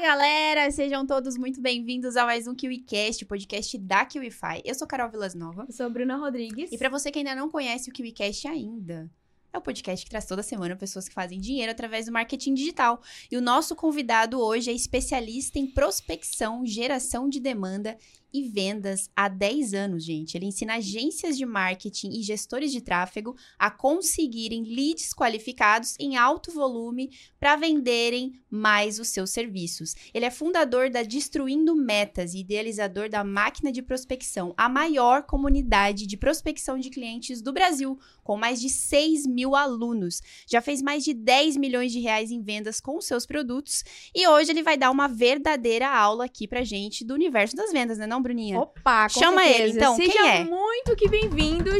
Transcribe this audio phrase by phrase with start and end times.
[0.00, 0.70] galera!
[0.70, 4.62] Sejam todos muito bem-vindos a mais um KiwiCast, o podcast da KiwiFi.
[4.64, 5.66] Eu sou Carol Vilas Nova.
[5.68, 6.72] Eu sou a Bruna Rodrigues.
[6.72, 9.10] E para você que ainda não conhece o KiwiCast ainda,
[9.52, 13.02] é o podcast que traz toda semana pessoas que fazem dinheiro através do marketing digital.
[13.30, 17.98] E o nosso convidado hoje é especialista em prospecção, geração de demanda
[18.32, 20.36] e vendas há 10 anos, gente.
[20.36, 26.52] Ele ensina agências de marketing e gestores de tráfego a conseguirem leads qualificados em alto
[26.52, 29.94] volume para venderem mais os seus serviços.
[30.12, 36.06] Ele é fundador da Destruindo Metas e idealizador da Máquina de Prospecção, a maior comunidade
[36.06, 37.98] de prospecção de clientes do Brasil,
[38.30, 40.22] com mais de 6 mil alunos.
[40.46, 43.82] Já fez mais de 10 milhões de reais em vendas com seus produtos
[44.14, 47.98] e hoje ele vai dar uma verdadeira aula aqui pra gente do universo das vendas,
[47.98, 48.22] né, não?
[48.22, 48.60] Bruninha?
[48.60, 49.62] Opa, com Chama certeza.
[49.64, 49.96] ele, então.
[49.96, 50.44] Seja Quem é?
[50.44, 51.72] muito que bem-vindo.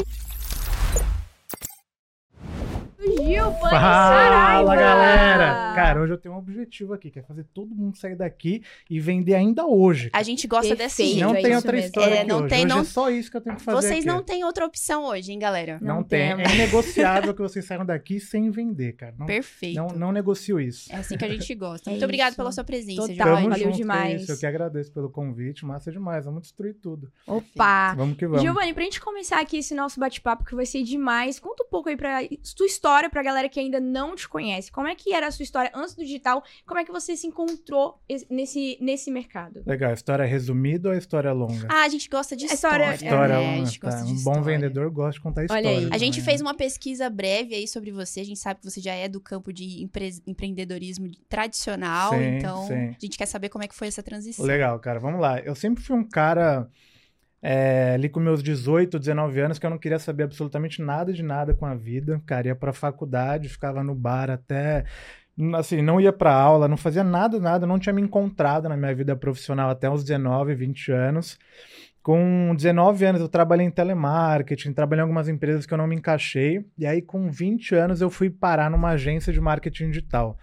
[3.01, 4.75] Gil Fala, Saraiva.
[4.75, 5.73] galera!
[5.73, 8.99] Cara, hoje eu tenho um objetivo aqui, que é fazer todo mundo sair daqui e
[8.99, 10.09] vender ainda hoje.
[10.13, 11.19] A gente gosta desse jeito.
[11.21, 11.87] não é tem outra mesmo.
[11.87, 12.47] história É, aqui não hoje.
[12.49, 14.05] tem, hoje não- é só isso que eu tenho que fazer Vocês aqui.
[14.05, 15.79] não têm outra opção hoje, hein, galera?
[15.81, 16.21] Não, Não tem.
[16.31, 19.15] É inegociável que vocês saiam daqui sem vender, cara.
[19.17, 19.75] Não, Perfeito.
[19.77, 20.91] não, não negocio isso.
[20.93, 21.89] É assim que a gente gosta.
[21.89, 22.37] É Muito obrigada isso.
[22.37, 23.27] pela sua presença, Total.
[23.35, 24.21] Valeu junto, é demais.
[24.21, 24.31] isso.
[24.31, 25.65] Eu que agradeço pelo convite.
[25.65, 26.25] Massa demais.
[26.25, 27.11] Vamos destruir tudo.
[27.25, 27.93] Opa.
[27.95, 28.41] Vamos que vamos.
[28.43, 31.89] Giovanni, pra gente começar aqui esse nosso bate-papo, que vai ser demais, conta um pouco
[31.89, 32.19] aí pra
[32.55, 34.71] tua história pra galera que ainda não te conhece.
[34.71, 36.43] Como é que era a sua história antes do digital?
[36.65, 39.63] Como é que você se encontrou es- nesse, nesse mercado?
[39.65, 39.93] Legal.
[39.93, 41.67] História resumida ou a história longa?
[41.69, 42.93] Ah, a gente gosta de história.
[42.93, 43.41] história- história né?
[43.41, 43.61] longa.
[43.61, 44.05] A gente gosta tá.
[44.05, 44.41] de Um bom história.
[44.43, 45.69] vendedor gosta de contar Olha história.
[45.69, 45.89] aí.
[45.91, 46.47] A gente também, fez né?
[46.47, 48.19] uma pesquisa breve aí sobre você.
[48.21, 52.11] A gente sabe que você já é do campo de empre- empreendedorismo tradicional.
[52.11, 52.73] Sim, então, sim.
[52.89, 54.45] a gente quer saber como é que foi essa transição.
[54.45, 54.99] Legal, cara.
[54.99, 55.39] Vamos lá.
[55.39, 56.67] Eu sempre fui um cara
[57.41, 61.23] é, ali com meus 18, 19 anos que eu não queria saber absolutamente nada de
[61.23, 62.21] nada com a vida.
[62.25, 64.85] Cara, ia pra faculdade, ficava no bar até
[65.55, 68.93] assim, não ia pra aula, não fazia nada, nada, não tinha me encontrado na minha
[68.93, 71.39] vida profissional até uns 19, 20 anos.
[72.03, 75.95] Com 19 anos eu trabalhei em telemarketing, trabalhei em algumas empresas que eu não me
[75.95, 80.37] encaixei, e aí com 20 anos eu fui parar numa agência de marketing digital.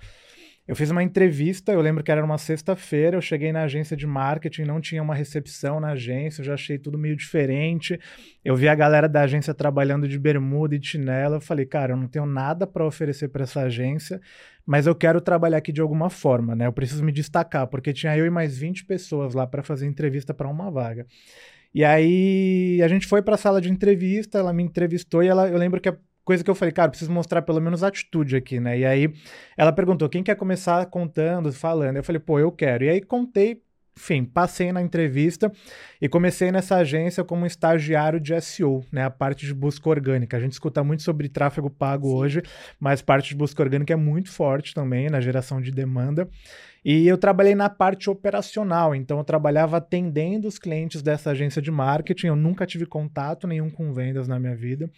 [0.68, 4.06] Eu fiz uma entrevista, eu lembro que era uma sexta-feira, eu cheguei na agência de
[4.06, 7.98] marketing, não tinha uma recepção na agência, eu já achei tudo meio diferente.
[8.44, 11.94] Eu vi a galera da agência trabalhando de bermuda e de chinelo, eu falei, cara,
[11.94, 14.20] eu não tenho nada para oferecer para essa agência,
[14.66, 16.66] mas eu quero trabalhar aqui de alguma forma, né?
[16.66, 20.34] Eu preciso me destacar, porque tinha eu e mais 20 pessoas lá para fazer entrevista
[20.34, 21.06] para uma vaga.
[21.74, 25.48] E aí a gente foi para a sala de entrevista, ela me entrevistou e ela,
[25.48, 25.96] eu lembro que a
[26.28, 28.78] coisa que eu falei, cara, preciso mostrar pelo menos atitude aqui, né?
[28.78, 29.10] E aí
[29.56, 31.96] ela perguntou, quem quer começar contando, falando?
[31.96, 32.84] Eu falei, pô, eu quero.
[32.84, 33.62] E aí contei,
[33.96, 35.50] enfim, passei na entrevista
[35.98, 39.04] e comecei nessa agência como estagiário de SEO, né?
[39.04, 40.36] A parte de busca orgânica.
[40.36, 42.14] A gente escuta muito sobre tráfego pago Sim.
[42.14, 42.42] hoje,
[42.78, 46.28] mas parte de busca orgânica é muito forte também na geração de demanda.
[46.84, 51.70] E eu trabalhei na parte operacional, então eu trabalhava atendendo os clientes dessa agência de
[51.70, 52.26] marketing.
[52.26, 54.90] Eu nunca tive contato nenhum com vendas na minha vida.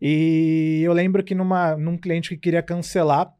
[0.00, 3.34] E eu lembro que numa, num cliente que queria cancelar,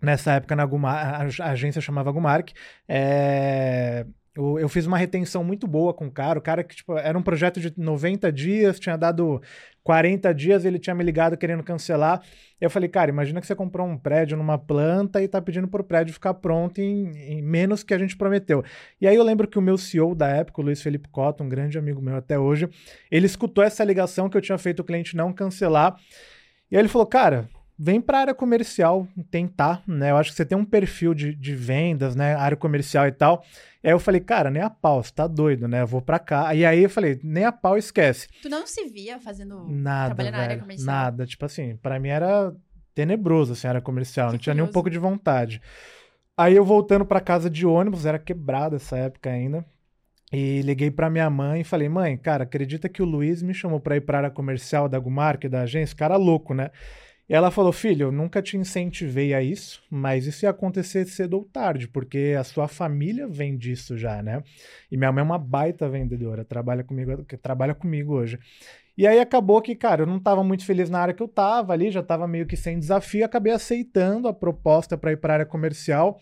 [0.00, 2.52] nessa época na Gumar, a agência chamava Gumark,
[2.88, 6.38] é, eu, eu fiz uma retenção muito boa com o cara.
[6.38, 9.40] O cara que tipo, era um projeto de 90 dias, tinha dado
[9.82, 12.22] 40 dias, ele tinha me ligado querendo cancelar.
[12.60, 15.82] Eu falei, cara, imagina que você comprou um prédio numa planta e tá pedindo pro
[15.82, 18.64] prédio ficar pronto em, em menos que a gente prometeu.
[19.00, 21.48] E aí eu lembro que o meu CEO da época, o Luiz Felipe Cota, um
[21.48, 22.68] grande amigo meu até hoje,
[23.10, 25.96] ele escutou essa ligação que eu tinha feito o cliente não cancelar.
[26.70, 30.10] E aí ele falou, cara, vem para a área comercial tentar, né?
[30.10, 32.34] Eu acho que você tem um perfil de, de vendas, né?
[32.34, 33.44] Área comercial e tal.
[33.82, 35.82] E aí eu falei, cara, nem a pau, você tá doido, né?
[35.82, 36.54] Eu vou pra cá.
[36.54, 38.28] E aí eu falei, nem a pau esquece.
[38.40, 39.66] Tu não se via fazendo.
[39.68, 40.86] Nada, trabalhando na área velho, comercial?
[40.86, 41.26] nada.
[41.26, 42.54] Tipo assim, pra mim era
[42.94, 44.28] tenebroso, assim, a área comercial.
[44.28, 45.60] Que não tinha nem um pouco de vontade.
[46.36, 49.64] Aí eu voltando pra casa de ônibus, era quebrada essa época ainda.
[50.32, 53.78] E liguei pra minha mãe e falei, mãe, cara, acredita que o Luiz me chamou
[53.78, 55.94] pra ir pra área comercial da Gumark, da agência?
[55.94, 56.70] Cara louco, né?
[57.28, 61.44] Ela falou, filho, eu nunca te incentivei a isso, mas isso ia acontecer cedo ou
[61.44, 64.42] tarde, porque a sua família vem disso já, né?
[64.90, 68.38] E minha mãe é uma baita vendedora, trabalha comigo, trabalha comigo hoje.
[68.98, 71.72] E aí acabou que, cara, eu não estava muito feliz na área que eu estava
[71.72, 75.36] ali, já estava meio que sem desafio, acabei aceitando a proposta para ir para a
[75.36, 76.20] área comercial.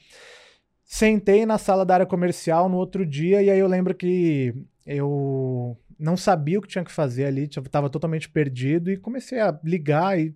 [0.84, 4.54] Sentei na sala da área comercial no outro dia e aí eu lembro que
[4.86, 9.58] eu não sabia o que tinha que fazer ali, estava totalmente perdido e comecei a
[9.64, 10.34] ligar e,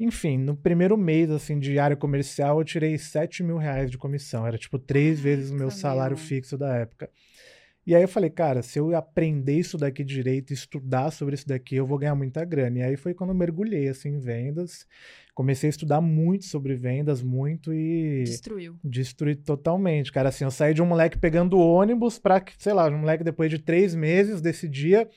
[0.00, 4.46] enfim, no primeiro mês assim de área comercial eu tirei 7 mil reais de comissão,
[4.46, 6.24] era tipo três vezes o meu salário meu.
[6.26, 7.10] fixo da época.
[7.86, 11.74] E aí eu falei, cara, se eu aprender isso daqui direito, estudar sobre isso daqui,
[11.76, 12.78] eu vou ganhar muita grana.
[12.78, 14.86] E aí foi quando eu mergulhei assim em vendas.
[15.34, 18.76] Comecei a estudar muito sobre vendas, muito e Destruiu.
[18.84, 20.28] destruí totalmente, cara.
[20.28, 23.58] Assim, eu saí de um moleque pegando ônibus pra, sei lá, um moleque depois de
[23.58, 25.08] três meses decidia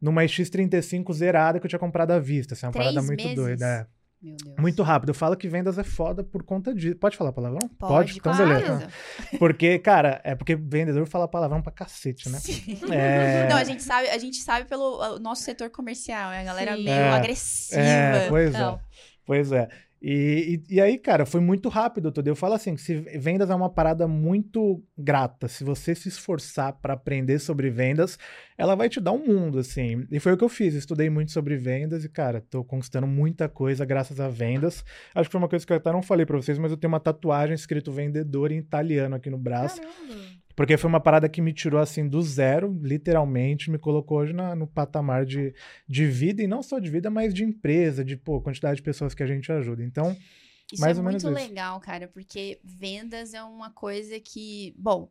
[0.00, 2.52] numa X35 zerada que eu tinha comprado à vista.
[2.54, 3.34] Assim, uma Três parada muito meses?
[3.36, 3.64] doida.
[3.66, 4.01] É.
[4.22, 4.56] Meu Deus.
[4.56, 5.08] Muito rápido.
[5.10, 6.94] Eu falo que vendas é foda por conta disso.
[6.96, 7.68] Pode falar palavrão?
[7.78, 8.86] Pode, Então, com beleza.
[9.38, 12.38] Porque, cara, é porque vendedor fala palavrão pra cacete, né?
[12.38, 12.78] Sim.
[12.92, 13.48] É...
[13.48, 16.84] Não, a gente sabe, a gente sabe pelo nosso setor comercial, é a galera Sim.
[16.84, 17.10] meio É.
[17.10, 17.80] agressiva.
[17.82, 18.74] É, pois Não.
[18.76, 18.80] é.
[19.26, 19.68] Pois é.
[20.04, 22.26] E, e, e aí, cara, foi muito rápido tudo.
[22.26, 25.46] Eu falo assim, que se vendas é uma parada muito grata.
[25.46, 28.18] Se você se esforçar para aprender sobre vendas,
[28.58, 30.04] ela vai te dar um mundo, assim.
[30.10, 30.74] E foi o que eu fiz.
[30.74, 34.84] Estudei muito sobre vendas e, cara, tô conquistando muita coisa graças a vendas.
[35.14, 36.92] Acho que foi uma coisa que eu até não falei para vocês, mas eu tenho
[36.92, 39.80] uma tatuagem escrito vendedor em italiano aqui no braço.
[39.80, 40.41] Caramba.
[40.54, 44.54] Porque foi uma parada que me tirou assim do zero, literalmente, me colocou hoje na-
[44.54, 45.54] no patamar de,
[45.88, 49.14] de vida, e não só de vida, mas de empresa, de pô, quantidade de pessoas
[49.14, 49.82] que a gente ajuda.
[49.82, 50.16] Então,
[50.72, 51.48] Isso Mais é ou menos muito isso.
[51.48, 55.08] legal, cara, porque vendas é uma coisa que, bom,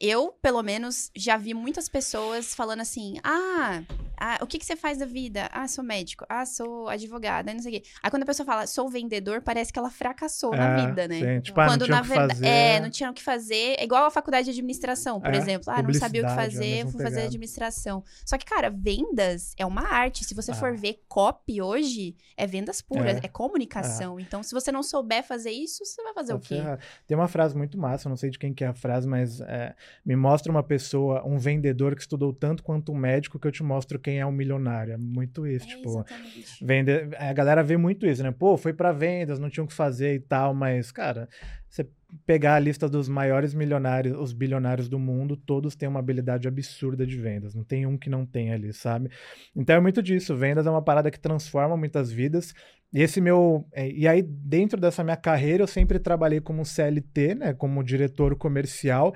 [0.00, 3.82] eu, pelo menos, já vi muitas pessoas falando assim: ah,
[4.18, 5.48] ah, o que, que você faz da vida?
[5.52, 6.24] Ah, sou médico.
[6.28, 7.52] Ah, sou advogada.
[7.52, 7.88] Não sei o quê.
[8.02, 11.20] Aí quando a pessoa fala, sou vendedor, parece que ela fracassou na é, vida, né?
[11.36, 12.34] sim, tipo, ah, Quando na verdade.
[12.34, 12.46] fazer.
[12.46, 13.76] É, não tinha o que fazer.
[13.78, 15.70] É igual a faculdade de administração, por É, exemplo.
[15.72, 18.02] Ah, não sabia o que é fazer, fui fazer administração.
[18.24, 20.24] Só que, cara, vendas é uma arte.
[20.24, 20.54] Se você Ah.
[20.54, 23.20] for ver copy hoje, é vendas puras, É.
[23.26, 24.18] é, comunicação.
[24.20, 26.56] Então, se você não souber fazer isso, você vai fazer Tá o quê?
[26.56, 26.82] ferrado.
[27.06, 29.74] Tem uma frase muito massa, não sei de quem que é a frase, mas é,
[30.04, 33.62] me mostra uma pessoa, um vendedor que estudou tanto quanto um médico que eu te
[33.62, 34.92] mostro quem é um milionário.
[34.92, 35.88] É muito isso, É, tipo.
[35.88, 36.64] exatamente.
[36.64, 36.92] Vende...
[37.18, 38.30] A galera vê muito isso, né?
[38.30, 41.28] Pô, foi pra vendas, não tinha o que fazer e tal, mas, cara,
[41.68, 41.84] você
[42.24, 47.04] pegar a lista dos maiores milionários, os bilionários do mundo, todos têm uma habilidade absurda
[47.04, 47.52] de vendas.
[47.52, 49.10] Não tem um que não tem ali, sabe?
[49.56, 50.36] Então é muito disso.
[50.36, 52.54] Vendas é uma parada que transforma muitas vidas.
[52.92, 53.66] E esse meu.
[53.72, 57.54] é, E aí, dentro dessa minha carreira, eu sempre trabalhei como CLT, né?
[57.54, 59.12] Como diretor comercial.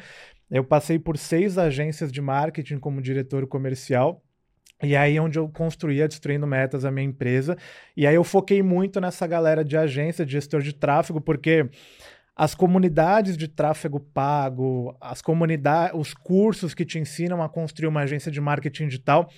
[0.50, 4.20] Eu passei por seis agências de marketing como diretor comercial.
[4.82, 7.56] E aí é onde eu construía Destruindo Metas, a minha empresa.
[7.96, 11.68] E aí eu foquei muito nessa galera de agência, de gestor de tráfego, porque
[12.40, 18.00] as comunidades de tráfego pago, as comunidades, os cursos que te ensinam a construir uma
[18.00, 19.31] agência de marketing digital,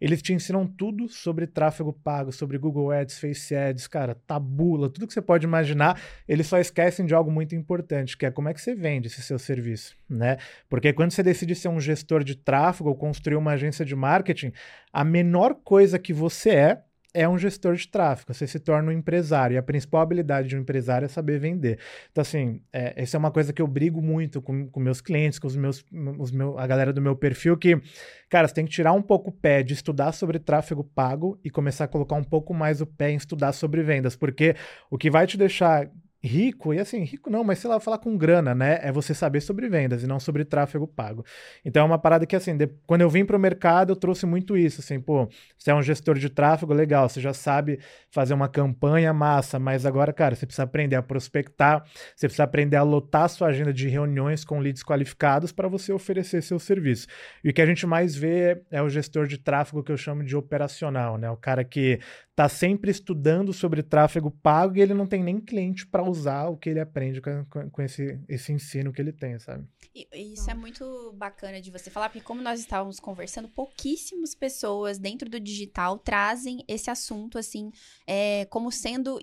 [0.00, 5.06] eles te ensinam tudo sobre tráfego pago, sobre Google Ads, Face Ads, cara, tabula, tudo
[5.06, 6.02] que você pode imaginar.
[6.26, 9.22] Eles só esquecem de algo muito importante, que é como é que você vende esse
[9.22, 10.38] seu serviço, né?
[10.68, 14.52] Porque quando você decide ser um gestor de tráfego ou construir uma agência de marketing,
[14.92, 16.82] a menor coisa que você é
[17.14, 19.54] é um gestor de tráfego, você se torna um empresário.
[19.54, 21.78] E a principal habilidade de um empresário é saber vender.
[22.10, 25.38] Então, assim, é, essa é uma coisa que eu brigo muito com, com meus clientes,
[25.38, 25.84] com os meus,
[26.18, 27.80] os meu, a galera do meu perfil, que,
[28.28, 31.50] cara, você tem que tirar um pouco o pé de estudar sobre tráfego pago e
[31.50, 34.54] começar a colocar um pouco mais o pé em estudar sobre vendas, porque
[34.90, 35.90] o que vai te deixar
[36.22, 38.78] rico, e assim, rico não, mas sei lá, falar com grana, né?
[38.82, 41.24] É você saber sobre vendas e não sobre tráfego pago.
[41.64, 44.26] Então é uma parada que, assim, de- quando eu vim para o mercado, eu trouxe
[44.26, 47.78] muito isso, assim, pô, você é um gestor de tráfego, legal, você já sabe
[48.10, 51.84] fazer uma campanha massa, mas agora, cara, você precisa aprender a prospectar,
[52.16, 55.92] você precisa aprender a lotar a sua agenda de reuniões com leads qualificados para você
[55.92, 57.06] oferecer seu serviço.
[57.44, 60.24] E o que a gente mais vê é o gestor de tráfego que eu chamo
[60.24, 61.30] de operacional, né?
[61.30, 62.00] O cara que
[62.34, 66.56] tá sempre estudando sobre tráfego pago e ele não tem nem cliente para usar o
[66.56, 69.66] que ele aprende com, com- com esse, esse ensino que ele tem, sabe?
[69.94, 74.34] E- e isso é muito bacana de você falar, porque como nós estávamos conversando, pouquíssimas
[74.34, 77.70] pessoas dentro do digital trazem esse assunto, assim,
[78.06, 79.18] é, como sendo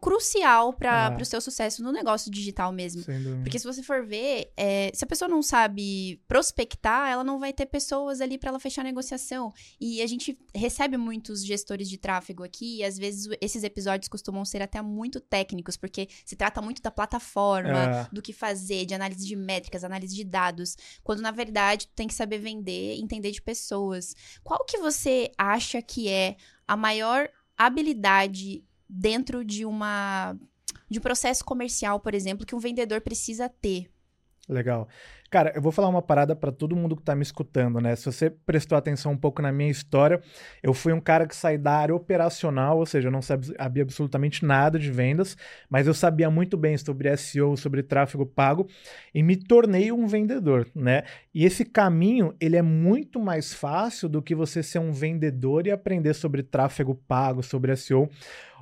[0.00, 1.16] crucial para Ah.
[1.20, 3.02] o seu sucesso no negócio digital mesmo.
[3.42, 7.52] Porque se você for ver, é, se a pessoa não sabe prospectar, ela não vai
[7.52, 9.52] ter pessoas ali para ela fechar a negociação.
[9.80, 14.44] E a gente recebe muitos gestores de tráfego aqui, e às vezes esses episódios costumam
[14.44, 18.08] ser até muito técnicos, porque se trata muito da plataforma, É.
[18.12, 22.06] do que fazer, de análise de métricas, análise de dados, quando na verdade tu tem
[22.06, 24.14] que saber vender, entender de pessoas.
[24.42, 28.64] Qual que você acha que é a maior habilidade
[28.94, 30.36] dentro de uma
[30.88, 33.90] de um processo comercial, por exemplo, que um vendedor precisa ter?
[34.48, 34.88] Legal.
[35.30, 37.96] Cara, eu vou falar uma parada para todo mundo que tá me escutando, né?
[37.96, 40.20] Se você prestou atenção um pouco na minha história,
[40.62, 44.44] eu fui um cara que saí da área operacional, ou seja, eu não sabia absolutamente
[44.44, 45.36] nada de vendas,
[45.68, 48.68] mas eu sabia muito bem sobre SEO, sobre tráfego pago
[49.12, 51.02] e me tornei um vendedor, né?
[51.34, 55.72] E esse caminho, ele é muito mais fácil do que você ser um vendedor e
[55.72, 58.08] aprender sobre tráfego pago, sobre SEO.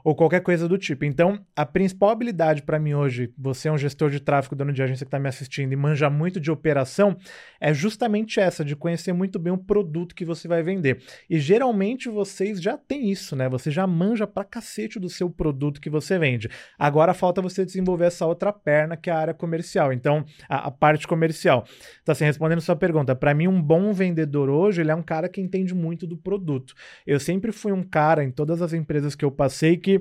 [0.05, 1.05] Ou qualquer coisa do tipo.
[1.05, 4.83] Então, a principal habilidade para mim hoje, você é um gestor de tráfego, dono de
[4.83, 7.17] agência que está me assistindo e manja muito de operação,
[7.61, 11.03] é justamente essa, de conhecer muito bem o produto que você vai vender.
[11.29, 13.49] E geralmente vocês já têm isso, né?
[13.49, 16.49] Você já manja pra cacete do seu produto que você vende.
[16.79, 19.93] Agora falta você desenvolver essa outra perna, que é a área comercial.
[19.93, 21.65] Então, a, a parte comercial.
[22.03, 25.29] Então, assim, respondendo sua pergunta, para mim, um bom vendedor hoje, ele é um cara
[25.29, 26.75] que entende muito do produto.
[27.07, 29.92] Eu sempre fui um cara em todas as empresas que eu passei que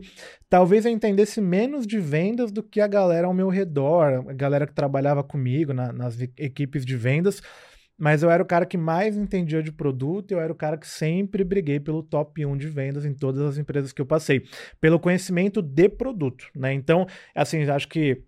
[0.50, 4.68] talvez eu entendesse menos de vendas do que a galera ao meu redor, a galera
[4.68, 7.42] que trabalhava comigo na, nas equipes de vendas.
[7.98, 10.88] Mas eu era o cara que mais entendia de produto, eu era o cara que
[10.88, 14.44] sempre briguei pelo top 1 de vendas em todas as empresas que eu passei,
[14.80, 16.74] pelo conhecimento de produto, né?
[16.74, 17.06] Então,
[17.36, 18.24] assim, acho que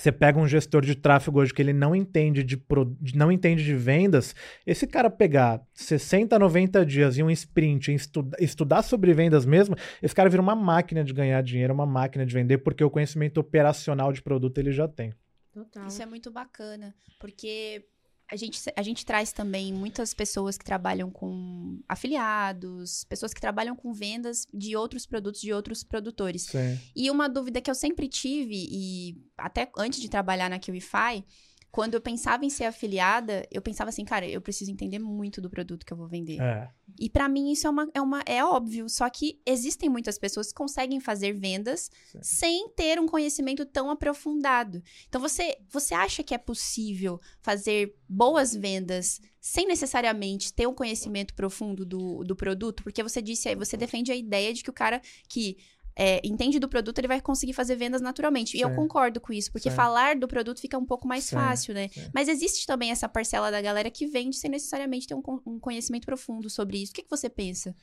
[0.00, 3.64] você pega um gestor de tráfego hoje que ele não entende de, pro, não entende
[3.64, 4.34] de vendas,
[4.66, 9.76] esse cara pegar 60, 90 dias em um sprint, em estuda, estudar sobre vendas mesmo,
[10.02, 13.38] esse cara vira uma máquina de ganhar dinheiro, uma máquina de vender, porque o conhecimento
[13.38, 15.12] operacional de produto ele já tem.
[15.52, 15.86] Total.
[15.86, 17.84] Isso é muito bacana, porque
[18.30, 23.74] a gente, a gente traz também muitas pessoas que trabalham com afiliados, pessoas que trabalham
[23.74, 26.42] com vendas de outros produtos de outros produtores.
[26.42, 26.78] Sim.
[26.94, 31.24] E uma dúvida que eu sempre tive, e até antes de trabalhar na QIFI,
[31.70, 35.48] quando eu pensava em ser afiliada, eu pensava assim, cara, eu preciso entender muito do
[35.48, 36.40] produto que eu vou vender.
[36.40, 36.68] É.
[36.98, 40.48] E para mim isso é, uma, é, uma, é óbvio, só que existem muitas pessoas
[40.48, 42.18] que conseguem fazer vendas Sim.
[42.22, 44.82] sem ter um conhecimento tão aprofundado.
[45.08, 51.34] Então você, você acha que é possível fazer boas vendas sem necessariamente ter um conhecimento
[51.34, 52.82] profundo do, do produto?
[52.82, 55.56] Porque você disse aí, você defende a ideia de que o cara que
[56.02, 58.56] é, entende do produto, ele vai conseguir fazer vendas naturalmente.
[58.56, 61.90] E eu concordo com isso, porque falar do produto fica um pouco mais fácil, né?
[62.14, 66.06] Mas existe também essa parcela da galera que vende sem necessariamente ter um, um conhecimento
[66.06, 66.92] profundo sobre isso.
[66.92, 67.76] O que, que você pensa?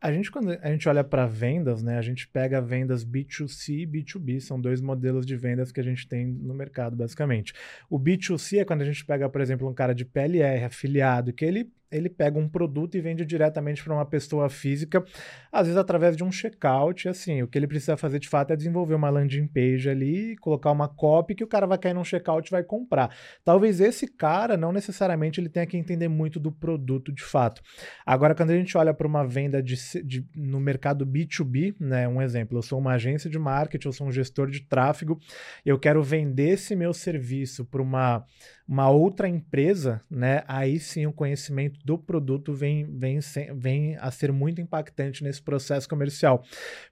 [0.00, 3.86] A gente, quando a gente olha para vendas, né, a gente pega vendas B2C e
[3.86, 7.52] B2B, são dois modelos de vendas que a gente tem no mercado, basicamente.
[7.88, 11.44] O B2C é quando a gente pega, por exemplo, um cara de PLR, afiliado, que
[11.44, 15.04] ele ele pega um produto e vende diretamente para uma pessoa física,
[15.50, 17.08] às vezes através de um checkout.
[17.08, 20.70] Assim, o que ele precisa fazer de fato é desenvolver uma landing page ali, colocar
[20.70, 23.14] uma copy que o cara vai cair num checkout e vai comprar.
[23.44, 27.60] Talvez esse cara não necessariamente ele tenha que entender muito do produto de fato.
[28.06, 32.22] Agora, quando a gente olha para uma venda de, de, no mercado B2B, né, um
[32.22, 35.18] exemplo, eu sou uma agência de marketing, eu sou um gestor de tráfego,
[35.64, 38.24] eu quero vender esse meu serviço para uma
[38.70, 43.18] uma outra empresa, né, aí sim o conhecimento do produto vem, vem,
[43.56, 46.44] vem a ser muito impactante nesse processo comercial.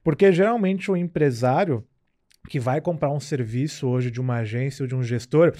[0.03, 1.81] Porque geralmente o empresário
[2.49, 5.53] que vai comprar um serviço hoje de uma agência ou de um gestor,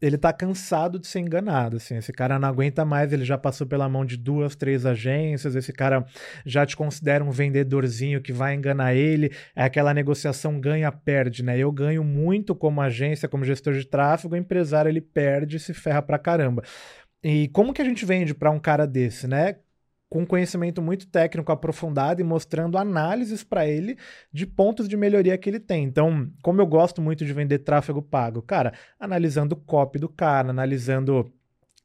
[0.00, 3.66] ele tá cansado de ser enganado, assim, esse cara não aguenta mais, ele já passou
[3.66, 6.04] pela mão de duas, três agências, esse cara
[6.44, 11.58] já te considera um vendedorzinho que vai enganar ele, é aquela negociação ganha-perde, né?
[11.58, 15.72] Eu ganho muito como agência, como gestor de tráfego, o empresário ele perde e se
[15.72, 16.62] ferra pra caramba.
[17.22, 19.56] E como que a gente vende para um cara desse, né?
[20.14, 23.98] Com conhecimento muito técnico aprofundado e mostrando análises para ele
[24.32, 25.82] de pontos de melhoria que ele tem.
[25.82, 30.50] Então, como eu gosto muito de vender tráfego pago, cara, analisando o copy do cara,
[30.50, 31.32] analisando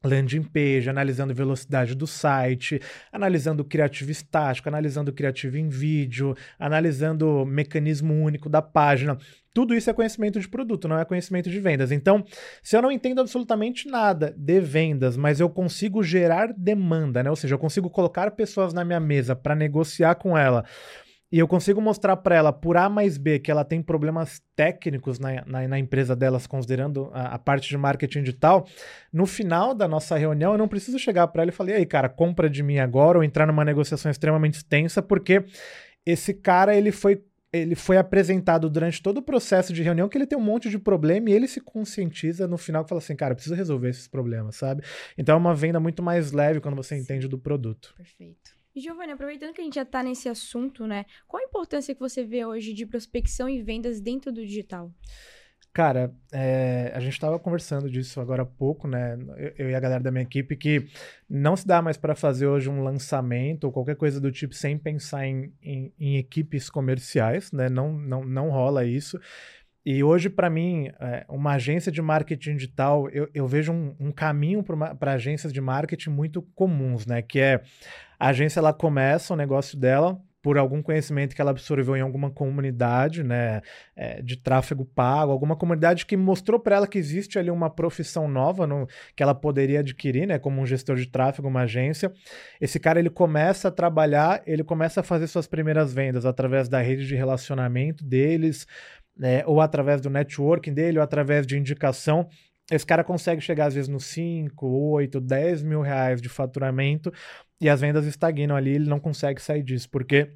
[0.02, 2.80] landing page, analisando velocidade do site,
[3.12, 9.18] analisando o criativo estático, analisando o criativo em vídeo, analisando o mecanismo único da página.
[9.52, 11.90] Tudo isso é conhecimento de produto, não é conhecimento de vendas.
[11.90, 12.24] Então,
[12.62, 17.30] se eu não entendo absolutamente nada de vendas, mas eu consigo gerar demanda, né?
[17.30, 20.64] Ou seja, eu consigo colocar pessoas na minha mesa para negociar com ela
[21.32, 25.18] e eu consigo mostrar para ela, por A mais B, que ela tem problemas técnicos
[25.18, 28.66] na, na, na empresa delas, considerando a, a, parte de marketing digital,
[29.12, 32.08] no final da nossa reunião, eu não preciso chegar para ela e falar, aí, cara,
[32.08, 35.44] compra de mim agora, ou entrar numa negociação extremamente extensa, porque
[36.04, 37.22] esse cara, ele foi
[37.52, 40.78] ele foi apresentado durante todo o processo de reunião que ele tem um monte de
[40.78, 44.54] problema e ele se conscientiza no final que fala assim, cara, preciso resolver esses problemas,
[44.54, 44.84] sabe?
[45.18, 47.92] Então é uma venda muito mais leve quando você entende do produto.
[47.96, 48.59] Perfeito.
[48.80, 51.04] Giovanni, aproveitando que a gente já está nesse assunto, né?
[51.28, 54.92] Qual a importância que você vê hoje de prospecção e vendas dentro do digital?
[55.72, 59.16] Cara, é, a gente estava conversando disso agora há pouco, né?
[59.36, 60.88] Eu, eu, e a galera da minha equipe, que
[61.28, 64.76] não se dá mais para fazer hoje um lançamento ou qualquer coisa do tipo sem
[64.76, 67.68] pensar em, em, em equipes comerciais, né?
[67.68, 69.20] Não, não, não rola isso.
[69.86, 74.12] E hoje, para mim, é, uma agência de marketing digital, eu, eu vejo um, um
[74.12, 77.22] caminho para agências de marketing muito comuns, né?
[77.22, 77.62] Que é
[78.20, 82.30] a agência ela começa o negócio dela, por algum conhecimento que ela absorveu em alguma
[82.30, 83.60] comunidade, né,
[83.94, 88.26] é, de tráfego pago, alguma comunidade que mostrou para ela que existe ali uma profissão
[88.26, 92.12] nova no, que ela poderia adquirir, né, como um gestor de tráfego, uma agência.
[92.60, 96.80] Esse cara ele começa a trabalhar, ele começa a fazer suas primeiras vendas através da
[96.80, 98.66] rede de relacionamento deles,
[99.16, 102.28] né, ou através do networking dele, ou através de indicação
[102.70, 107.12] esse cara consegue chegar às vezes nos 5, 8, 10 mil reais de faturamento
[107.60, 110.32] e as vendas estagnam ali, ele não consegue sair disso, porque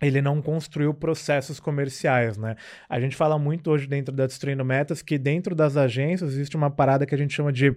[0.00, 2.56] ele não construiu processos comerciais, né?
[2.88, 6.70] A gente fala muito hoje dentro da Destruindo Metas que dentro das agências existe uma
[6.70, 7.74] parada que a gente chama de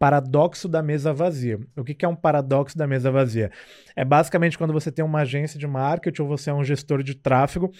[0.00, 1.60] paradoxo da mesa vazia.
[1.76, 3.50] O que é um paradoxo da mesa vazia?
[3.94, 7.14] É basicamente quando você tem uma agência de marketing ou você é um gestor de
[7.14, 7.70] tráfego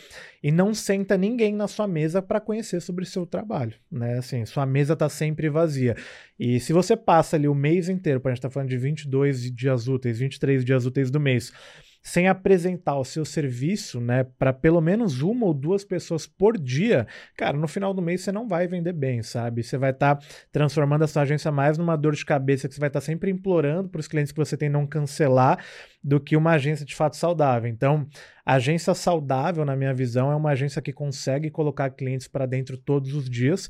[0.42, 4.18] e não senta ninguém na sua mesa para conhecer sobre seu trabalho, né?
[4.18, 5.96] Assim, sua mesa está sempre vazia.
[6.38, 9.88] E se você passa ali o mês inteiro, a gente está falando de 22 dias
[9.88, 11.50] úteis, 23 dias úteis do mês,
[12.02, 17.06] sem apresentar o seu serviço, né, para pelo menos uma ou duas pessoas por dia,
[17.36, 19.62] cara, no final do mês você não vai vender bem, sabe?
[19.62, 22.80] Você vai estar tá transformando a sua agência mais numa dor de cabeça que você
[22.80, 25.62] vai estar tá sempre implorando para os clientes que você tem não cancelar
[26.02, 27.70] do que uma agência de fato saudável.
[27.70, 28.06] Então,
[28.44, 33.14] agência saudável, na minha visão, é uma agência que consegue colocar clientes para dentro todos
[33.14, 33.68] os dias.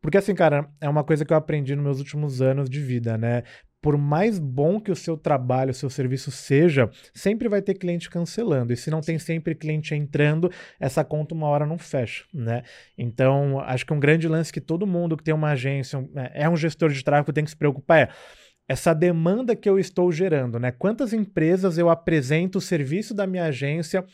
[0.00, 3.18] Porque assim, cara, é uma coisa que eu aprendi nos meus últimos anos de vida,
[3.18, 3.42] né?
[3.86, 8.10] Por mais bom que o seu trabalho, o seu serviço seja, sempre vai ter cliente
[8.10, 8.72] cancelando.
[8.72, 10.50] E se não tem sempre cliente entrando,
[10.80, 12.64] essa conta uma hora não fecha, né?
[12.98, 16.48] Então, acho que um grande lance que todo mundo que tem uma agência, é, é
[16.48, 18.08] um gestor de tráfego, tem que se preocupar é
[18.68, 20.72] essa demanda que eu estou gerando, né?
[20.72, 24.04] Quantas empresas eu apresento o serviço da minha agência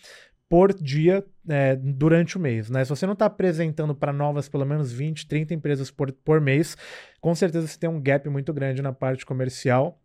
[0.53, 2.69] por dia é, durante o mês.
[2.69, 2.85] Né?
[2.85, 6.77] Se você não está apresentando para novas pelo menos 20, 30 empresas por, por mês,
[7.23, 9.99] com certeza você tem um gap muito grande na parte comercial.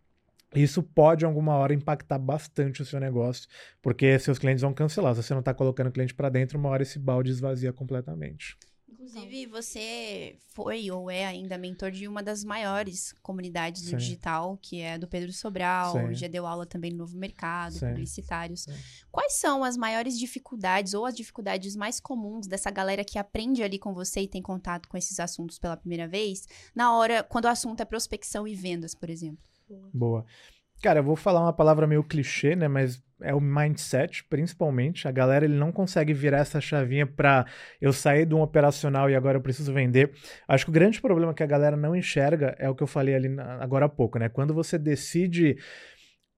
[0.56, 3.50] Isso pode, alguma hora, impactar bastante o seu negócio,
[3.82, 5.13] porque seus clientes vão cancelar.
[5.16, 8.56] Se você não está colocando cliente para dentro, uma hora esse balde esvazia completamente.
[8.89, 13.98] Inclusive, você foi ou é ainda mentor de uma das maiores comunidades do Sim.
[13.98, 16.13] digital, que é do Pedro Sobral, Sim.
[16.13, 17.88] já deu aula também no Novo Mercado, Sim.
[17.88, 18.63] publicitários.
[18.63, 18.74] Sim.
[19.12, 23.77] Quais são as maiores dificuldades ou as dificuldades mais comuns dessa galera que aprende ali
[23.77, 27.50] com você e tem contato com esses assuntos pela primeira vez, na hora, quando o
[27.50, 29.44] assunto é prospecção e vendas, por exemplo?
[29.94, 30.25] Boa.
[30.82, 32.67] Cara, eu vou falar uma palavra meio clichê, né?
[32.67, 35.07] Mas é o mindset, principalmente.
[35.07, 37.45] A galera ele não consegue virar essa chavinha para
[37.81, 40.12] eu sair de um operacional e agora eu preciso vender.
[40.47, 43.15] Acho que o grande problema que a galera não enxerga é o que eu falei
[43.15, 44.29] ali agora há pouco, né?
[44.29, 45.57] Quando você decide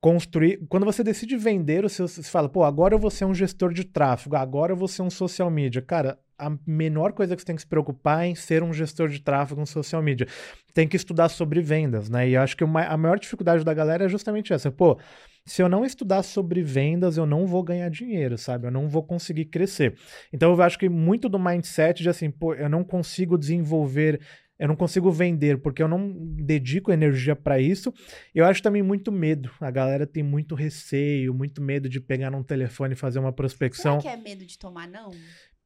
[0.01, 3.83] construir, quando você decide vender você fala, pô, agora eu vou ser um gestor de
[3.83, 5.81] tráfego, agora eu vou ser um social media.
[5.81, 9.09] Cara, a menor coisa que você tem que se preocupar é em ser um gestor
[9.09, 10.25] de tráfego, um social media.
[10.73, 12.29] Tem que estudar sobre vendas, né?
[12.29, 14.71] E eu acho que uma- a maior dificuldade da galera é justamente essa.
[14.71, 14.97] Pô,
[15.45, 18.67] se eu não estudar sobre vendas, eu não vou ganhar dinheiro, sabe?
[18.67, 19.95] Eu não vou conseguir crescer.
[20.31, 24.21] Então eu acho que muito do mindset de assim, pô, eu não consigo desenvolver,
[24.59, 27.93] eu não consigo vender porque eu não dedico energia para isso.
[28.35, 29.49] Eu acho também muito medo.
[29.61, 34.01] A galera tem muito receio, muito medo de pegar num telefone e fazer uma prospecção.
[34.01, 35.11] Será que é medo de tomar não?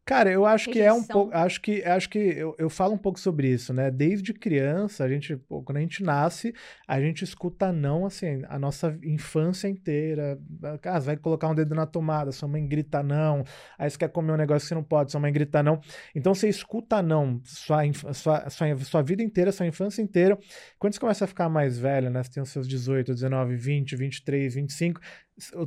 [0.06, 1.14] Cara, eu acho que é um Rejeição.
[1.14, 1.34] pouco.
[1.34, 3.90] Acho que, acho que eu, eu falo um pouco sobre isso, né?
[3.90, 6.54] Desde criança, a gente, quando a gente nasce,
[6.86, 10.38] a gente escuta não, assim, a nossa infância inteira.
[10.84, 13.46] Ah, você vai colocar um dedo na tomada, sua mãe grita não.
[13.78, 15.80] Aí você quer comer um negócio que você não pode, sua mãe grita não.
[16.14, 17.82] Então você escuta não sua,
[18.14, 20.38] sua, sua, sua vida inteira, sua infância inteira.
[20.78, 22.22] Quando você começa a ficar mais velho, né?
[22.22, 25.00] Você tem os seus 18, 19, 20, 23, 25.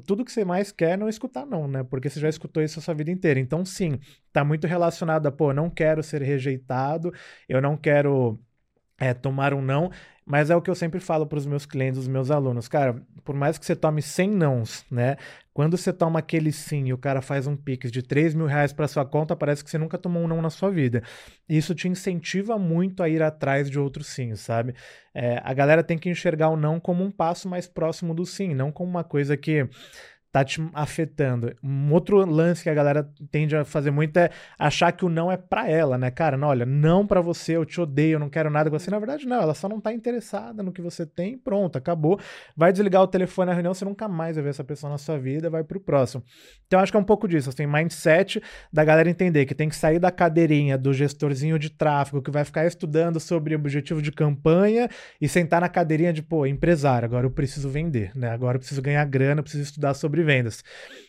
[0.07, 1.83] Tudo que você mais quer é não escutar não, né?
[1.83, 3.40] Porque você já escutou isso a sua vida inteira.
[3.40, 3.98] Então, sim,
[4.33, 7.12] tá muito relacionado a, pô, não quero ser rejeitado,
[7.48, 8.38] eu não quero
[8.98, 9.90] é, tomar um não,
[10.26, 13.00] mas é o que eu sempre falo para os meus clientes, os meus alunos, cara,
[13.24, 15.16] por mais que você tome 100 nãos, né,
[15.54, 18.72] quando você toma aquele sim e o cara faz um pix de 3 mil reais
[18.72, 21.02] para sua conta, parece que você nunca tomou um não na sua vida.
[21.48, 24.74] Isso te incentiva muito a ir atrás de outros sim, sabe?
[25.14, 28.52] É, a galera tem que enxergar o não como um passo mais próximo do sim,
[28.52, 29.66] não como uma coisa que
[30.37, 31.55] tá te afetando.
[31.62, 35.33] Um outro lance que a galera tende a fazer muito é achar que o não
[35.33, 36.11] é pra ela, né?
[36.11, 38.90] Cara, não, olha, não pra você, eu te odeio, eu não quero nada com você.
[38.90, 42.20] Na verdade, não, ela só não tá interessada no que você tem, pronto, acabou.
[42.55, 45.18] Vai desligar o telefone na reunião, você nunca mais vai ver essa pessoa na sua
[45.18, 46.22] vida, vai pro próximo.
[46.66, 49.77] Então, acho que é um pouco disso, assim, mindset da galera entender que tem que
[49.77, 54.90] sair da cadeirinha do gestorzinho de tráfego que vai ficar estudando sobre objetivo de campanha
[55.18, 58.29] e sentar na cadeirinha de, pô, empresário, agora eu preciso vender, né?
[58.29, 60.62] Agora eu preciso ganhar grana, eu preciso estudar sobre vendas.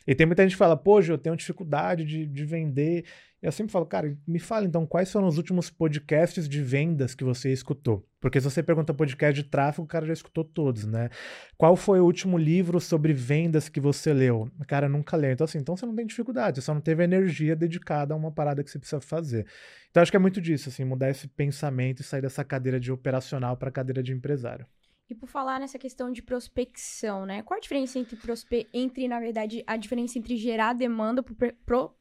[0.08, 3.06] E tem muita gente que fala, Gil, eu tenho dificuldade de, de vender.
[3.42, 7.24] Eu sempre falo, cara, me fala então quais foram os últimos podcasts de vendas que
[7.24, 8.08] você escutou.
[8.20, 11.10] Porque se você pergunta podcast de tráfego, o cara já escutou todos, né?
[11.56, 14.50] Qual foi o último livro sobre vendas que você leu?
[14.60, 15.32] O cara nunca leu.
[15.32, 18.32] Então, assim, então você não tem dificuldade, você só não teve energia dedicada a uma
[18.32, 19.46] parada que você precisa fazer.
[19.92, 22.92] Então, acho que é muito disso, assim, mudar esse pensamento e sair dessa cadeira de
[22.92, 24.66] operacional para cadeira de empresário.
[25.10, 27.42] E por falar nessa questão de prospecção, né?
[27.42, 28.68] Qual a diferença entre, prospe...
[28.74, 31.96] entre na verdade, a diferença entre gerar demanda por pro...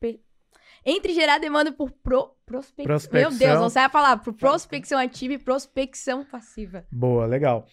[0.84, 2.34] entre gerar demanda por pro...
[2.44, 2.86] Prospec...
[2.86, 3.30] Prospecção.
[3.30, 4.18] Meu Deus, não sai a falar.
[4.18, 6.84] Por prospecção ativa e prospecção passiva.
[6.90, 7.66] Boa, legal.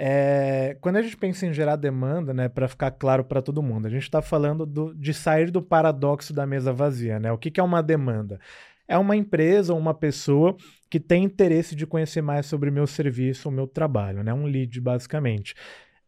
[0.00, 3.86] É, quando a gente pensa em gerar demanda, né, para ficar claro para todo mundo,
[3.86, 7.32] a gente está falando do, de sair do paradoxo da mesa vazia, né?
[7.32, 8.38] O que, que é uma demanda?
[8.88, 10.56] É uma empresa ou uma pessoa
[10.90, 14.32] que tem interesse de conhecer mais sobre o meu serviço, o meu trabalho, né?
[14.32, 15.54] Um lead, basicamente.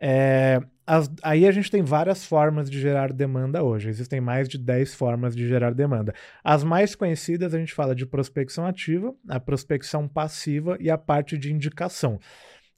[0.02, 3.90] É, as, aí a gente tem várias formas de gerar demanda hoje.
[3.90, 6.14] Existem mais de 10 formas de gerar demanda.
[6.42, 11.36] As mais conhecidas a gente fala de prospecção ativa, a prospecção passiva e a parte
[11.36, 12.18] de indicação.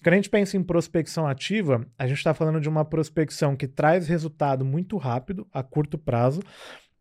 [0.03, 3.69] Quando a gente pensa em prospecção ativa, a gente está falando de uma prospecção que
[3.69, 6.43] traz resultado muito rápido, a curto prazo,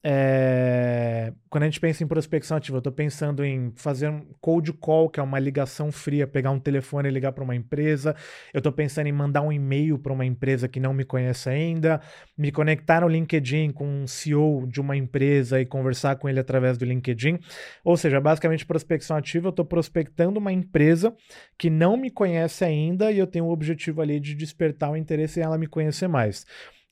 [0.03, 4.73] é, quando a gente pensa em prospecção ativa, eu estou pensando em fazer um cold
[4.73, 8.15] call, que é uma ligação fria, pegar um telefone e ligar para uma empresa.
[8.51, 12.01] Eu estou pensando em mandar um e-mail para uma empresa que não me conhece ainda,
[12.35, 16.77] me conectar no LinkedIn com um CEO de uma empresa e conversar com ele através
[16.79, 17.37] do LinkedIn.
[17.83, 21.13] Ou seja, basicamente prospecção ativa, eu estou prospectando uma empresa
[21.57, 25.39] que não me conhece ainda e eu tenho o objetivo ali de despertar o interesse
[25.39, 26.45] em ela me conhecer mais.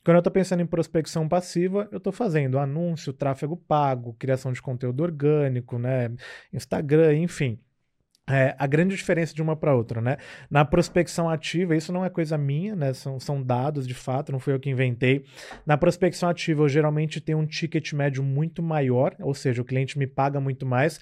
[0.03, 4.61] Quando eu estou pensando em prospecção passiva, eu estou fazendo anúncio, tráfego pago, criação de
[4.61, 6.11] conteúdo orgânico, né?
[6.53, 7.59] Instagram, enfim.
[8.29, 10.17] É, a grande diferença de uma para outra, né?
[10.51, 12.93] Na prospecção ativa, isso não é coisa minha, né?
[12.93, 15.25] São, são dados de fato, não fui eu que inventei.
[15.65, 19.97] Na prospecção ativa, eu geralmente tenho um ticket médio muito maior, ou seja, o cliente
[19.97, 20.99] me paga muito mais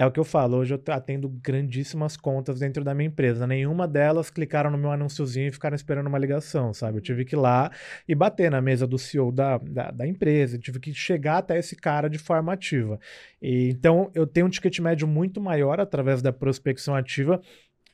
[0.00, 3.46] é o que eu falo, hoje eu atendo grandíssimas contas dentro da minha empresa.
[3.46, 6.96] Nenhuma delas clicaram no meu anúnciozinho e ficaram esperando uma ligação, sabe?
[6.96, 7.70] Eu tive que ir lá
[8.08, 11.58] e bater na mesa do CEO da, da, da empresa, eu tive que chegar até
[11.58, 12.98] esse cara de forma ativa.
[13.42, 17.38] E, então, eu tenho um ticket médio muito maior através da prospecção ativa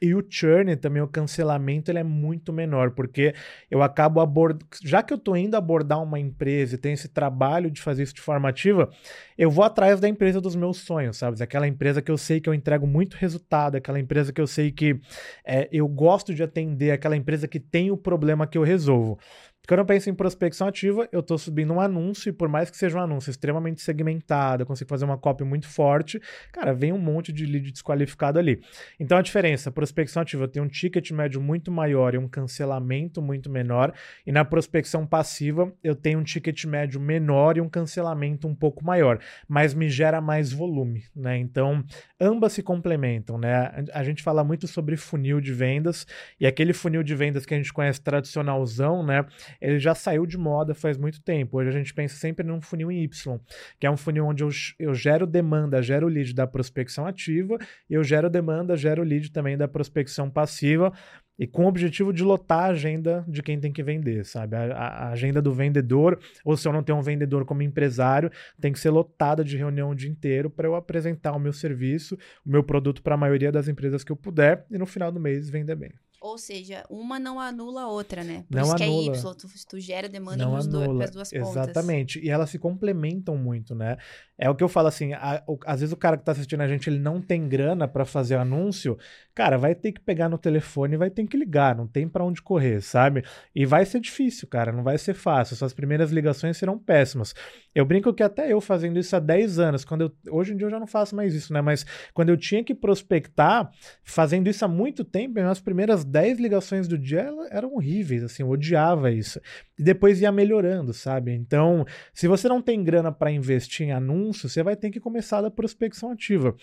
[0.00, 3.34] e o churn também, o cancelamento, ele é muito menor, porque
[3.70, 4.66] eu acabo abordando.
[4.82, 8.14] Já que eu estou indo abordar uma empresa e tenho esse trabalho de fazer isso
[8.14, 8.90] de forma ativa,
[9.38, 11.42] eu vou atrás da empresa dos meus sonhos, sabe?
[11.42, 14.70] Aquela empresa que eu sei que eu entrego muito resultado, aquela empresa que eu sei
[14.70, 15.00] que
[15.44, 19.18] é, eu gosto de atender, aquela empresa que tem o problema que eu resolvo.
[19.66, 22.76] Quando eu penso em prospecção ativa, eu estou subindo um anúncio, e por mais que
[22.76, 26.20] seja um anúncio extremamente segmentado, eu consigo fazer uma copy muito forte,
[26.52, 28.60] cara, vem um monte de lead desqualificado ali.
[29.00, 33.50] Então a diferença, prospecção ativa tem um ticket médio muito maior e um cancelamento muito
[33.50, 33.92] menor,
[34.24, 38.84] e na prospecção passiva eu tenho um ticket médio menor e um cancelamento um pouco
[38.84, 41.36] maior, mas me gera mais volume, né?
[41.38, 41.82] Então,
[42.20, 43.84] ambas se complementam, né?
[43.92, 46.06] A gente fala muito sobre funil de vendas,
[46.38, 49.24] e aquele funil de vendas que a gente conhece tradicionalzão, né?
[49.60, 51.58] Ele já saiu de moda faz muito tempo.
[51.58, 53.40] Hoje a gente pensa sempre num funil em Y,
[53.78, 57.94] que é um funil onde eu, eu gero demanda, gero lead da prospecção ativa, e
[57.94, 60.92] eu gero demanda, gero lead também da prospecção passiva,
[61.38, 64.56] e com o objetivo de lotar a agenda de quem tem que vender, sabe?
[64.56, 68.72] A, a, agenda do vendedor, ou se eu não tenho um vendedor como empresário, tem
[68.72, 72.50] que ser lotada de reunião o dia inteiro para eu apresentar o meu serviço, o
[72.50, 75.50] meu produto para a maioria das empresas que eu puder e no final do mês
[75.50, 75.92] vender bem.
[76.26, 78.44] Ou seja, uma não anula a outra, né?
[78.48, 78.78] Por não isso anula.
[78.78, 81.04] que é Y, tu, tu gera demanda não para anula.
[81.04, 81.48] as duas pontas.
[81.50, 82.18] Exatamente.
[82.18, 83.96] E elas se complementam muito, né?
[84.38, 86.60] É o que eu falo assim, a, o, às vezes o cara que tá assistindo
[86.60, 88.98] a gente, ele não tem grana para fazer anúncio,
[89.34, 92.24] cara, vai ter que pegar no telefone e vai ter que ligar, não tem para
[92.24, 93.24] onde correr, sabe?
[93.54, 95.56] E vai ser difícil, cara, não vai ser fácil.
[95.56, 97.34] Suas primeiras ligações serão péssimas.
[97.74, 100.66] Eu brinco que até eu fazendo isso há 10 anos, quando eu, hoje em dia
[100.66, 101.60] eu já não faço mais isso, né?
[101.62, 103.70] Mas quando eu tinha que prospectar,
[104.02, 108.48] fazendo isso há muito tempo, minhas primeiras 10 ligações do dia eram horríveis, assim, eu
[108.48, 109.40] odiava isso.
[109.78, 111.32] E depois ia melhorando, sabe?
[111.32, 115.40] Então, se você não tem grana para investir em anúncio, você vai ter que começar
[115.42, 116.54] da prospecção ativa.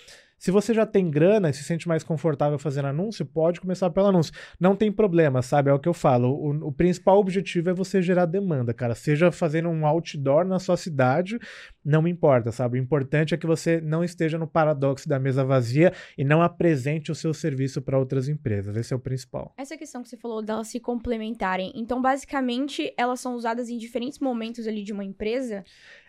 [0.44, 4.08] Se você já tem grana e se sente mais confortável fazendo anúncio, pode começar pelo
[4.08, 4.34] anúncio.
[4.60, 5.70] Não tem problema, sabe?
[5.70, 6.34] É o que eu falo.
[6.34, 8.94] O, o, principal objetivo é você gerar demanda, cara.
[8.94, 11.40] Seja fazendo um outdoor na sua cidade,
[11.82, 12.78] não importa, sabe?
[12.78, 17.10] O importante é que você não esteja no paradoxo da mesa vazia e não apresente
[17.10, 18.76] o seu serviço para outras empresas.
[18.76, 19.54] Esse é o principal.
[19.58, 21.72] Essa questão que você falou delas se complementarem.
[21.74, 25.64] Então, basicamente, elas são usadas em diferentes momentos ali de uma empresa?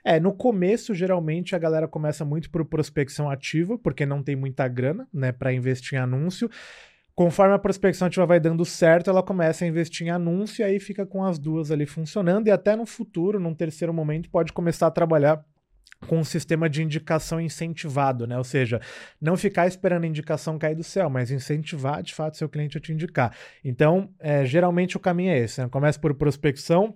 [0.05, 4.69] É, no começo, geralmente, a galera começa muito por prospecção ativa, porque não tem muita
[4.69, 6.51] grana, né, para investir em anúncio.
[7.15, 10.81] Conforme a prospecção ativa vai dando certo, ela começa a investir em anúncio e aí
[10.81, 12.49] fica com as duas ali funcionando.
[12.49, 15.43] E até no futuro, num terceiro momento, pode começar a trabalhar
[16.09, 18.37] com um sistema de indicação incentivado, né?
[18.37, 18.81] Ou seja,
[19.21, 22.81] não ficar esperando a indicação cair do céu, mas incentivar de fato seu cliente a
[22.81, 23.35] te indicar.
[23.65, 25.69] Então, é, geralmente o caminho é esse: né?
[25.69, 26.95] começa por prospecção,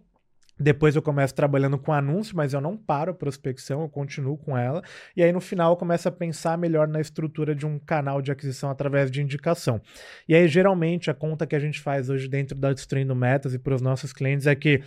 [0.58, 4.56] depois eu começo trabalhando com anúncio, mas eu não paro a prospecção, eu continuo com
[4.56, 4.82] ela.
[5.16, 8.32] E aí no final eu começo a pensar melhor na estrutura de um canal de
[8.32, 9.80] aquisição através de indicação.
[10.28, 13.58] E aí geralmente a conta que a gente faz hoje dentro da Destruindo Metas e
[13.58, 14.82] para os nossos clientes é que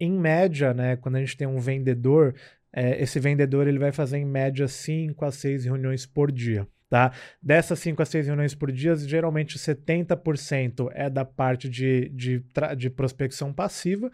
[0.00, 2.34] em média, né, quando a gente tem um vendedor,
[2.72, 6.66] é, esse vendedor ele vai fazer em média 5 a 6 reuniões por dia.
[6.88, 7.12] Tá?
[7.42, 12.42] Dessas 5 a 6 reuniões por dia, geralmente 70% é da parte de, de,
[12.76, 14.10] de prospecção passiva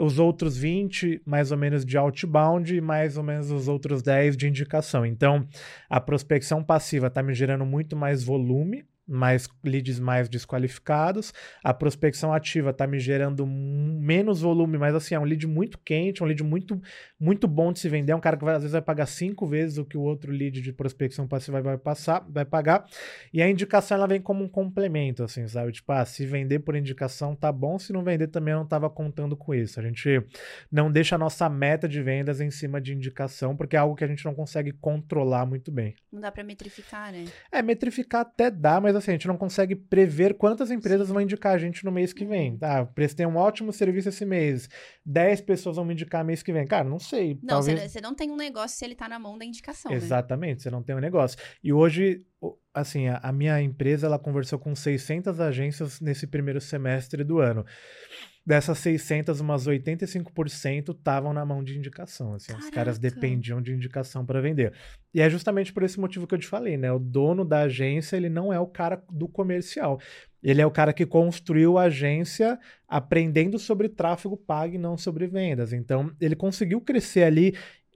[0.00, 4.36] os outros 20 mais ou menos de outbound e mais ou menos os outros 10
[4.36, 5.04] de indicação.
[5.04, 5.46] Então,
[5.88, 11.34] a prospecção passiva está me gerando muito mais volume mais leads mais desqualificados.
[11.64, 16.22] A prospecção ativa está me gerando menos volume, mas assim, é um lead muito quente,
[16.22, 16.80] um lead muito,
[17.18, 18.12] muito bom de se vender.
[18.12, 20.30] É um cara que vai, às vezes vai pagar cinco vezes o que o outro
[20.30, 22.86] lead de prospecção passiva vai passar, vai pagar.
[23.32, 25.72] E a indicação ela vem como um complemento, assim, sabe?
[25.72, 28.88] Tipo, ah, se vender por indicação tá bom, se não vender também eu não estava
[28.88, 29.80] contando com isso.
[29.80, 30.22] A gente
[30.70, 34.04] não deixa a nossa meta de vendas em cima de indicação, porque é algo que
[34.04, 35.94] a gente não consegue controlar muito bem.
[36.12, 37.24] Não dá para metrificar, né?
[37.50, 41.54] É, metrificar até dá, mas assim, a gente não consegue prever quantas empresas vão indicar
[41.54, 42.56] a gente no mês que vem.
[42.56, 44.68] Tá, prestei um ótimo serviço esse mês.
[45.04, 46.66] 10 pessoas vão me indicar mês que vem.
[46.66, 47.38] Cara, não sei.
[47.42, 47.90] Não, talvez...
[47.90, 49.90] você não tem um negócio se ele tá na mão da indicação.
[49.90, 49.96] Né?
[49.96, 50.62] Exatamente, né?
[50.62, 51.38] você não tem um negócio.
[51.62, 52.24] E hoje,
[52.72, 57.64] assim, a, a minha empresa ela conversou com 600 agências nesse primeiro semestre do ano.
[58.44, 62.34] Dessas 600, umas 85% estavam na mão de indicação.
[62.34, 64.72] Assim, os caras dependiam de indicação para vender.
[65.14, 66.90] E é justamente por esse motivo que eu te falei, né?
[66.90, 70.00] O dono da agência, ele não é o cara do comercial.
[70.42, 75.26] Ele é o cara que construiu a agência aprendendo sobre tráfego pago e não sobre
[75.26, 75.72] vendas.
[75.72, 77.54] Então, ele conseguiu crescer ali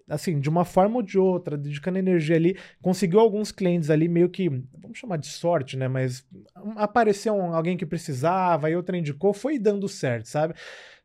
[0.09, 4.29] assim, de uma forma ou de outra, dedicando energia ali, conseguiu alguns clientes ali meio
[4.29, 5.89] que, vamos chamar de sorte, né?
[5.89, 6.27] Mas
[6.77, 10.55] apareceu alguém que precisava e outra indicou, foi dando certo, sabe?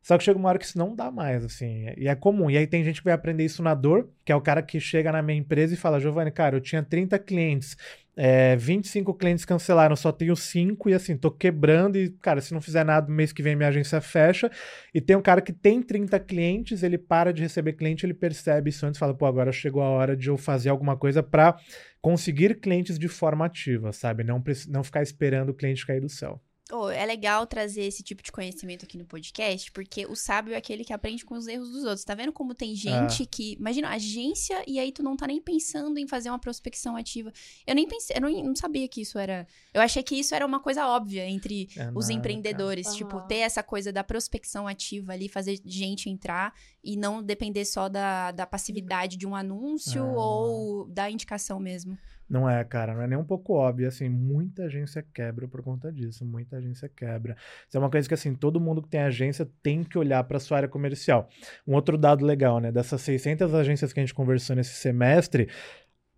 [0.01, 2.49] Só que chega uma hora que isso não dá mais, assim, e é comum.
[2.49, 4.79] E aí tem gente que vai aprender isso na dor, que é o cara que
[4.79, 7.75] chega na minha empresa e fala, Giovanni, cara, eu tinha 30 clientes,
[8.21, 12.59] é, 25 clientes cancelaram, só tenho 5 e assim, tô quebrando e, cara, se não
[12.59, 14.51] fizer nada, mês que vem minha agência fecha.
[14.93, 18.71] E tem um cara que tem 30 clientes, ele para de receber cliente, ele percebe
[18.71, 21.57] isso antes e fala, pô, agora chegou a hora de eu fazer alguma coisa para
[22.01, 24.25] conseguir clientes de forma ativa, sabe?
[24.25, 26.41] Não, não ficar esperando o cliente cair do céu.
[26.71, 30.57] Oh, é legal trazer esse tipo de conhecimento aqui no podcast, porque o sábio é
[30.57, 32.03] aquele que aprende com os erros dos outros.
[32.03, 33.25] Tá vendo como tem gente ah.
[33.25, 33.53] que.
[33.53, 37.33] Imagina, agência, e aí tu não tá nem pensando em fazer uma prospecção ativa.
[37.65, 39.47] Eu nem pensei, eu não, não sabia que isso era.
[39.73, 42.85] Eu achei que isso era uma coisa óbvia entre é os nada, empreendedores.
[42.85, 42.97] Cara.
[42.97, 46.53] Tipo, ter essa coisa da prospecção ativa ali, fazer gente entrar
[46.83, 50.23] e não depender só da, da passividade de um anúncio ah.
[50.23, 51.97] ou da indicação mesmo.
[52.29, 53.87] Não é, cara, não é nem um pouco óbvio.
[53.87, 56.23] Assim, muita agência quebra por conta disso.
[56.23, 57.35] Muita agência quebra.
[57.67, 60.39] Isso é uma coisa que, assim, todo mundo que tem agência tem que olhar para
[60.39, 61.27] sua área comercial.
[61.67, 62.71] Um outro dado legal, né?
[62.71, 65.49] Dessas 600 agências que a gente conversou nesse semestre,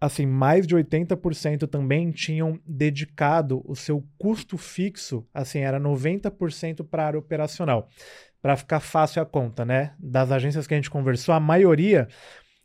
[0.01, 7.03] assim, mais de 80% também tinham dedicado o seu custo fixo, assim, era 90% para
[7.03, 7.87] a área operacional.
[8.41, 9.93] Para ficar fácil a conta, né?
[9.99, 12.07] Das agências que a gente conversou, a maioria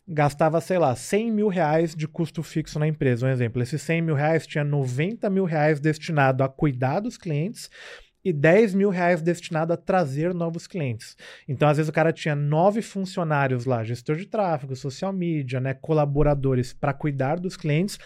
[0.06, 3.26] gastava, sei lá, 100 mil reais de custo fixo na empresa.
[3.26, 7.68] Um exemplo, esses 100 mil reais tinha 90 mil reais destinado a cuidar dos clientes
[8.24, 11.16] e 10 mil reais destinado a trazer novos clientes.
[11.48, 15.74] Então, às vezes, o cara tinha nove funcionários lá, gestor de tráfego, social media, né,
[15.74, 17.98] colaboradores para cuidar dos clientes.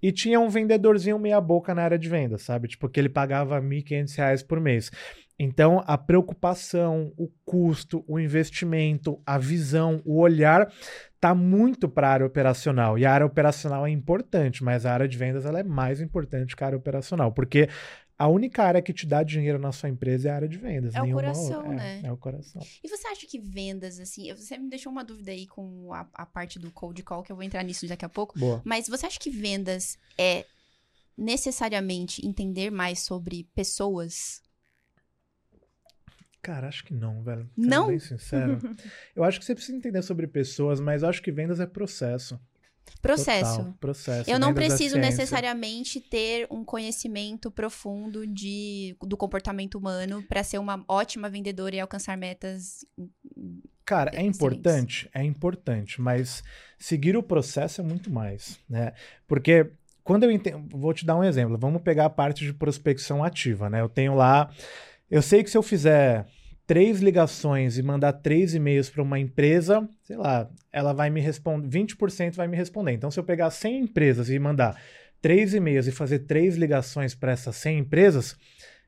[0.00, 2.68] E tinha um vendedorzinho meia boca na área de venda, sabe?
[2.68, 4.90] Tipo, que ele pagava R$ 1.500 por mês.
[5.38, 10.72] Então, a preocupação, o custo, o investimento, a visão, o olhar
[11.14, 12.98] está muito para a área operacional.
[12.98, 16.54] E a área operacional é importante, mas a área de vendas ela é mais importante
[16.54, 17.68] que a área operacional, porque
[18.16, 20.94] a única área que te dá dinheiro na sua empresa é a área de vendas.
[20.94, 22.00] É o coração, é, né?
[22.04, 22.62] É o coração.
[22.82, 26.24] E você acha que vendas, assim, você me deixou uma dúvida aí com a, a
[26.24, 28.38] parte do cold call, que eu vou entrar nisso daqui a pouco.
[28.38, 28.62] Boa.
[28.64, 30.44] Mas você acha que vendas é
[31.18, 34.43] necessariamente entender mais sobre pessoas?
[36.44, 37.48] Cara, acho que não, velho.
[37.54, 37.86] Sendo não?
[37.86, 38.58] bem sincero.
[39.16, 42.38] eu acho que você precisa entender sobre pessoas, mas acho que vendas é processo.
[43.00, 43.56] Processo.
[43.56, 44.30] Total, processo.
[44.30, 50.58] Eu não é preciso necessariamente ter um conhecimento profundo de, do comportamento humano para ser
[50.58, 52.84] uma ótima vendedora e alcançar metas.
[53.86, 56.44] Cara, é importante, é importante, mas
[56.78, 58.92] seguir o processo é muito mais, né?
[59.26, 59.70] Porque
[60.02, 61.56] quando eu entendo, vou te dar um exemplo.
[61.56, 63.80] Vamos pegar a parte de prospecção ativa, né?
[63.80, 64.50] Eu tenho lá
[65.10, 66.26] eu sei que se eu fizer
[66.66, 71.68] três ligações e mandar três e-mails para uma empresa, sei lá, ela vai me responder,
[71.68, 72.92] 20% vai me responder.
[72.92, 74.80] Então, se eu pegar 100 empresas e mandar
[75.20, 78.36] três e-mails e fazer três ligações para essas 100 empresas,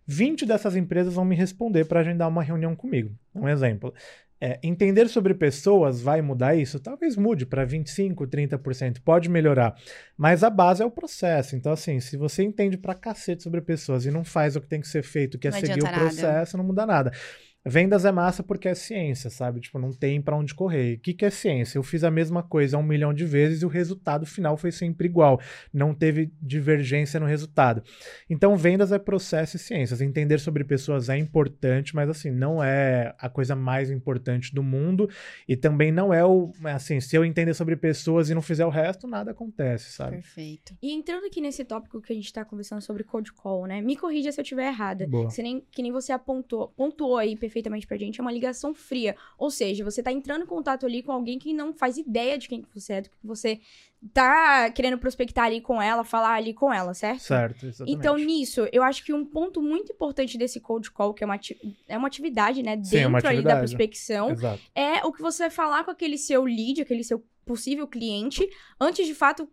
[0.06, 3.14] 20 dessas empresas vão me responder para agendar uma reunião comigo.
[3.34, 3.92] Um exemplo.
[4.40, 6.78] É, entender sobre pessoas vai mudar isso?
[6.78, 9.74] Talvez mude para 25%, 30%, pode melhorar.
[10.16, 11.56] Mas a base é o processo.
[11.56, 14.80] Então, assim, se você entende pra cacete sobre pessoas e não faz o que tem
[14.80, 16.04] que ser feito, que é Não seguir o adianta nada.
[16.04, 17.12] processo, não muda nada.
[17.68, 19.58] Vendas é massa porque é ciência, sabe?
[19.60, 20.94] Tipo, não tem pra onde correr.
[20.94, 21.76] O que, que é ciência?
[21.76, 25.06] Eu fiz a mesma coisa um milhão de vezes e o resultado final foi sempre
[25.06, 25.40] igual.
[25.72, 27.82] Não teve divergência no resultado.
[28.30, 30.00] Então, vendas é processo e ciências.
[30.00, 35.10] Entender sobre pessoas é importante, mas assim, não é a coisa mais importante do mundo.
[35.48, 36.52] E também não é o.
[36.66, 40.12] Assim, se eu entender sobre pessoas e não fizer o resto, nada acontece, sabe?
[40.12, 40.76] Perfeito.
[40.80, 43.80] E entrando aqui nesse tópico que a gente tá conversando sobre cold call, né?
[43.80, 45.04] Me corrija se eu estiver errada.
[45.08, 45.30] Boa.
[45.30, 49.16] Se nem, que nem você apontou, pontuou aí perfeitamente pra gente, é uma ligação fria.
[49.38, 52.48] Ou seja, você tá entrando em contato ali com alguém que não faz ideia de
[52.48, 53.60] quem que você é, do que você
[54.12, 57.20] tá querendo prospectar ali com ela, falar ali com ela, certo?
[57.20, 57.98] Certo, exatamente.
[57.98, 61.38] Então, nisso, eu acho que um ponto muito importante desse cold call, que é uma,
[61.88, 63.60] é uma atividade, né, Sim, é dentro ali da atividade.
[63.60, 64.60] prospecção, Exato.
[64.74, 68.48] é o que você vai falar com aquele seu lead, aquele seu possível cliente,
[68.80, 69.48] antes de fato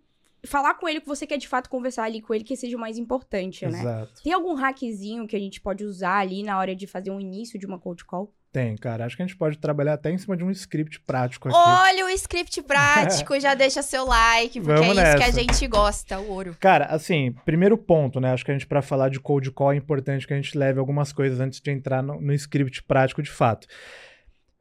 [0.45, 2.79] falar com ele que você quer de fato conversar ali com ele, que seja o
[2.79, 3.79] mais importante, né?
[3.79, 4.21] Exato.
[4.23, 7.59] Tem algum hackzinho que a gente pode usar ali na hora de fazer um início
[7.59, 8.33] de uma cold call?
[8.51, 9.03] Tem, cara.
[9.05, 11.57] Acho que a gente pode trabalhar até em cima de um script prático aqui.
[11.57, 15.39] Olha o script prático, já deixa seu like, porque Vamos é isso que a nessa.
[15.39, 16.55] gente gosta, o ouro.
[16.59, 18.31] Cara, assim, primeiro ponto, né?
[18.31, 20.77] Acho que a gente, pra falar de cold call, é importante que a gente leve
[20.77, 23.67] algumas coisas antes de entrar no, no script prático de fato.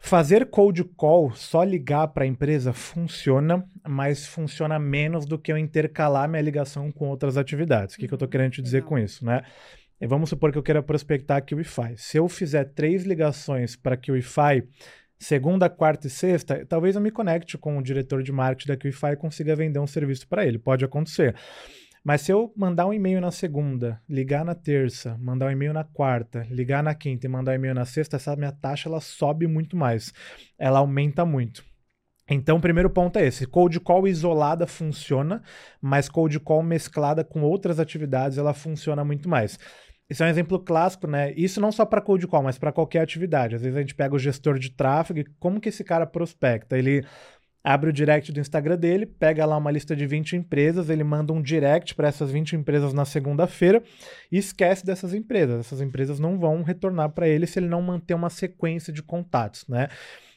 [0.04, 5.56] Fazer cold call, só ligar para a empresa, funciona, mas funciona menos do que eu
[5.56, 7.94] intercalar minha ligação com outras atividades.
[7.94, 8.88] O que, que eu tô Uhum, querendo te dizer legal.
[8.88, 9.42] com isso, né?
[10.00, 11.96] E vamos supor que eu queira prospectar a QIFI.
[11.96, 14.68] Se eu fizer três ligações para a QIFI,
[15.20, 19.12] segunda, quarta e sexta, talvez eu me conecte com o diretor de marketing da QIFI
[19.12, 20.58] e consiga vender um serviço para ele.
[20.58, 21.36] Pode acontecer.
[22.04, 25.84] Mas se eu mandar um e-mail na segunda, ligar na terça, mandar um e-mail na
[25.84, 29.46] quarta, ligar na quinta e mandar um e-mail na sexta, essa minha taxa ela sobe
[29.46, 30.12] muito mais.
[30.58, 31.64] Ela aumenta muito.
[32.28, 35.42] Então, o primeiro ponto é esse: cold call isolada funciona,
[35.80, 39.58] mas cold call mesclada com outras atividades ela funciona muito mais.
[40.10, 41.32] Isso é um exemplo clássico, né?
[41.36, 43.54] Isso não só para cold call, mas para qualquer atividade.
[43.54, 46.76] Às vezes a gente pega o gestor de tráfego e como que esse cara prospecta?
[46.76, 47.04] Ele
[47.64, 51.32] abre o direct do Instagram dele, pega lá uma lista de 20 empresas, ele manda
[51.32, 53.82] um direct para essas 20 empresas na segunda-feira
[54.30, 55.60] e esquece dessas empresas.
[55.60, 59.66] Essas empresas não vão retornar para ele se ele não manter uma sequência de contatos,
[59.68, 59.88] né?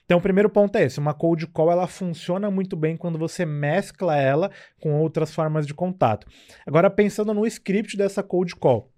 [0.06, 3.46] Então, o primeiro ponto é esse: uma cold call ela funciona muito bem quando você
[3.46, 6.28] mescla ela com outras formas de contato.
[6.66, 8.92] Agora, pensando no script dessa cold call.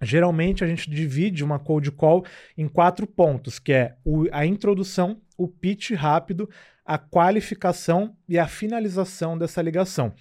[0.00, 2.24] Geralmente a gente divide uma cold call
[2.56, 3.96] em quatro pontos, que é
[4.30, 6.48] a introdução, o pitch rápido,
[6.88, 10.14] a qualificação e a finalização dessa ligação.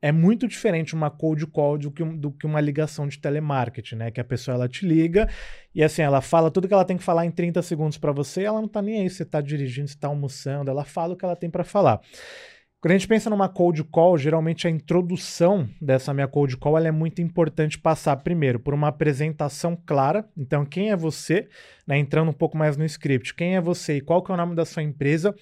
[0.00, 4.10] É muito diferente uma cold call do que, do que uma ligação de telemarketing, né?
[4.12, 5.28] Que a pessoa ela te liga
[5.74, 8.44] e assim, ela fala tudo que ela tem que falar em 30 segundos para você,
[8.44, 11.24] ela não tá nem aí se tá dirigindo, se tá almoçando, ela fala o que
[11.24, 12.00] ela tem para falar.
[12.80, 16.90] Quando a gente pensa numa cold call, geralmente a introdução dessa minha cold call é
[16.92, 20.28] muito importante passar primeiro por uma apresentação clara.
[20.36, 21.48] Então, quem é você?
[21.86, 23.34] Né, entrando um pouco mais no script.
[23.34, 25.32] Quem é você e qual que é o nome da sua empresa?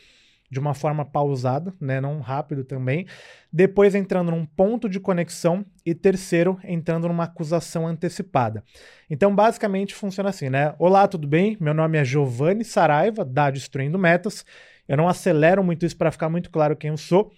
[0.50, 3.06] De uma forma pausada, né, não rápido também.
[3.52, 8.64] Depois entrando num ponto de conexão e terceiro entrando numa acusação antecipada.
[9.08, 10.74] Então, basicamente funciona assim, né?
[10.78, 11.56] Olá, tudo bem?
[11.60, 14.44] Meu nome é Giovanni Saraiva, da Destruindo Metas.
[14.88, 17.30] Eu não acelero muito isso para ficar muito claro quem eu sou.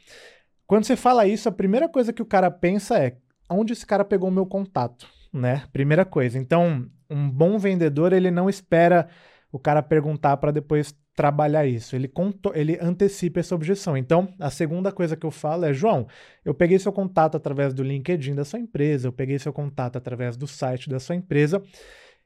[0.67, 3.19] Quando você fala isso, a primeira coisa que o cara pensa é:
[3.51, 5.65] onde esse cara pegou o meu contato, né?
[5.71, 6.39] Primeira coisa.
[6.39, 9.07] Então, um bom vendedor, ele não espera
[9.53, 11.95] o cara perguntar para depois trabalhar isso.
[11.95, 12.11] Ele,
[12.55, 13.97] ele antecipa essa objeção.
[13.97, 16.07] Então, a segunda coisa que eu falo é: João,
[16.45, 20.37] eu peguei seu contato através do LinkedIn da sua empresa, eu peguei seu contato através
[20.37, 21.63] do site da sua empresa.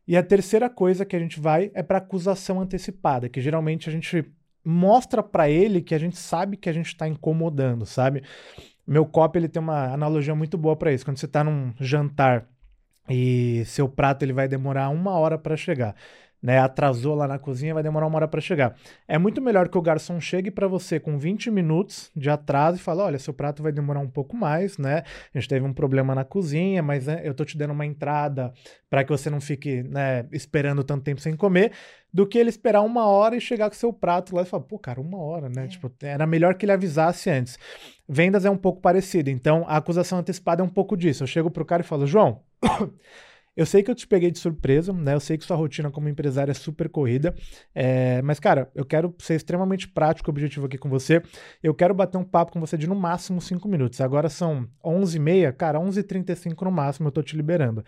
[0.06, 3.92] E a terceira coisa que a gente vai é para acusação antecipada, que geralmente a
[3.92, 4.24] gente
[4.64, 8.22] mostra para ele que a gente sabe que a gente está incomodando, sabe?
[8.86, 11.04] Meu copy ele tem uma analogia muito boa para isso.
[11.04, 12.48] Quando você está num jantar
[13.08, 15.94] e seu prato ele vai demorar uma hora para chegar,
[16.46, 16.60] né?
[16.60, 18.76] Atrasou lá na cozinha, vai demorar uma hora para chegar.
[19.08, 22.80] É muito melhor que o garçom chegue para você com 20 minutos de atraso e
[22.80, 25.02] fale: olha, seu prato vai demorar um pouco mais, né?
[25.34, 28.52] A gente teve um problema na cozinha, mas né, eu tô te dando uma entrada
[28.88, 31.72] para que você não fique né, esperando tanto tempo sem comer,
[32.12, 34.78] do que ele esperar uma hora e chegar com seu prato lá e falar, pô,
[34.78, 35.64] cara, uma hora, né?
[35.64, 35.66] É.
[35.66, 37.58] Tipo, era melhor que ele avisasse antes.
[38.08, 41.24] Vendas é um pouco parecido, então a acusação antecipada é um pouco disso.
[41.24, 42.40] Eu chego pro cara e falo, João,
[43.56, 45.14] Eu sei que eu te peguei de surpresa, né?
[45.14, 47.34] Eu sei que sua rotina como empresário é super corrida.
[47.74, 48.20] É...
[48.22, 51.22] Mas, cara, eu quero ser extremamente prático e objetivo aqui com você.
[51.62, 54.00] Eu quero bater um papo com você de no máximo 5 minutos.
[54.00, 57.82] Agora são 11h30, cara, 11h35 no máximo eu tô te liberando.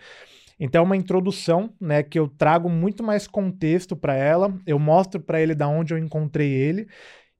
[0.59, 5.21] Então é uma introdução, né, que eu trago muito mais contexto para ela, eu mostro
[5.21, 6.87] para ele da onde eu encontrei ele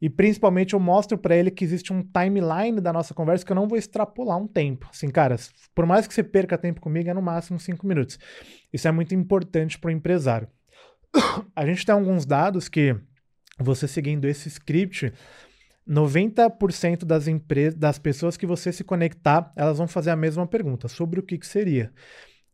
[0.02, 3.56] e principalmente eu mostro para ele que existe um timeline da nossa conversa que eu
[3.56, 4.88] não vou extrapolar um tempo.
[4.92, 5.36] Assim, cara,
[5.76, 8.18] por mais que você perca tempo comigo, é no máximo cinco minutos.
[8.72, 10.48] Isso é muito importante para o empresário.
[11.56, 12.96] A gente tem alguns dados que
[13.60, 15.12] você seguindo esse script,
[15.88, 20.88] 90% das empresas, das pessoas que você se conectar, elas vão fazer a mesma pergunta
[20.88, 21.92] sobre o que, que seria.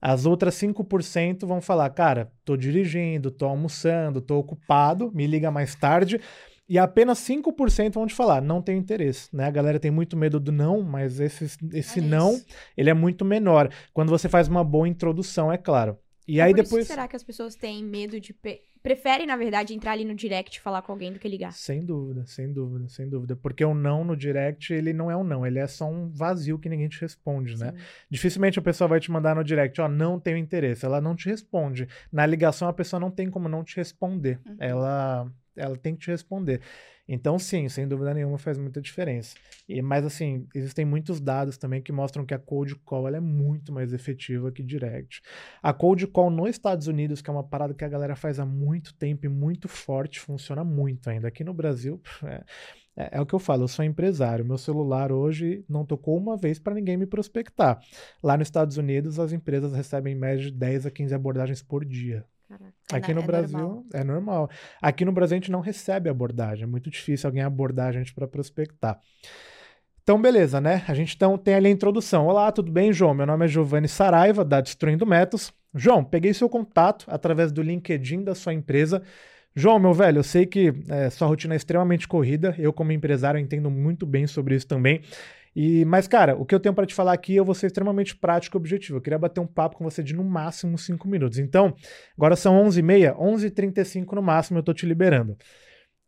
[0.02, 5.76] As outras 5% vão falar, cara, tô dirigindo, tô almoçando, tô ocupado, me liga mais
[5.76, 6.20] tarde.
[6.68, 9.46] E apenas 5% vão te falar, não tenho interesse, né?
[9.46, 12.42] A galera tem muito medo do não, mas esse, esse não,
[12.76, 13.70] ele é muito menor.
[13.94, 15.98] Quando você faz uma boa introdução, é claro.
[16.28, 16.88] E é aí depois.
[16.88, 18.34] Será que as pessoas têm medo de.
[18.34, 18.62] Pe...
[18.82, 21.52] Preferem, na verdade, entrar ali no direct e falar com alguém do que ligar?
[21.54, 23.36] Sem dúvida, sem dúvida, sem dúvida.
[23.36, 26.60] Porque o não no direct, ele não é um não, ele é só um vazio
[26.60, 27.72] que ninguém te responde, né?
[27.72, 27.84] Sim.
[28.12, 30.86] Dificilmente a pessoa vai te mandar no direct, ó, não tenho interesse.
[30.86, 31.88] Ela não te responde.
[32.12, 34.40] Na ligação, a pessoa não tem como não te responder.
[34.46, 34.56] Uhum.
[34.60, 36.62] Ela ela tem que te responder.
[37.08, 39.36] Então, sim, sem dúvida nenhuma faz muita diferença.
[39.70, 43.72] E, mas, assim, existem muitos dados também que mostram que a cold call é muito
[43.72, 45.22] mais efetiva que direct.
[45.62, 48.46] A cold call nos Estados Unidos, que é uma parada que a galera faz há
[48.46, 51.28] muito tempo e muito forte, funciona muito ainda.
[51.28, 52.44] Aqui no Brasil, é,
[52.96, 54.44] é, é o que eu falo, eu sou empresário.
[54.44, 57.80] Meu celular hoje não tocou uma vez para ninguém me prospectar.
[58.24, 61.86] Lá nos Estados Unidos, as empresas recebem em média de 10 a 15 abordagens por
[61.86, 62.26] dia.
[62.48, 62.74] Caraca.
[62.94, 63.86] Aqui é, no é Brasil normal.
[63.94, 64.50] é normal.
[64.82, 66.64] Aqui no Brasil a gente não recebe abordagem.
[66.64, 69.00] É muito difícil alguém abordar a gente para prospectar.
[70.04, 70.84] Então, beleza, né?
[70.88, 72.28] A gente então tem ali a introdução.
[72.28, 73.16] Olá, tudo bem, João?
[73.16, 75.52] Meu nome é Giovanni Saraiva, da Destruindo Métodos.
[75.74, 79.02] João, peguei seu contato através do LinkedIn da sua empresa.
[79.56, 82.54] João, meu velho, eu sei que é, sua rotina é extremamente corrida.
[82.60, 85.02] Eu, como empresário, entendo muito bem sobre isso também.
[85.56, 88.16] E, mas, cara, o que eu tenho para te falar aqui, eu vou ser extremamente
[88.16, 88.98] prático e objetivo.
[88.98, 91.40] Eu queria bater um papo com você de no máximo 5 minutos.
[91.40, 91.74] Então,
[92.18, 95.38] agora são 11h30, 11h35 no máximo, eu tô te liberando.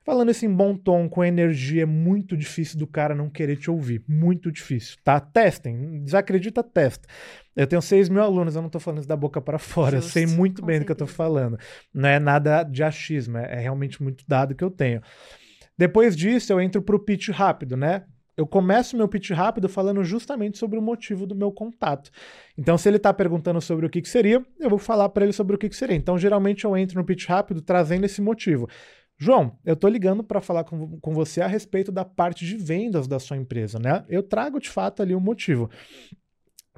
[0.04, 3.70] Falando assim em bom tom, com energia, é muito difícil do cara não querer te
[3.70, 4.04] ouvir.
[4.08, 5.20] Muito difícil, tá?
[5.20, 6.02] Testem.
[6.02, 7.08] Desacredita, testa.
[7.56, 9.98] Eu tenho 6 mil alunos, eu não tô falando isso da boca para fora.
[9.98, 10.80] Justo, eu sei muito bem certeza.
[10.80, 11.58] do que eu tô falando.
[11.94, 15.02] Não é nada de achismo, é, é realmente muito dado que eu tenho.
[15.78, 18.04] Depois disso, eu entro pro pitch rápido, né?
[18.38, 22.12] Eu começo meu pitch rápido falando justamente sobre o motivo do meu contato.
[22.56, 25.34] Então, se ele está perguntando sobre o que, que seria, eu vou falar para ele
[25.34, 25.96] sobre o que, que seria.
[25.96, 28.70] Então, geralmente eu entro no pitch rápido trazendo esse motivo.
[29.18, 33.08] João, eu estou ligando para falar com, com você a respeito da parte de vendas
[33.08, 34.06] da sua empresa, né?
[34.08, 35.68] Eu trago de fato ali o motivo.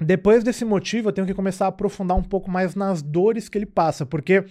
[0.00, 3.58] Depois desse motivo, eu tenho que começar a aprofundar um pouco mais nas dores que
[3.58, 4.46] ele passa, porque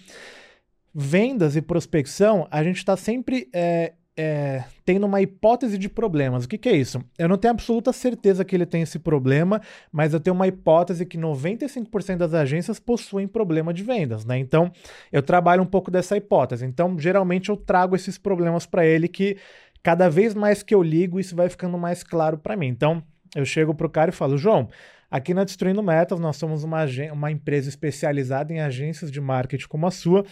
[0.94, 6.44] vendas e prospecção, a gente está sempre é, é, tendo uma hipótese de problemas.
[6.44, 7.02] O que, que, é isso?
[7.18, 11.06] Eu não tenho absoluta certeza que ele tem esse problema, mas eu tenho uma hipótese
[11.06, 14.38] que 95% das agências possuem problema de vendas, né?
[14.38, 14.72] Então,
[15.12, 16.66] eu trabalho um pouco dessa hipótese.
[16.66, 19.38] Então, geralmente eu trago esses problemas para ele que
[19.82, 22.68] cada vez mais que eu ligo, isso vai ficando mais claro para mim.
[22.68, 23.02] Então,
[23.36, 24.68] eu chego pro cara e falo: "João,
[25.10, 26.84] aqui na Destruindo Metas, nós somos uma,
[27.14, 30.26] uma empresa especializada em agências de marketing como a sua.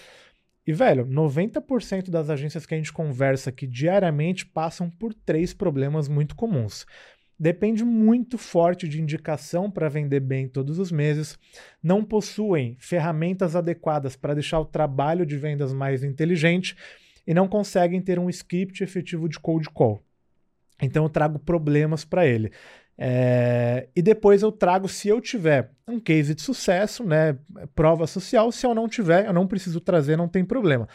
[0.68, 6.10] E, velho, 90% das agências que a gente conversa aqui diariamente passam por três problemas
[6.10, 6.86] muito comuns.
[7.40, 11.40] Depende muito forte de indicação para vender bem todos os meses,
[11.82, 16.76] não possuem ferramentas adequadas para deixar o trabalho de vendas mais inteligente
[17.26, 20.02] e não conseguem ter um script efetivo de cold call.
[20.82, 22.52] Então eu trago problemas para ele.
[22.98, 27.38] É, e depois eu trago, se eu tiver um case de sucesso, né,
[27.76, 30.88] prova social, se eu não tiver, eu não preciso trazer, não tem problema.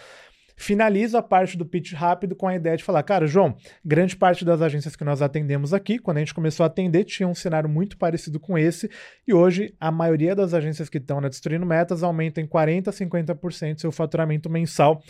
[0.57, 4.45] Finalizo a parte do pitch rápido com a ideia de falar, cara, João, grande parte
[4.45, 7.69] das agências que nós atendemos aqui, quando a gente começou a atender, tinha um cenário
[7.69, 8.91] muito parecido com esse,
[9.27, 12.93] e hoje a maioria das agências que estão na Destruindo Metas aumentam em 40% a
[12.93, 15.03] 50% seu faturamento mensal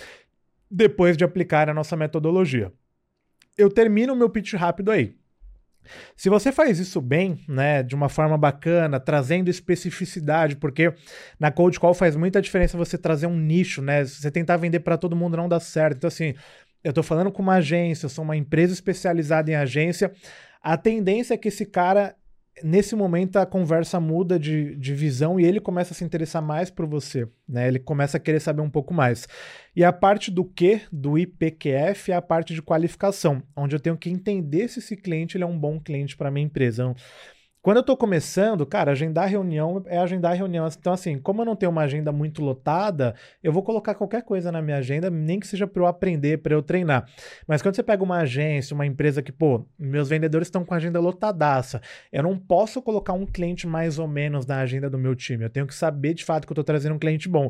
[0.71, 2.73] depois de aplicar a nossa metodologia.
[3.59, 5.15] Eu termino o meu pitch rápido aí.
[6.17, 10.93] Se você faz isso bem, né, de uma forma bacana, trazendo especificidade, porque
[11.39, 14.05] na cold call faz muita diferença você trazer um nicho, né?
[14.05, 15.97] Se você tentar vender para todo mundo não dá certo.
[15.97, 16.35] Então assim,
[16.83, 20.13] eu estou falando com uma agência, eu sou uma empresa especializada em agência,
[20.63, 22.15] a tendência é que esse cara
[22.63, 26.71] nesse momento a conversa muda de, de visão e ele começa a se interessar mais
[26.71, 27.69] por você, né?
[27.69, 29.27] Ele começa a querer saber um pouco mais.
[29.75, 33.97] E a parte do que do IPQF é a parte de qualificação, onde eu tenho
[33.97, 36.95] que entender se esse cliente ele é um bom cliente para minha empresa.
[37.63, 40.67] Quando eu tô começando, cara, agendar reunião é agendar reunião.
[40.67, 44.51] Então, assim, como eu não tenho uma agenda muito lotada, eu vou colocar qualquer coisa
[44.51, 47.09] na minha agenda, nem que seja para eu aprender, para eu treinar.
[47.47, 50.77] Mas quando você pega uma agência, uma empresa que, pô, meus vendedores estão com a
[50.77, 55.15] agenda lotadaça, eu não posso colocar um cliente mais ou menos na agenda do meu
[55.15, 55.45] time.
[55.45, 57.49] Eu tenho que saber de fato que eu tô trazendo um cliente bom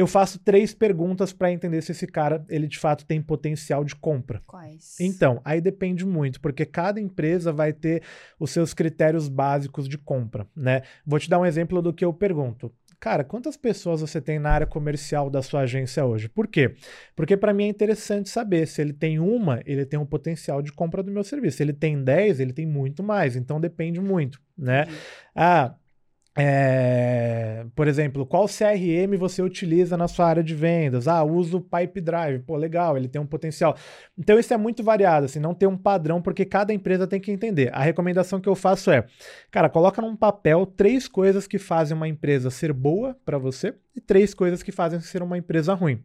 [0.00, 3.94] eu faço três perguntas para entender se esse cara ele de fato tem potencial de
[3.94, 4.40] compra.
[4.46, 4.96] Quais?
[4.98, 8.02] Então, aí depende muito, porque cada empresa vai ter
[8.38, 10.82] os seus critérios básicos de compra, né?
[11.04, 12.72] Vou te dar um exemplo do que eu pergunto.
[12.98, 16.28] Cara, quantas pessoas você tem na área comercial da sua agência hoje?
[16.28, 16.74] Por quê?
[17.16, 20.70] Porque para mim é interessante saber se ele tem uma, ele tem um potencial de
[20.70, 21.56] compra do meu serviço.
[21.58, 23.36] Se ele tem 10, ele tem muito mais.
[23.36, 24.84] Então depende muito, né?
[24.84, 24.96] Uhum.
[25.34, 25.74] Ah,
[26.42, 31.06] é, por exemplo, qual CRM você utiliza na sua área de vendas?
[31.06, 32.40] Ah, uso Pipe Drive.
[32.40, 33.76] Pô, legal, ele tem um potencial.
[34.18, 37.30] Então, isso é muito variado, assim, não tem um padrão, porque cada empresa tem que
[37.30, 37.70] entender.
[37.74, 39.04] A recomendação que eu faço é,
[39.50, 44.00] cara, coloca num papel três coisas que fazem uma empresa ser boa para você e
[44.00, 46.02] três coisas que fazem ser uma empresa ruim.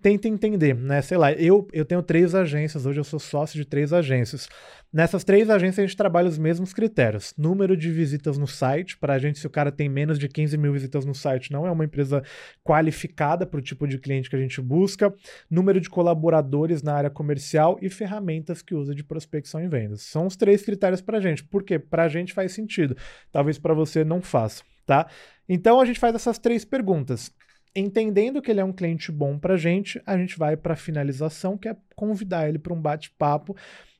[0.00, 1.02] Tenta entender, né?
[1.02, 4.48] Sei lá, eu, eu tenho três agências, hoje eu sou sócio de três agências.
[4.92, 7.34] Nessas três agências a gente trabalha os mesmos critérios.
[7.36, 10.56] Número de visitas no site, para a gente, se o cara tem menos de 15
[10.56, 12.22] mil visitas no site, não é uma empresa
[12.64, 15.14] qualificada para o tipo de cliente que a gente busca.
[15.50, 20.02] Número de colaboradores na área comercial e ferramentas que usa de prospecção e vendas.
[20.02, 21.44] São os três critérios para a gente.
[21.44, 21.78] Por quê?
[21.78, 22.96] Para a gente faz sentido.
[23.30, 25.06] Talvez para você não faça, tá?
[25.48, 27.32] Então a gente faz essas três perguntas.
[27.74, 31.58] Entendendo que ele é um cliente bom para gente, a gente vai para a finalização,
[31.58, 33.54] que é convidar ele para um bate-papo.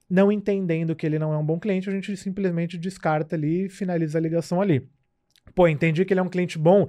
[0.08, 3.68] Não entendendo que ele não é um bom cliente, a gente simplesmente descarta ali e
[3.68, 4.88] finaliza a ligação ali.
[5.56, 6.86] Pô, entendi que ele é um cliente bom.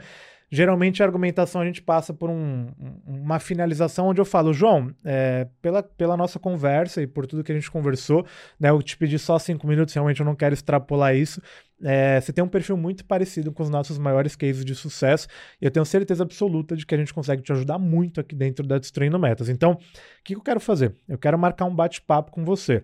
[0.52, 2.68] Geralmente a argumentação a gente passa por um,
[3.06, 7.52] uma finalização onde eu falo, João, é, pela, pela nossa conversa e por tudo que
[7.52, 8.26] a gente conversou,
[8.60, 11.42] né, eu te pedi só cinco minutos, realmente eu não quero extrapolar isso,
[11.84, 15.28] é, você tem um perfil muito parecido com os nossos maiores cases de sucesso
[15.62, 18.66] e eu tenho certeza absoluta de que a gente consegue te ajudar muito aqui dentro
[18.66, 19.50] da Destruindo Metas.
[19.50, 19.80] Então, o
[20.24, 20.94] que eu quero fazer?
[21.10, 22.84] Eu quero marcar um bate-papo com você.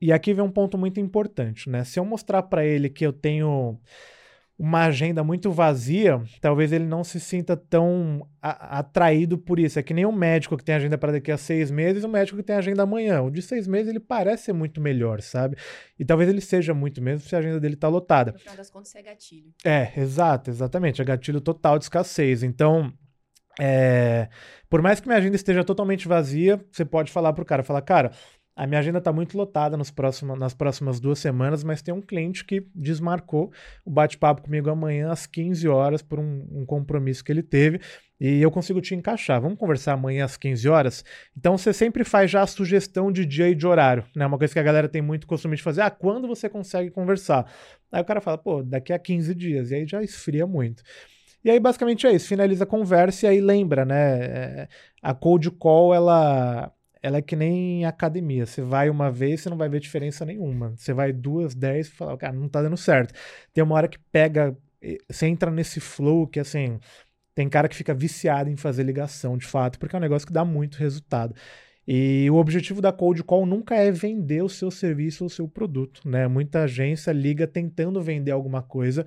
[0.00, 1.82] E aqui vem um ponto muito importante, né?
[1.82, 3.80] Se eu mostrar para ele que eu tenho
[4.58, 9.78] uma agenda muito vazia, talvez ele não se sinta tão a, atraído por isso.
[9.78, 12.36] É que nem um médico que tem agenda para daqui a seis meses, um médico
[12.36, 13.20] que tem agenda amanhã.
[13.22, 15.56] O de seis meses ele parece ser muito melhor, sabe?
[15.98, 18.32] E talvez ele seja muito mesmo se a agenda dele tá lotada.
[18.32, 19.52] No final das contas, é gatilho.
[19.64, 21.02] É, exato, exatamente.
[21.02, 22.42] É gatilho total de escassez.
[22.42, 22.92] Então.
[23.60, 24.28] É,
[24.68, 28.10] por mais que minha agenda esteja totalmente vazia, você pode falar pro cara, falar, cara,
[28.56, 29.90] a minha agenda está muito lotada nas
[30.54, 33.52] próximas duas semanas, mas tem um cliente que desmarcou
[33.84, 37.80] o bate-papo comigo amanhã às 15 horas por um, um, compromisso que ele teve
[38.20, 39.40] e eu consigo te encaixar.
[39.40, 41.04] Vamos conversar amanhã às 15 horas?
[41.36, 44.24] Então você sempre faz já a sugestão de dia e de horário, né?
[44.24, 47.50] Uma coisa que a galera tem muito costume de fazer, ah, quando você consegue conversar?
[47.90, 50.82] Aí o cara fala, pô, daqui a 15 dias, e aí já esfria muito.
[51.44, 52.26] E aí, basicamente é isso.
[52.26, 54.24] Finaliza a conversa e aí lembra, né?
[54.24, 54.68] É,
[55.02, 56.72] a cold call, ela,
[57.04, 58.46] ela é que nem academia.
[58.46, 60.72] Você vai uma vez, você não vai ver diferença nenhuma.
[60.74, 63.12] Você vai duas, dez, fala, cara, não tá dando certo.
[63.52, 64.56] Tem uma hora que pega,
[65.10, 66.80] você entra nesse flow que assim,
[67.34, 70.32] tem cara que fica viciado em fazer ligação, de fato, porque é um negócio que
[70.32, 71.34] dá muito resultado.
[71.86, 75.46] E o objetivo da Cold Call nunca é vender o seu serviço ou o seu
[75.46, 76.26] produto, né?
[76.26, 79.04] Muita agência liga tentando vender alguma coisa,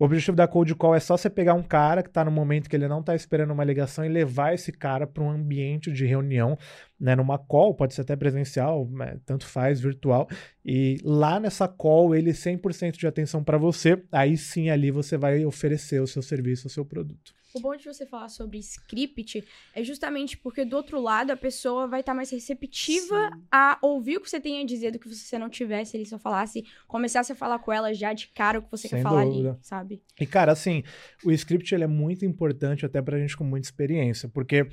[0.00, 2.70] o objetivo da cold call é só você pegar um cara que está no momento
[2.70, 6.06] que ele não está esperando uma ligação e levar esse cara para um ambiente de
[6.06, 6.56] reunião,
[6.98, 10.26] né, numa call, pode ser até presencial, né, tanto faz, virtual,
[10.64, 15.44] e lá nessa call ele 100% de atenção para você, aí sim ali você vai
[15.44, 17.34] oferecer o seu serviço, o seu produto.
[17.52, 19.44] O bom de você falar sobre script
[19.74, 23.42] é justamente porque do outro lado a pessoa vai estar tá mais receptiva Sim.
[23.50, 26.06] a ouvir o que você tem a dizer do que se você não tivesse, ele
[26.06, 29.02] só falasse, começasse a falar com ela já de cara o que você Sem quer
[29.02, 29.50] falar dúvida.
[29.50, 30.02] ali, sabe?
[30.20, 30.84] E cara, assim,
[31.24, 34.68] o script ele é muito importante até pra gente com muita experiência, porque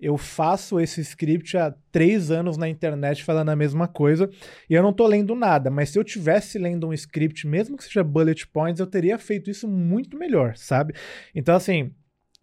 [0.00, 4.28] eu faço esse script há três anos na internet falando a mesma coisa
[4.68, 7.84] e eu não tô lendo nada, mas se eu tivesse lendo um script, mesmo que
[7.84, 10.94] seja bullet points, eu teria feito isso muito melhor, sabe?
[11.34, 11.92] Então, assim,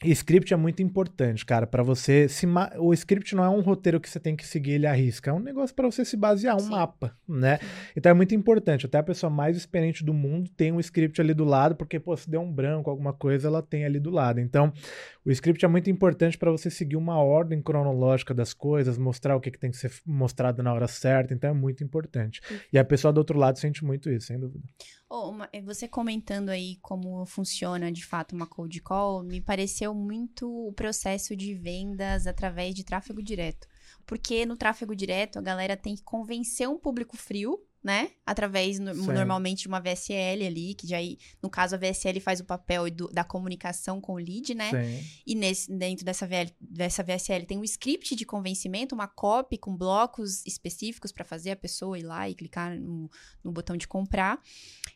[0.04, 2.72] script é muito importante, cara, para você se ma...
[2.78, 5.34] o script não é um roteiro que você tem que seguir ele à risca, é
[5.34, 6.72] um negócio para você se basear, um Sim.
[6.72, 7.60] mapa, né?
[7.96, 11.34] Então é muito importante, até a pessoa mais experiente do mundo tem um script ali
[11.34, 14.40] do lado, porque pô, se der um branco, alguma coisa, ela tem ali do lado.
[14.40, 14.74] Então,
[15.24, 19.40] o script é muito importante para você seguir uma ordem cronológica das coisas, mostrar o
[19.40, 22.42] que, que tem que ser mostrado na hora certa, então é muito importante.
[22.74, 24.64] E a pessoa do outro lado sente muito isso, sem dúvida.
[25.14, 29.94] Oh, uma, eh, você comentando aí como funciona de fato uma cold call, me pareceu
[29.94, 33.68] muito o processo de vendas através de tráfego direto.
[34.06, 38.12] Porque no tráfego direto a galera tem que convencer um público frio né?
[38.24, 42.40] Através, no- normalmente, de uma VSL ali, que já, aí, no caso, a VSL faz
[42.40, 44.70] o papel do- da comunicação com o lead, né?
[44.70, 45.08] Sim.
[45.26, 49.76] E nesse, dentro dessa, VL, dessa VSL tem um script de convencimento, uma copy com
[49.76, 53.10] blocos específicos para fazer a pessoa ir lá e clicar no,
[53.44, 54.40] no botão de comprar.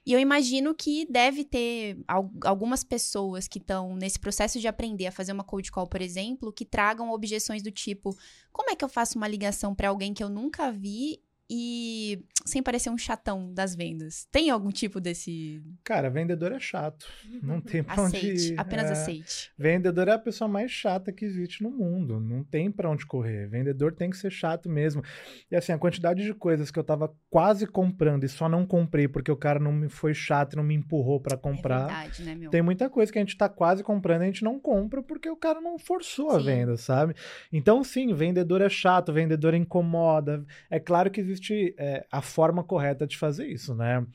[0.06, 5.08] E eu imagino que deve ter al- algumas pessoas que estão nesse processo de aprender
[5.08, 8.16] a fazer uma cold call, por exemplo, que tragam objeções do tipo:
[8.52, 11.20] como é que eu faço uma ligação para alguém que eu nunca vi
[11.50, 14.28] e sem parecer um chatão das vendas?
[14.32, 15.62] Tem algum tipo desse.
[15.84, 17.06] Cara, vendedor é chato.
[17.42, 18.60] Não tem pra onde Aceite, ir.
[18.60, 18.92] apenas É.
[18.94, 19.52] aceite.
[19.58, 22.20] Vendedor é a pessoa mais chata que existe no mundo.
[22.20, 23.48] Não tem pra onde correr.
[23.48, 25.04] Vendedor tem que ser chato mesmo.
[25.52, 29.08] E assim, a quantidade de coisas que eu tava quase comprando e só não comprei
[29.08, 31.86] porque o cara não me foi chato e não me empurrou pra É comprar.
[31.88, 32.50] verdade, né, meu?
[32.50, 35.30] Tem muita coisa que a gente tá quase comprando e a gente não compra porque
[35.30, 36.46] o cara não forçou a Sim.
[36.46, 37.16] venda, sabe?
[37.52, 40.44] Então, sim, vendedor é chato, vendedor incomoda.
[40.70, 41.35] É claro que existe
[41.78, 44.06] é, a forma correta de fazer isso, né?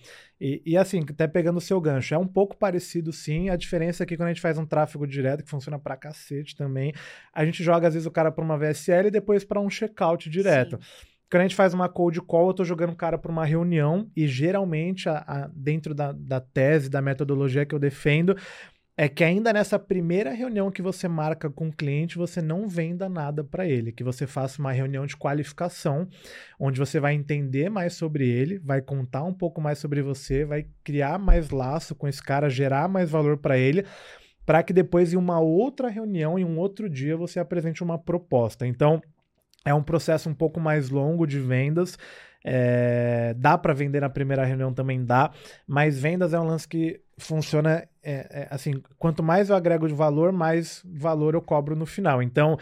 [0.40, 3.50] E, e, assim, até pegando o seu gancho, é um pouco parecido sim.
[3.50, 6.56] A diferença é que quando a gente faz um tráfego direto, que funciona pra cacete
[6.56, 6.92] também,
[7.32, 10.28] a gente joga às vezes o cara pra uma VSL e depois pra um checkout
[10.30, 10.78] direto.
[11.30, 14.10] Quando a gente faz uma cold call, eu tô jogando o cara para uma reunião
[14.16, 18.34] e geralmente, a- a- dentro da, da tese, da metodologia que eu defendo,
[19.02, 23.08] é que ainda nessa primeira reunião que você marca com o cliente, você não venda
[23.08, 26.06] nada para ele, que você faça uma reunião de qualificação,
[26.58, 30.66] onde você vai entender mais sobre ele, vai contar um pouco mais sobre você, vai
[30.84, 33.86] criar mais laço com esse cara, gerar mais valor para ele,
[34.44, 38.66] para que depois em uma outra reunião, em um outro dia, você apresente uma proposta.
[38.66, 39.00] Então,
[39.64, 41.96] é um processo um pouco mais longo de vendas.
[42.44, 45.30] É, dá para vender na primeira reunião também dá,
[45.66, 48.82] mas vendas é um lance que funciona é, é, assim.
[48.98, 52.22] Quanto mais eu agrego de valor, mais valor eu cobro no final.
[52.22, 52.58] Então,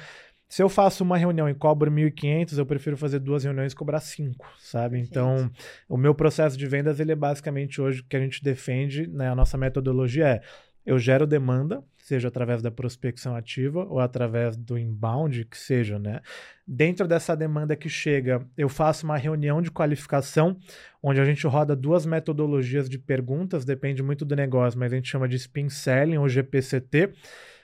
[0.49, 4.01] se eu faço uma reunião e cobro 1.500, eu prefiro fazer duas reuniões e cobrar
[4.01, 4.99] cinco, sabe?
[4.99, 5.51] Então,
[5.89, 9.29] o meu processo de vendas ele é basicamente hoje o que a gente defende, né?
[9.29, 10.41] A nossa metodologia é
[10.87, 16.21] eu gero demanda, seja através da prospecção ativa ou através do inbound, que seja, né?
[16.67, 20.59] Dentro dessa demanda que chega, eu faço uma reunião de qualificação,
[21.03, 25.09] onde a gente roda duas metodologias de perguntas, depende muito do negócio, mas a gente
[25.09, 27.13] chama de spin selling ou GPCT.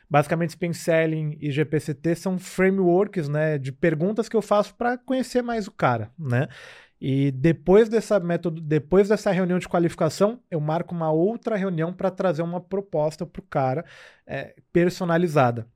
[0.08, 5.42] Basicamente, spin selling e GPCT são frameworks, né, de perguntas que eu faço para conhecer
[5.42, 6.48] mais o cara, né?
[7.06, 12.10] E depois dessa método, depois dessa reunião de qualificação, eu marco uma outra reunião para
[12.10, 13.84] trazer uma proposta para o cara
[14.26, 15.68] é, personalizada.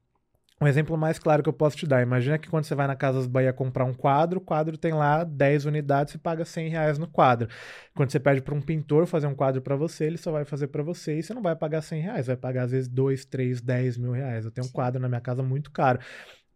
[0.58, 2.00] Um exemplo mais claro que eu posso te dar.
[2.00, 5.22] Imagina que quando você vai na Casas Bahia comprar um quadro, o quadro tem lá
[5.22, 7.46] 10 unidades, você paga 100 reais no quadro.
[7.94, 10.68] Quando você pede para um pintor fazer um quadro para você, ele só vai fazer
[10.68, 13.60] para você e você não vai pagar 100 reais, vai pagar às vezes 2, 3,
[13.60, 14.46] 10 mil reais.
[14.46, 15.98] Eu tenho um quadro na minha casa muito caro.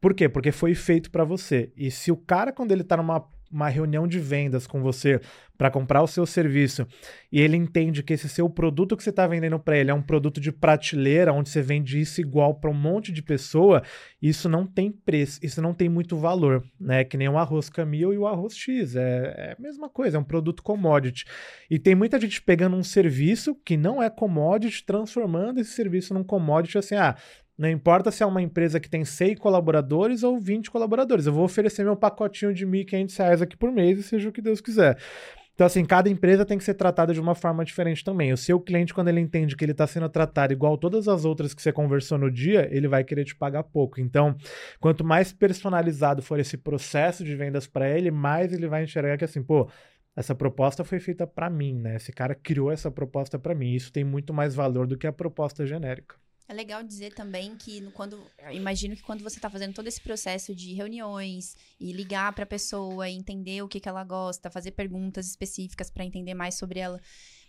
[0.01, 0.31] Por quê?
[0.31, 1.71] Porque foi feito para você.
[1.77, 5.21] E se o cara, quando ele tá numa uma reunião de vendas com você
[5.57, 6.87] para comprar o seu serviço
[7.31, 10.03] e ele entende que esse seu produto que você está vendendo para ele é um
[10.03, 13.83] produto de prateleira, onde você vende isso igual para um monte de pessoa,
[14.21, 17.05] isso não tem preço, isso não tem muito valor, né?
[17.05, 20.21] Que nem o arroz Camil e o arroz X, é, é a mesma coisa, é
[20.21, 21.27] um produto commodity.
[21.71, 26.25] E tem muita gente pegando um serviço que não é commodity, transformando esse serviço num
[26.25, 27.17] commodity assim, ah,
[27.63, 31.27] não importa se é uma empresa que tem 100 colaboradores ou 20 colaboradores.
[31.27, 34.43] Eu vou oferecer meu pacotinho de R$ 1.500 aqui por mês e seja o que
[34.43, 34.99] Deus quiser.
[35.55, 38.33] Então, assim, cada empresa tem que ser tratada de uma forma diferente também.
[38.33, 41.55] O seu cliente, quando ele entende que ele está sendo tratado igual todas as outras
[41.55, 44.01] que você conversou no dia, ele vai querer te pagar pouco.
[44.01, 44.35] Então,
[44.81, 49.25] quanto mais personalizado for esse processo de vendas para ele, mais ele vai enxergar que,
[49.25, 49.71] assim, pô,
[50.17, 51.95] essa proposta foi feita para mim, né?
[51.95, 53.73] Esse cara criou essa proposta para mim.
[53.73, 56.17] Isso tem muito mais valor do que a proposta genérica.
[56.49, 58.21] É legal dizer também que no- quando
[58.53, 62.47] imagino que quando você está fazendo todo esse processo de reuniões e ligar para a
[62.47, 67.01] pessoa entender o que, que ela gosta, fazer perguntas específicas para entender mais sobre ela,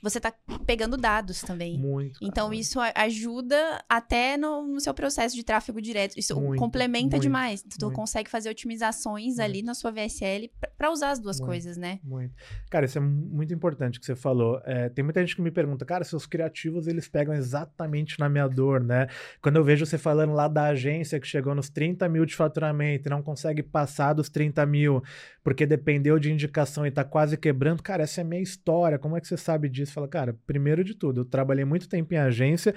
[0.04, 0.34] você está
[0.66, 1.78] pegando dados também.
[1.80, 2.20] Muito.
[2.22, 2.60] Então, cara.
[2.60, 6.20] isso ajuda até no, no seu processo de tráfego direto.
[6.20, 7.64] Isso Muito, complementa muito, demais.
[7.64, 7.96] Tu muito.
[7.96, 12.00] consegue fazer otimizações ali na sua VSL para usar as duas coisas, né?
[12.04, 12.36] Muito.
[12.70, 14.62] Cara, isso é mu- muito importante que você falou.
[14.66, 18.48] É, tem muita gente que me pergunta, cara, seus criativos eles pegam exatamente na minha
[18.48, 19.08] dor, né?
[19.42, 23.08] Quando eu vejo você falando lá da agência que chegou nos 30 mil de faturamento
[23.08, 25.02] e não consegue passar dos 30 mil
[25.44, 28.98] porque dependeu de indicação e tá quase quebrando, cara, essa é a minha história.
[28.98, 29.93] Como é que você sabe disso?
[29.94, 32.74] Fala, cara, primeiro de tudo, eu trabalhei muito tempo em agência.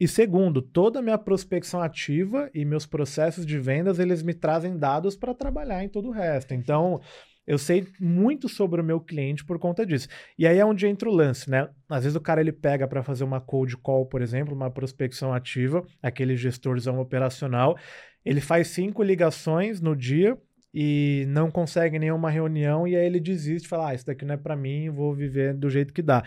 [0.00, 4.76] E segundo, toda a minha prospecção ativa e meus processos de vendas, eles me trazem
[4.76, 6.54] dados para trabalhar em todo o resto.
[6.54, 7.00] Então,
[7.48, 10.06] eu sei muito sobre o meu cliente por conta disso.
[10.38, 11.68] E aí é onde entra o lance, né?
[11.88, 15.32] Às vezes o cara ele pega para fazer uma cold call, por exemplo, uma prospecção
[15.32, 17.76] ativa, aquele gestorzão operacional,
[18.22, 20.38] ele faz cinco ligações no dia
[20.72, 24.36] e não consegue nenhuma reunião e aí ele desiste, fala, ah, isso daqui não é
[24.36, 26.22] para mim, vou viver do jeito que dá.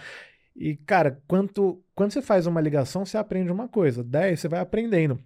[0.55, 4.03] E, cara, quanto, quando você faz uma ligação, você aprende uma coisa.
[4.03, 5.19] 10, você vai aprendendo.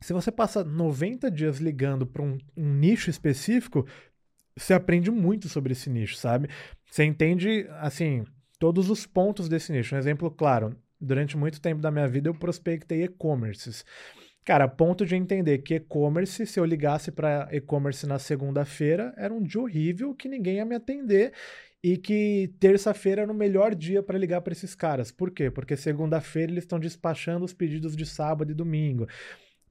[0.00, 3.86] Se você passa 90 dias ligando para um, um nicho específico,
[4.56, 6.48] você aprende muito sobre esse nicho, sabe?
[6.90, 8.24] Você entende, assim,
[8.58, 9.94] todos os pontos desse nicho.
[9.94, 13.84] Um exemplo claro, durante muito tempo da minha vida eu prospectei e-commerces.
[14.44, 19.40] Cara, ponto de entender que e-commerce, se eu ligasse para e-commerce na segunda-feira, era um
[19.40, 21.32] dia horrível que ninguém ia me atender
[21.82, 25.12] e que terça-feira era o melhor dia para ligar para esses caras.
[25.12, 25.48] Por quê?
[25.48, 29.06] Porque segunda-feira eles estão despachando os pedidos de sábado e domingo.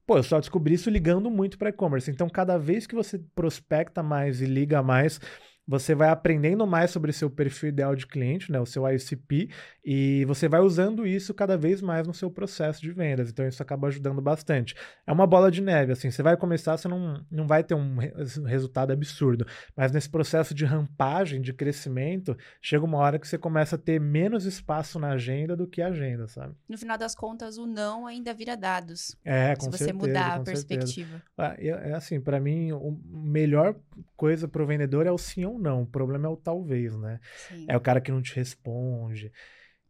[0.06, 2.10] Pô, eu só descobri isso ligando muito para e-commerce.
[2.10, 5.20] Então, cada vez que você prospecta mais e liga mais,
[5.66, 9.48] você vai aprendendo mais sobre seu perfil ideal de cliente, né, o seu ICP,
[9.84, 13.30] e você vai usando isso cada vez mais no seu processo de vendas.
[13.30, 14.74] Então isso acaba ajudando bastante.
[15.06, 17.96] É uma bola de neve, assim, você vai começar, você não, não vai ter um
[18.46, 19.46] resultado absurdo,
[19.76, 24.00] mas nesse processo de rampagem, de crescimento, chega uma hora que você começa a ter
[24.00, 26.54] menos espaço na agenda do que a agenda, sabe?
[26.68, 29.16] No final das contas, o não ainda vira dados.
[29.24, 31.22] É, com Se você certeza, mudar a perspectiva.
[31.36, 33.74] Ah, é é assim, para mim, o melhor
[34.16, 35.82] coisa pro vendedor é o sim ou não.
[35.82, 37.20] O problema é o talvez, né?
[37.48, 37.66] Sim.
[37.68, 39.32] É o cara que não te responde.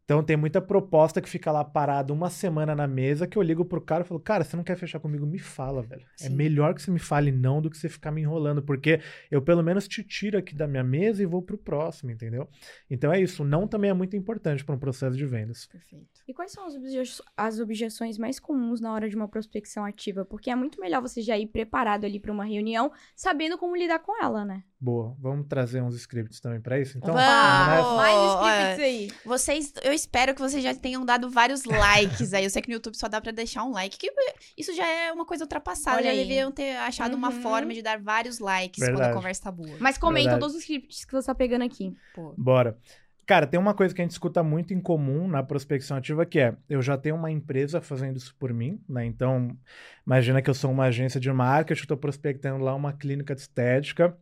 [0.04, 3.64] Então tem muita proposta que fica lá parada uma semana na mesa que eu ligo
[3.64, 5.24] pro cara e falo, cara, você não quer fechar comigo?
[5.24, 6.02] Me fala, velho.
[6.20, 6.34] É Sim.
[6.34, 9.00] melhor que você me fale não do que você ficar me enrolando, porque
[9.30, 12.48] eu pelo menos te tiro aqui da minha mesa e vou pro próximo, entendeu?
[12.90, 13.44] Então é isso.
[13.44, 15.66] Não também é muito importante para um processo de vendas.
[15.66, 16.20] Perfeito.
[16.26, 20.24] E quais são as, obje- as objeções mais comuns na hora de uma prospecção ativa?
[20.24, 24.00] Porque é muito melhor você já ir preparado ali para uma reunião, sabendo como lidar
[24.00, 24.62] com ela, né?
[24.84, 25.14] Boa.
[25.20, 26.98] Vamos trazer uns scripts também para isso?
[26.98, 27.96] Então, Vamos!
[27.96, 29.10] Mais scripts aí.
[29.24, 32.42] Vocês, eu espero que vocês já tenham dado vários likes aí.
[32.42, 33.96] Eu sei que no YouTube só dá pra deixar um like.
[33.96, 34.10] Que
[34.58, 35.98] isso já é uma coisa ultrapassada.
[35.98, 36.16] Olha já aí.
[36.18, 37.42] deveriam ter achado uma Uhum.
[37.42, 39.14] forma de dar vários likes quando a Verdade.
[39.14, 39.76] conversa tá boa.
[39.78, 40.40] Mas comentam Verdade.
[40.40, 41.94] todos os scripts que você tá pegando aqui.
[42.12, 42.34] Pô.
[42.36, 42.76] Bora.
[43.24, 46.40] Cara, tem uma coisa que a gente escuta muito em comum na prospecção ativa que
[46.40, 49.06] é: eu já tenho uma empresa fazendo isso por mim, né?
[49.06, 49.56] Então,
[50.04, 53.42] imagina que eu sou uma agência de marketing, eu estou prospectando lá uma clínica de
[53.42, 54.18] estética.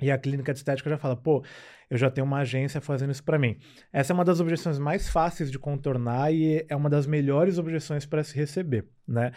[0.00, 1.44] E a clínica de estética já fala, pô,
[1.90, 3.58] eu já tenho uma agência fazendo isso para mim.
[3.92, 8.06] Essa é uma das objeções mais fáceis de contornar e é uma das melhores objeções
[8.06, 9.32] para se receber, né?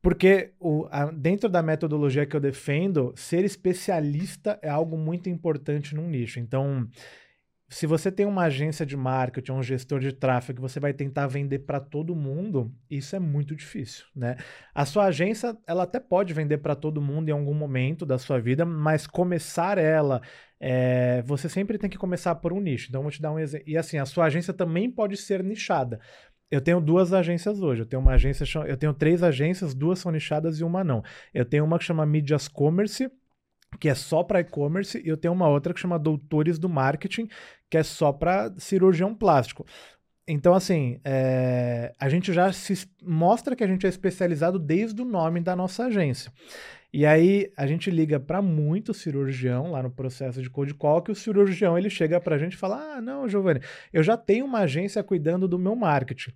[0.00, 5.94] Porque o, a- dentro da metodologia que eu defendo, ser especialista é algo muito importante
[5.94, 6.40] num nicho.
[6.40, 6.88] Então,
[7.72, 11.60] se você tem uma agência de marketing, um gestor de tráfego, você vai tentar vender
[11.60, 14.36] para todo mundo, isso é muito difícil, né?
[14.74, 18.38] A sua agência, ela até pode vender para todo mundo em algum momento da sua
[18.38, 20.20] vida, mas começar ela,
[20.60, 22.88] é, você sempre tem que começar por um nicho.
[22.90, 23.66] Então, eu vou te dar um exemplo.
[23.66, 25.98] E assim, a sua agência também pode ser nichada.
[26.50, 27.80] Eu tenho duas agências hoje.
[27.80, 31.02] Eu tenho uma agência, eu tenho três agências, duas são nichadas e uma não.
[31.32, 33.10] Eu tenho uma que chama Mídias Commerce,
[33.78, 37.28] que é só para e-commerce, e eu tenho uma outra que chama Doutores do Marketing,
[37.70, 39.66] que é só para cirurgião plástico.
[40.26, 45.04] Então, assim, é, a gente já se mostra que a gente é especializado desde o
[45.04, 46.32] nome da nossa agência.
[46.92, 51.10] E aí a gente liga para muito cirurgião lá no processo de cold call, que
[51.10, 53.60] o cirurgião ele chega para a gente e fala: Ah, não, Giovanni,
[53.92, 56.32] eu já tenho uma agência cuidando do meu marketing.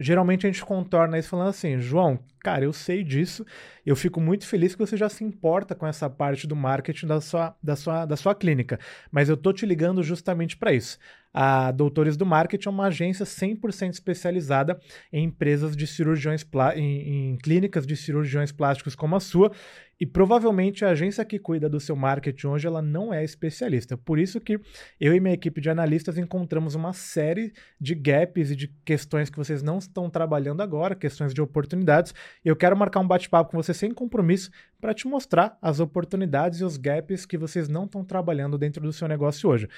[0.00, 3.44] Geralmente a gente contorna isso falando assim, João, cara, eu sei disso,
[3.84, 7.20] eu fico muito feliz que você já se importa com essa parte do marketing da
[7.20, 8.78] sua, da sua, da sua clínica,
[9.10, 10.98] mas eu tô te ligando justamente para isso.
[11.32, 14.80] A Doutores do Marketing é uma agência 100% especializada
[15.12, 19.52] em empresas de cirurgiões, em, em clínicas de cirurgiões plásticos como a sua,
[20.00, 23.96] e provavelmente a agência que cuida do seu marketing hoje, ela não é especialista.
[23.96, 24.60] Por isso que
[25.00, 29.36] eu e minha equipe de analistas encontramos uma série de gaps e de questões que
[29.36, 32.14] vocês não estão trabalhando agora, questões de oportunidades.
[32.44, 34.50] Eu quero marcar um bate-papo com você sem compromisso
[34.80, 38.92] para te mostrar as oportunidades e os gaps que vocês não estão trabalhando dentro do
[38.92, 39.68] seu negócio hoje.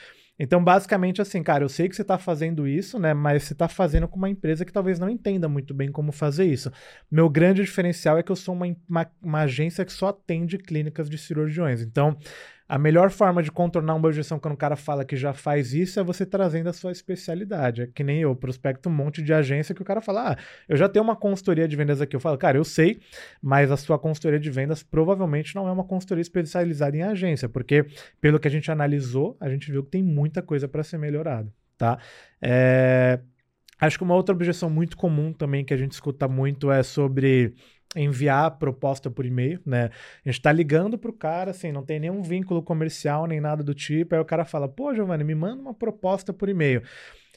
[0.43, 3.13] Então, basicamente, assim, cara, eu sei que você está fazendo isso, né?
[3.13, 6.47] Mas você está fazendo com uma empresa que talvez não entenda muito bem como fazer
[6.47, 6.73] isso.
[7.11, 11.11] Meu grande diferencial é que eu sou uma, uma, uma agência que só atende clínicas
[11.11, 11.83] de cirurgiões.
[11.83, 12.17] Então,
[12.71, 15.99] a melhor forma de contornar uma objeção quando o cara fala que já faz isso
[15.99, 17.83] é você trazendo a sua especialidade.
[17.83, 20.37] É que nem eu, prospecto um monte de agência que o cara fala, ah,
[20.69, 22.15] eu já tenho uma consultoria de vendas aqui.
[22.15, 23.01] Eu falo, cara, eu sei,
[23.43, 27.87] mas a sua consultoria de vendas provavelmente não é uma consultoria especializada em agência, porque
[28.21, 31.53] pelo que a gente analisou, a gente viu que tem muita coisa para ser melhorada,
[31.77, 31.99] tá?
[32.41, 33.19] É...
[33.81, 37.57] Acho que uma outra objeção muito comum também que a gente escuta muito é sobre
[37.97, 39.91] enviar proposta por e-mail, né?
[40.25, 43.75] A gente tá ligando pro cara, assim, não tem nenhum vínculo comercial nem nada do
[43.75, 46.83] tipo, aí o cara fala, pô, Giovanni, me manda uma proposta por e-mail.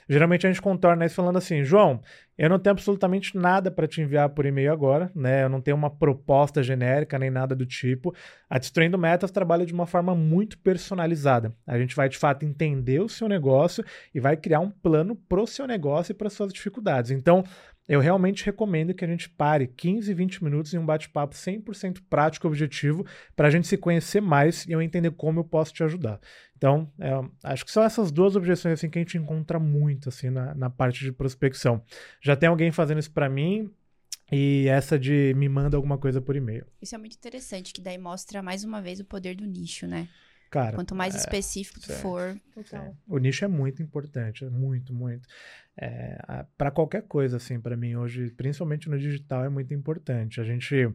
[0.08, 2.02] Geralmente a gente contorna isso falando assim, João,
[2.38, 5.44] eu não tenho absolutamente nada para te enviar por e-mail agora, né?
[5.44, 8.14] Eu não tenho uma proposta genérica nem nada do tipo.
[8.50, 11.54] A Destruindo Metas trabalha de uma forma muito personalizada.
[11.66, 13.84] A gente vai de fato entender o seu negócio
[14.14, 17.12] e vai criar um plano pro seu negócio e para suas dificuldades.
[17.12, 17.44] Então,
[17.88, 22.48] eu realmente recomendo que a gente pare 15, 20 minutos em um bate-papo 100% prático
[22.48, 23.06] e objetivo
[23.36, 26.20] para a gente se conhecer mais e eu entender como eu posso te ajudar.
[26.56, 27.12] Então, é,
[27.44, 30.70] acho que são essas duas objeções assim, que a gente encontra muito assim na, na
[30.70, 31.84] parte de prospecção.
[32.22, 33.70] Já tem alguém fazendo isso para mim,
[34.32, 36.66] e essa de me manda alguma coisa por e-mail.
[36.82, 40.08] Isso é muito interessante, que daí mostra mais uma vez o poder do nicho, né?
[40.54, 42.96] Cara, Quanto mais é, específico tu for, Total.
[43.08, 45.28] O nicho é muito importante, é muito, muito.
[45.76, 50.40] É, para qualquer coisa, assim, para mim hoje, principalmente no digital, é muito importante.
[50.40, 50.94] A gente,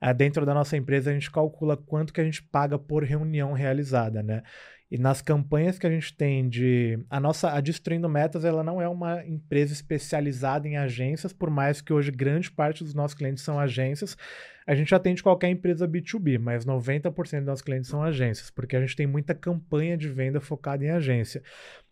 [0.00, 3.52] é, dentro da nossa empresa, a gente calcula quanto que a gente paga por reunião
[3.52, 4.42] realizada, né?
[4.90, 6.98] E nas campanhas que a gente tem de.
[7.10, 7.50] A nossa.
[7.50, 12.10] A Destruindo Metas, ela não é uma empresa especializada em agências, por mais que hoje
[12.10, 14.16] grande parte dos nossos clientes são agências.
[14.66, 18.80] A gente atende qualquer empresa B2B, mas 90% dos nossos clientes são agências, porque a
[18.80, 21.42] gente tem muita campanha de venda focada em agência.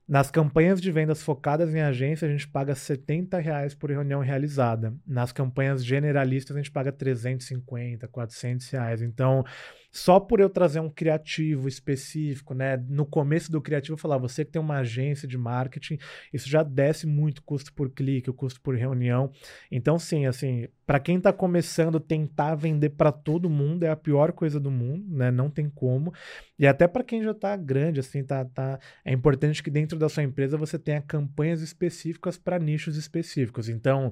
[0.08, 4.94] Nas campanhas de vendas focadas em agência, a gente paga 70 reais por reunião realizada.
[5.06, 9.00] Nas campanhas generalistas, a gente paga 350, 400 reais.
[9.02, 9.44] Então,
[9.92, 12.78] só por eu trazer um criativo específico, né?
[12.88, 15.98] No começo do criativo, eu falar, você que tem uma agência de marketing,
[16.32, 19.30] isso já desce muito custo por clique, o custo por reunião.
[19.70, 24.32] Então, sim, assim, para quem está começando, tentar vender para todo mundo é a pior
[24.32, 25.30] coisa do mundo, né?
[25.30, 26.12] Não tem como.
[26.58, 30.08] E até para quem já está grande, assim, tá, tá, é importante que dentro da
[30.08, 33.68] sua empresa você tenha campanhas específicas para nichos específicos.
[33.68, 34.10] Então,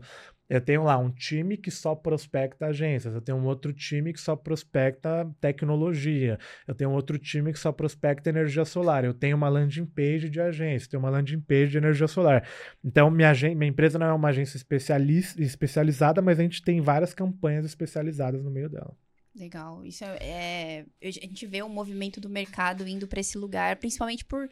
[0.51, 4.21] eu tenho lá um time que só prospecta agências, eu tenho um outro time que
[4.21, 9.49] só prospecta tecnologia, eu tenho outro time que só prospecta energia solar, eu tenho uma
[9.49, 12.47] landing page de agência, eu tenho uma landing page de energia solar.
[12.85, 17.15] Então, minha, minha empresa não é uma agência especialis- especializada, mas a gente tem várias
[17.15, 18.95] campanhas especializadas no meio dela.
[19.35, 19.85] legal.
[19.85, 24.25] Isso é, é- a gente vê o movimento do mercado indo para esse lugar, principalmente
[24.25, 24.49] por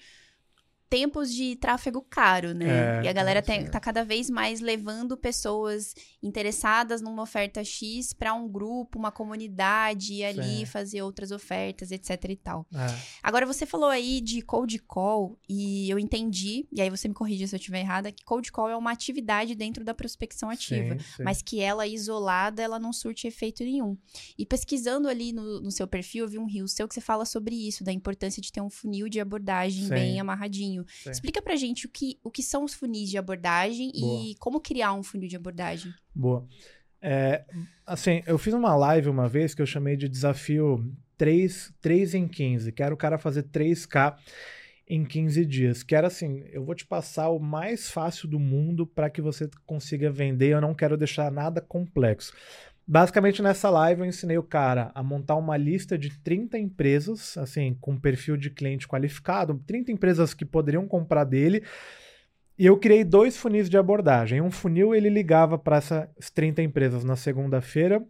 [0.89, 3.01] tempos de tráfego caro, né?
[3.01, 7.63] É, e a galera é, tem- tá cada vez mais levando pessoas interessadas numa oferta
[7.63, 10.67] X para um grupo, uma comunidade e ali Sim.
[10.67, 12.67] fazer outras ofertas, etc e tal.
[12.75, 12.87] É.
[13.23, 17.47] Agora, você falou aí de cold call e eu entendi, e aí você me corrige
[17.47, 20.99] se eu estiver errada, que cold call é uma atividade dentro da prospecção ativa.
[20.99, 21.23] Sim, sim.
[21.23, 23.97] Mas que ela isolada, ela não surte efeito nenhum.
[24.39, 27.25] E pesquisando ali no, no seu perfil, eu vi um rio seu que você fala
[27.25, 30.78] sobre isso, da importância de ter um funil de abordagem bem amarradinho.
[30.89, 31.11] Sim.
[31.11, 34.23] Explica pra gente o que, o que são os funis de abordagem Boa.
[34.23, 35.93] e como criar um funil de abordagem.
[36.15, 36.47] Boa.
[37.01, 37.45] É,
[37.87, 40.85] assim, eu fiz uma live uma vez que eu chamei de desafio
[41.17, 42.73] 3, 3 em 15.
[42.73, 44.17] Quero o cara fazer 3K
[44.89, 45.83] em 15 dias.
[45.83, 49.49] Que era assim, eu vou te passar o mais fácil do mundo para que você
[49.67, 50.49] consiga vender.
[50.49, 52.33] Eu não quero deixar nada complexo.
[52.91, 57.77] Basicamente, nessa live, eu ensinei o cara a montar uma lista de 30 empresas, assim,
[57.83, 61.63] com perfil de cliente qualificado, 30 empresas que poderiam comprar dele.
[62.59, 64.41] E eu criei dois funis de abordagem.
[64.41, 68.03] Um funil ele ligava para essas 30 empresas na segunda-feira,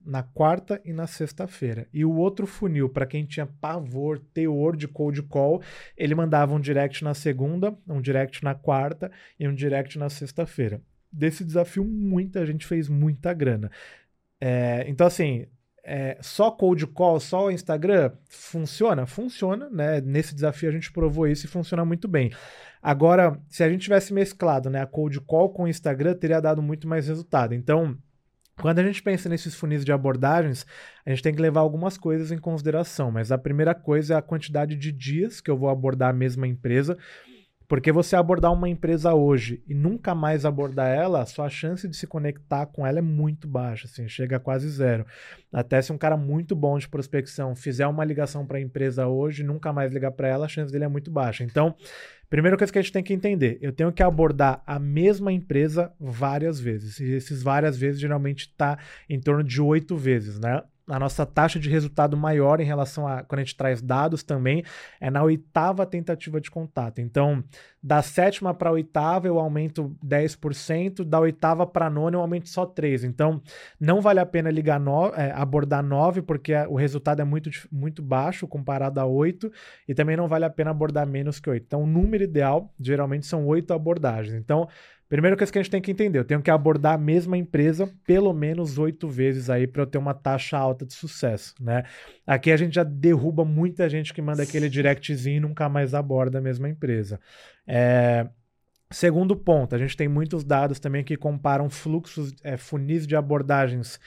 [0.00, 1.88] na quarta e na sexta-feira.
[1.92, 5.60] E o outro funil, para quem tinha pavor, teor de cold call,
[5.96, 9.10] ele mandava um direct na segunda, um direct na quarta
[9.40, 10.80] e um direct na sexta-feira.
[11.12, 13.68] Desse desafio, muita gente fez muita grana.
[14.40, 15.46] É, então, assim,
[15.84, 19.06] é, só cold call, só o Instagram, funciona?
[19.06, 20.00] Funciona, né?
[20.00, 22.30] Nesse desafio a gente provou isso e funciona muito bem.
[22.82, 26.62] Agora, se a gente tivesse mesclado né, a cold call com o Instagram, teria dado
[26.62, 27.54] muito mais resultado.
[27.54, 27.96] Então,
[28.60, 30.66] quando a gente pensa nesses funis de abordagens,
[31.04, 33.10] a gente tem que levar algumas coisas em consideração.
[33.10, 36.46] Mas a primeira coisa é a quantidade de dias que eu vou abordar a mesma
[36.46, 36.96] empresa.
[37.70, 42.04] Porque você abordar uma empresa hoje e nunca mais abordar ela, sua chance de se
[42.04, 45.06] conectar com ela é muito baixa, assim, chega a quase zero.
[45.52, 49.44] Até se um cara muito bom de prospecção fizer uma ligação para a empresa hoje
[49.44, 51.44] e nunca mais ligar para ela, a chance dele é muito baixa.
[51.44, 51.72] Então,
[52.28, 55.92] primeira coisa que a gente tem que entender, eu tenho que abordar a mesma empresa
[56.00, 56.98] várias vezes.
[56.98, 60.60] E esses várias vezes geralmente está em torno de oito vezes, né?
[60.90, 64.64] A nossa taxa de resultado maior em relação a quando a gente traz dados também
[65.00, 67.00] é na oitava tentativa de contato.
[67.00, 67.42] Então,
[67.82, 72.48] da sétima para a oitava eu aumento 10%, da oitava para a nona eu aumento
[72.48, 73.04] só 3%.
[73.04, 73.40] Então,
[73.78, 78.02] não vale a pena ligar no, é, abordar 9, porque o resultado é muito, muito
[78.02, 79.50] baixo comparado a 8,
[79.88, 81.62] e também não vale a pena abordar menos que 8.
[81.64, 84.34] Então, o número ideal geralmente são 8 abordagens.
[84.34, 84.68] Então,
[85.10, 87.92] Primeira coisa que a gente tem que entender, eu tenho que abordar a mesma empresa
[88.06, 91.82] pelo menos oito vezes aí para eu ter uma taxa alta de sucesso, né?
[92.26, 96.38] Aqui a gente já derruba muita gente que manda aquele directzinho e nunca mais aborda
[96.38, 97.20] a mesma empresa.
[97.66, 98.28] É,
[98.92, 104.00] Segundo ponto, a gente tem muitos dados também que comparam fluxos, é, funis de abordagens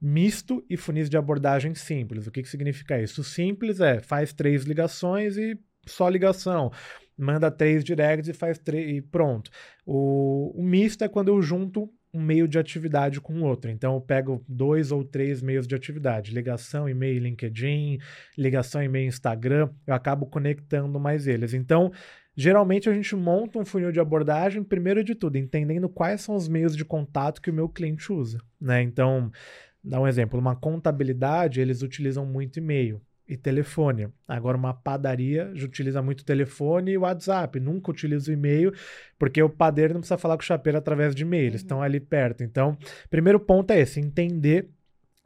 [0.00, 2.26] misto e funis de abordagem simples.
[2.26, 3.20] O que, que significa isso?
[3.20, 6.72] O simples é faz três ligações e só ligação.
[7.20, 9.50] Manda três directs e faz três e pronto.
[9.84, 13.70] O, o misto é quando eu junto um meio de atividade com o outro.
[13.70, 17.98] Então eu pego dois ou três meios de atividade, ligação, e-mail, LinkedIn,
[18.36, 21.54] ligação, e-mail, Instagram, eu acabo conectando mais eles.
[21.54, 21.92] Então,
[22.36, 26.48] geralmente a gente monta um funil de abordagem, primeiro de tudo, entendendo quais são os
[26.48, 28.82] meios de contato que o meu cliente usa, né?
[28.82, 29.30] Então,
[29.82, 33.00] dá um exemplo, uma contabilidade, eles utilizam muito e-mail
[33.30, 34.08] e telefone.
[34.26, 38.74] Agora, uma padaria utiliza muito telefone e WhatsApp, nunca utiliza o e-mail,
[39.16, 41.64] porque o padeiro não precisa falar com o chapeiro através de e-mail, eles uhum.
[41.64, 42.42] estão ali perto.
[42.42, 42.76] Então,
[43.08, 44.68] primeiro ponto é esse, entender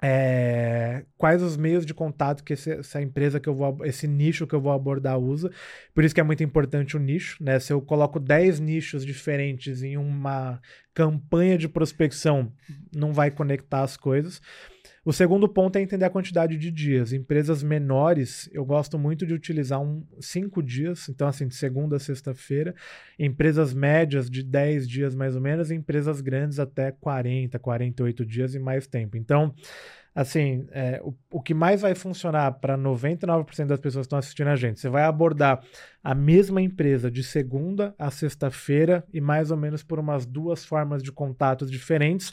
[0.02, 4.46] é, quais os meios de contato que esse, essa empresa que eu vou, esse nicho
[4.46, 5.50] que eu vou abordar usa.
[5.94, 7.58] Por isso que é muito importante o nicho, né?
[7.58, 10.60] Se eu coloco 10 nichos diferentes em uma
[10.92, 12.52] campanha de prospecção,
[12.94, 14.42] não vai conectar as coisas.
[15.04, 17.12] O segundo ponto é entender a quantidade de dias.
[17.12, 21.98] Empresas menores, eu gosto muito de utilizar um, cinco dias, então assim, de segunda a
[22.00, 22.74] sexta-feira.
[23.18, 28.58] Empresas médias de 10 dias mais ou menos, empresas grandes até 40, 48 dias e
[28.58, 29.18] mais tempo.
[29.18, 29.54] Então,
[30.14, 34.48] assim, é, o, o que mais vai funcionar para 99% das pessoas que estão assistindo
[34.48, 35.60] a gente, você vai abordar
[36.02, 41.02] a mesma empresa de segunda a sexta-feira e mais ou menos por umas duas formas
[41.02, 42.32] de contatos diferentes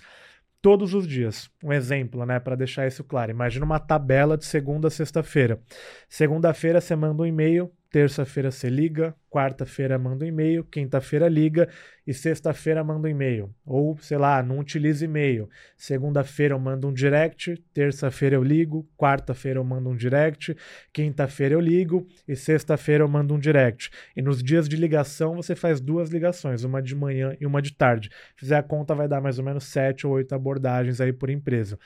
[0.61, 1.49] todos os dias.
[1.63, 3.31] Um exemplo, né, para deixar isso claro.
[3.31, 5.59] Imagina uma tabela de segunda a sexta-feira.
[6.07, 11.67] Segunda-feira você manda um e-mail terça-feira você liga, quarta-feira manda um e-mail, quinta-feira liga
[12.07, 13.53] e sexta-feira manda um e-mail.
[13.65, 15.49] Ou, sei lá, não utiliza e-mail.
[15.77, 20.55] Segunda-feira eu mando um direct, terça-feira eu ligo, quarta-feira eu mando um direct,
[20.93, 23.91] quinta-feira eu ligo e sexta-feira eu mando um direct.
[24.15, 27.73] E nos dias de ligação você faz duas ligações, uma de manhã e uma de
[27.73, 28.09] tarde.
[28.37, 31.77] Fizer a conta vai dar mais ou menos sete ou oito abordagens aí por empresa.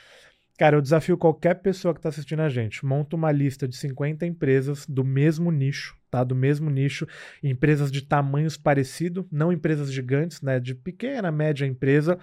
[0.58, 2.86] Cara, eu desafio qualquer pessoa que está assistindo a gente.
[2.86, 6.24] Monta uma lista de 50 empresas do mesmo nicho, tá?
[6.24, 7.06] Do mesmo nicho,
[7.44, 10.60] empresas de tamanhos parecido, não empresas gigantes, né?
[10.60, 12.18] De pequena, média empresa.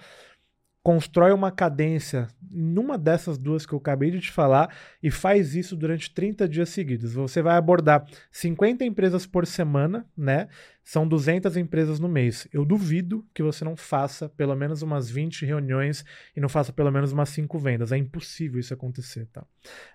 [0.81, 5.77] Constrói uma cadência numa dessas duas que eu acabei de te falar e faz isso
[5.77, 7.13] durante 30 dias seguidos.
[7.13, 10.49] Você vai abordar 50 empresas por semana, né?
[10.83, 12.45] São 200 empresas no mês.
[12.51, 16.03] Eu duvido que você não faça pelo menos umas 20 reuniões
[16.35, 17.91] e não faça pelo menos umas 5 vendas.
[17.93, 19.45] É impossível isso acontecer, tá?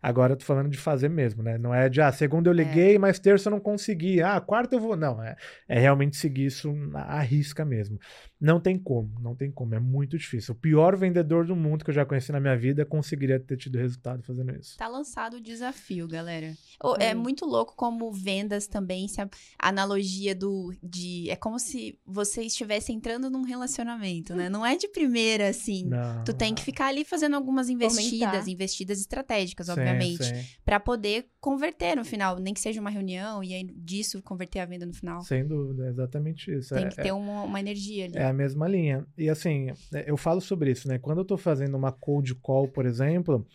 [0.02, 1.58] Agora eu tô falando de fazer mesmo, né?
[1.58, 2.56] Não é de, ah, segunda eu é.
[2.56, 2.98] liguei, é.
[2.98, 4.22] mas terça eu não consegui.
[4.22, 4.96] Ah, quarta eu vou.
[4.96, 5.36] Não, é,
[5.68, 7.98] é realmente seguir isso à risca mesmo.
[8.40, 9.74] Não tem como, não tem como.
[9.74, 10.54] É muito difícil.
[10.54, 13.76] O pior vendedor do mundo que eu já conheci na minha vida conseguiria ter tido
[13.76, 14.78] resultado fazendo isso.
[14.78, 16.54] Tá lançado o desafio, galera.
[16.98, 19.28] É, é muito louco como vendas também, se a
[19.58, 21.30] analogia do de.
[21.30, 24.48] É como se você estivesse entrando num relacionamento, né?
[24.48, 25.84] Não é de primeira, assim.
[25.84, 26.24] Não.
[26.24, 28.50] Tu tem que ficar ali fazendo algumas investidas, Aumentar.
[28.50, 33.64] investidas estratégicas, obviamente, para poder converter no final, nem que seja uma reunião e aí
[33.64, 35.22] disso converter a venda no final.
[35.22, 36.74] Sem dúvida, é exatamente isso.
[36.74, 38.16] Tem é, que ter é, uma, uma, energia ali.
[38.16, 39.06] É a mesma linha.
[39.16, 40.98] E assim, é, eu falo sobre isso, né?
[40.98, 43.46] Quando eu tô fazendo uma cold call, por exemplo,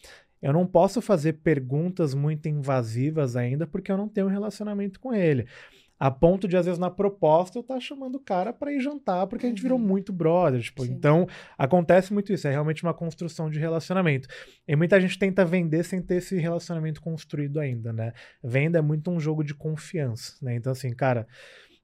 [0.44, 5.14] eu não posso fazer perguntas muito invasivas ainda porque eu não tenho um relacionamento com
[5.14, 5.48] ele.
[6.00, 8.82] A ponto de, às vezes, na proposta, eu estar tá chamando o cara para ir
[8.82, 9.86] jantar, porque a gente virou uhum.
[9.86, 10.62] muito brother.
[10.62, 11.28] Tipo, então,
[11.58, 12.48] acontece muito isso.
[12.48, 14.28] É realmente uma construção de relacionamento.
[14.68, 18.12] E muita gente tenta vender sem ter esse relacionamento construído ainda, né?
[18.44, 20.56] Venda é muito um jogo de confiança, né?
[20.56, 21.28] Então, assim, cara.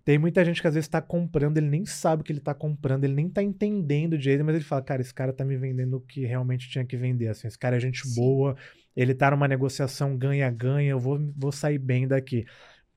[0.05, 2.53] Tem muita gente que às vezes está comprando, ele nem sabe o que ele está
[2.53, 5.97] comprando, ele nem está entendendo direito, mas ele fala, cara, esse cara está me vendendo
[5.97, 7.27] o que realmente tinha que vender.
[7.27, 8.15] Assim, esse cara é gente Sim.
[8.15, 8.55] boa,
[8.95, 12.45] ele está numa negociação ganha-ganha, eu vou, vou sair bem daqui.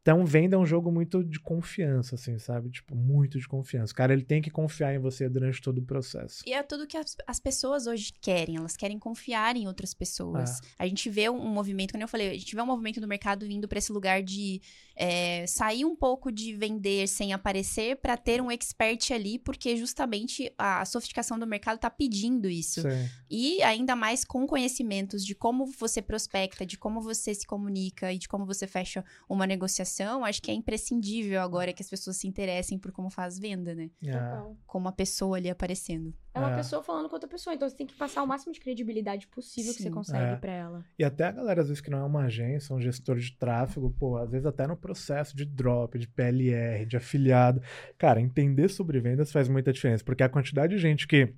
[0.02, 2.70] Então, venda é um jogo muito de confiança, assim, sabe?
[2.70, 3.92] Tipo, muito de confiança.
[3.92, 6.42] O cara, ele tem que confiar em você durante todo o processo.
[6.44, 8.56] E é tudo que as, as pessoas hoje querem.
[8.56, 10.58] Elas querem confiar em outras pessoas.
[10.58, 10.62] É.
[10.80, 13.46] A gente vê um movimento, como eu falei, a gente vê um movimento no mercado
[13.46, 14.60] indo para esse lugar de
[14.96, 20.52] é, sair um pouco de vender sem aparecer para ter um expert ali, porque justamente
[20.58, 22.82] a sofisticação do mercado está pedindo isso.
[22.82, 23.08] Sim.
[23.30, 28.18] E ainda mais com conhecimentos de como você prospecta, de como você se comunica e
[28.18, 29.91] de como você fecha uma negociação,
[30.24, 33.90] acho que é imprescindível agora que as pessoas se interessem por como faz venda, né?
[34.04, 34.42] É.
[34.66, 36.14] Com uma pessoa ali aparecendo.
[36.34, 36.56] É uma é.
[36.56, 39.72] pessoa falando com outra pessoa, então você tem que passar o máximo de credibilidade possível
[39.72, 40.36] Sim, que você consegue é.
[40.36, 40.84] para ela.
[40.98, 43.94] E até a galera, às vezes, que não é uma agência, um gestor de tráfego,
[43.98, 47.60] pô, às vezes até no processo de drop, de PLR, de afiliado.
[47.98, 51.34] Cara, entender sobre vendas faz muita diferença, porque a quantidade de gente que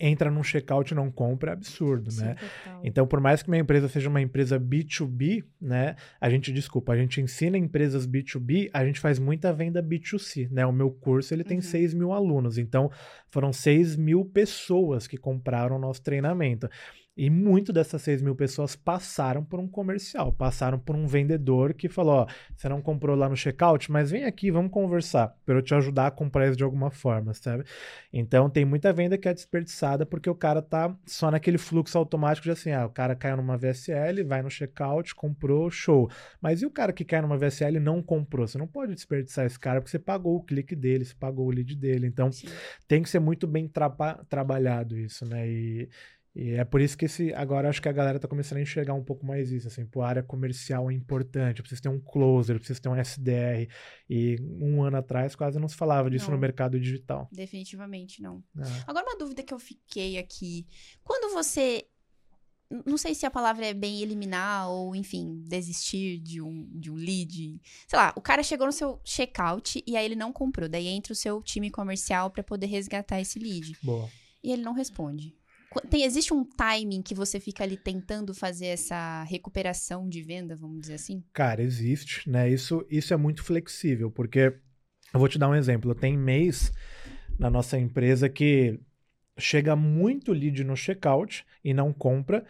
[0.00, 2.34] entra num checkout e não compra, é absurdo, Sim, né?
[2.34, 2.80] total.
[2.84, 5.96] Então, por mais que minha empresa seja uma empresa B2B, né?
[6.20, 10.64] A gente, desculpa, a gente ensina empresas B2B, a gente faz muita venda B2C, né?
[10.66, 11.62] O meu curso, ele tem Uhum.
[11.62, 12.90] 6 mil alunos, então
[13.28, 16.68] foram 6 mil pessoas que compraram o nosso treinamento.
[17.14, 21.86] E muito dessas 6 mil pessoas passaram por um comercial, passaram por um vendedor que
[21.86, 25.62] falou: Ó, você não comprou lá no checkout, mas vem aqui, vamos conversar, para eu
[25.62, 27.64] te ajudar a comprar isso de alguma forma, sabe?
[28.10, 32.44] Então tem muita venda que é desperdiçada porque o cara tá só naquele fluxo automático
[32.44, 36.08] de assim, ah, o cara caiu numa VSL, vai no checkout, comprou, show.
[36.40, 38.46] Mas e o cara que cai numa VSL e não comprou?
[38.46, 41.50] Você não pode desperdiçar esse cara porque você pagou o clique dele, você pagou o
[41.50, 42.06] lead dele.
[42.06, 42.46] Então Sim.
[42.88, 45.46] tem que ser muito bem traba- trabalhado isso, né?
[45.46, 45.90] E,
[46.34, 48.94] e é por isso que esse agora acho que a galera tá começando a enxergar
[48.94, 52.00] um pouco mais isso, assim, pô, a área comercial é importante, eu preciso ter um
[52.00, 53.68] closer, eu preciso ter um SDR.
[54.08, 56.34] E um ano atrás quase não se falava disso Não.
[56.34, 57.28] no mercado digital.
[57.30, 58.42] Definitivamente não.
[58.54, 58.64] né?
[58.86, 60.66] Agora, uma dúvida que eu fiquei aqui.
[61.02, 61.86] Quando você.
[62.86, 66.94] Não sei se a palavra é bem eliminar ou, enfim, desistir de um, de um
[66.94, 67.60] lead.
[67.86, 70.66] Sei lá, o cara chegou no seu checkout e aí ele não comprou.
[70.66, 73.76] Daí entra o seu time comercial pra poder resgatar esse lead.
[73.82, 74.08] Boa.
[74.42, 75.36] E ele não responde.
[75.88, 80.80] Tem, existe um timing que você fica ali tentando fazer essa recuperação de venda, vamos
[80.80, 81.22] dizer assim?
[81.32, 82.50] Cara, existe, né?
[82.50, 84.54] Isso, isso é muito flexível, porque
[85.12, 85.94] eu vou te dar um exemplo.
[85.94, 86.72] Tem mês
[87.38, 88.80] na nossa empresa que
[89.38, 92.44] chega muito lead no checkout e não compra,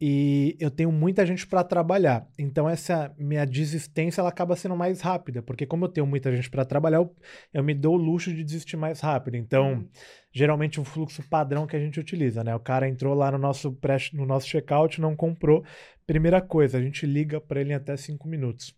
[0.00, 2.26] e eu tenho muita gente para trabalhar.
[2.38, 6.48] Então essa minha desistência ela acaba sendo mais rápida, porque como eu tenho muita gente
[6.48, 7.14] para trabalhar, eu,
[7.52, 9.36] eu me dou o luxo de desistir mais rápido.
[9.36, 9.88] Então, Uhum.
[10.32, 12.54] geralmente um fluxo padrão que a gente utiliza, né?
[12.54, 15.64] O cara entrou lá no nosso pré, no nosso checkout, não comprou.
[16.06, 18.72] Primeira coisa, a gente liga para ele em até cinco minutos.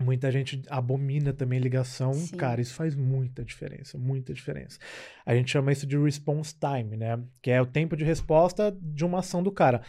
[0.00, 2.12] Muita gente abomina também ligação.
[2.14, 2.36] Sim.
[2.36, 4.78] Cara, isso faz muita diferença, muita diferença.
[5.24, 7.20] A gente chama isso de response time, né?
[7.40, 9.82] Que é o tempo de resposta de uma ação do cara.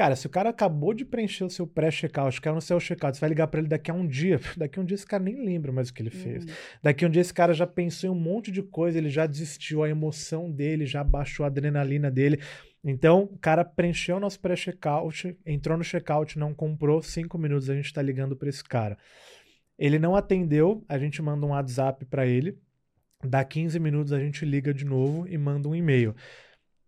[0.00, 3.20] Cara, se o cara acabou de preencher o seu pré-checkout, quer no seu checkout, você
[3.20, 4.40] vai ligar para ele daqui a um dia.
[4.56, 6.42] Daqui a um dia esse cara nem lembra mais o que ele fez.
[6.42, 6.50] Uhum.
[6.82, 9.26] Daqui a um dia esse cara já pensou em um monte de coisa, ele já
[9.26, 12.40] desistiu, a emoção dele já baixou a adrenalina dele.
[12.82, 17.74] Então, o cara preencheu o nosso pré-checkout, entrou no checkout, não comprou, cinco minutos a
[17.74, 18.96] gente tá ligando para esse cara.
[19.78, 22.58] Ele não atendeu, a gente manda um WhatsApp para ele,
[23.22, 26.14] dá 15 minutos a gente liga de novo e manda um e-mail.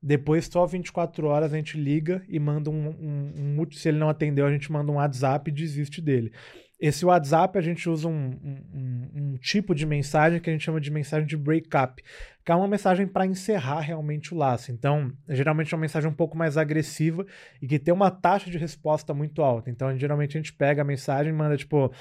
[0.03, 4.09] Depois, só 24 horas, a gente liga e manda um, um, um Se ele não
[4.09, 6.33] atendeu, a gente manda um WhatsApp e desiste dele.
[6.81, 8.37] Esse WhatsApp, a gente usa um-
[9.15, 12.03] um tipo de mensagem que a gente chama de mensagem de breakup,
[12.45, 14.73] que é uma mensagem para encerrar realmente o laço.
[14.73, 17.25] Então, geralmente é uma mensagem um pouco mais agressiva
[17.61, 19.71] e que tem uma taxa de resposta muito alta.
[19.71, 21.93] Então, geralmente a gente pega a mensagem e manda tipo.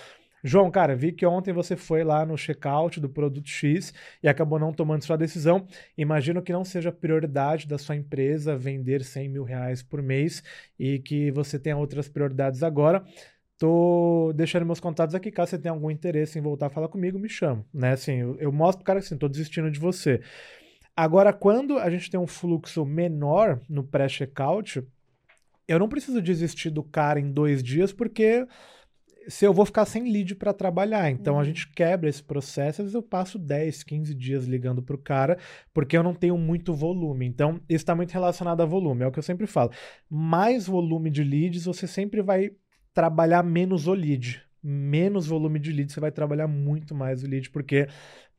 [0.44, 4.58] João, cara, vi que ontem você foi lá no checkout do produto X e acabou
[4.58, 5.68] não tomando sua decisão.
[5.98, 10.44] Imagino que não seja prioridade da sua empresa vender 100 mil reais por mês
[10.80, 13.04] e que você tenha outras prioridades agora.
[13.58, 17.20] Tô deixando meus contatos aqui, caso você tenha algum interesse em voltar a falar comigo,
[17.20, 17.92] me chama, né?
[17.92, 20.20] Assim, eu, eu mostro pro cara que assim, tô desistindo de você.
[20.96, 24.84] Agora, quando a gente tem um fluxo menor no pré-checkout,
[25.68, 28.48] eu não preciso desistir do cara em dois dias, porque
[29.28, 31.10] se eu vou ficar sem lead para trabalhar.
[31.12, 31.44] Então a Uhum.
[31.46, 35.38] gente quebra esse processo, às vezes eu passo 10, 15 dias ligando pro cara,
[35.74, 37.26] porque eu não tenho muito volume.
[37.26, 39.72] Então, isso está muito relacionado a volume, é o que eu sempre falo.
[40.10, 42.52] Mais volume de leads, você sempre vai
[42.94, 44.42] trabalhar menos o lead.
[44.64, 47.88] Menos volume de lead, você vai trabalhar muito mais o lead, porque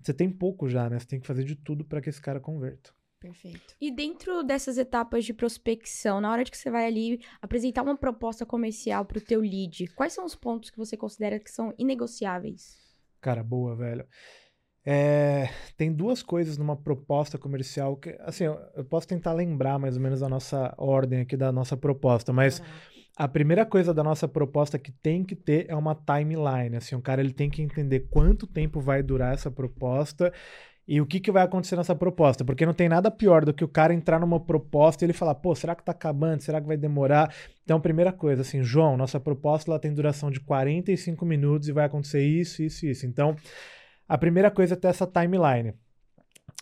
[0.01, 0.99] você tem pouco já, né?
[0.99, 2.91] Você tem que fazer de tudo para que esse cara converta.
[3.23, 3.77] Perfeito.
[3.81, 7.97] E dentro dessas etapas de prospecção, na hora de que você vai ali apresentar uma
[7.97, 12.77] proposta comercial pro teu lead, quais são os pontos que você considera que são inegociáveis?
[13.21, 14.05] Cara, boa, velho.
[14.85, 19.97] É, tem duas coisas numa proposta comercial que, assim, eu, eu posso tentar lembrar mais
[19.97, 22.61] ou menos a nossa ordem aqui da nossa proposta, mas
[23.17, 26.77] a primeira coisa da nossa proposta que tem que ter é uma timeline.
[26.77, 30.33] Assim, o cara ele tem que entender quanto tempo vai durar essa proposta
[30.87, 32.45] e o que, que vai acontecer nessa proposta.
[32.45, 35.35] Porque não tem nada pior do que o cara entrar numa proposta e ele falar,
[35.37, 36.43] pô, será que tá acabando?
[36.43, 37.33] Será que vai demorar?
[37.65, 41.85] Então, primeira coisa, assim, João, nossa proposta ela tem duração de 45 minutos e vai
[41.85, 43.07] acontecer isso, isso e isso.
[43.07, 43.37] Então,
[44.09, 45.75] a primeira coisa é ter essa timeline.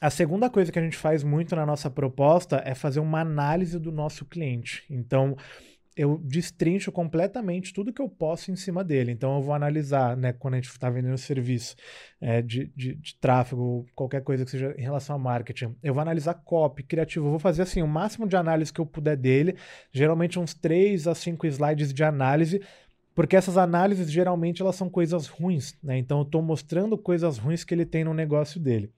[0.00, 3.78] A segunda coisa que a gente faz muito na nossa proposta é fazer uma análise
[3.78, 4.84] do nosso cliente.
[4.88, 5.36] Então,
[5.96, 9.12] eu destrincho completamente tudo que eu posso em cima dele.
[9.12, 11.74] Então, eu vou analisar, né, quando a gente está vendendo serviço
[12.20, 16.00] é, de, de, de tráfego, qualquer coisa que seja em relação a marketing, eu vou
[16.00, 17.26] analisar copy, criativo.
[17.26, 19.56] Eu vou fazer assim o máximo de análise que eu puder dele,
[19.92, 22.62] geralmente uns 3 a 5 slides de análise,
[23.14, 25.98] porque essas análises geralmente elas são coisas ruins, né?
[25.98, 28.92] Então eu estou mostrando coisas ruins que ele tem no negócio dele.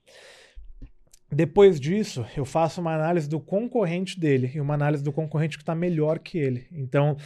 [1.34, 5.63] Depois disso, eu faço uma análise do concorrente dele e uma análise do concorrente que
[5.63, 6.67] está melhor que ele.
[6.71, 7.17] Então,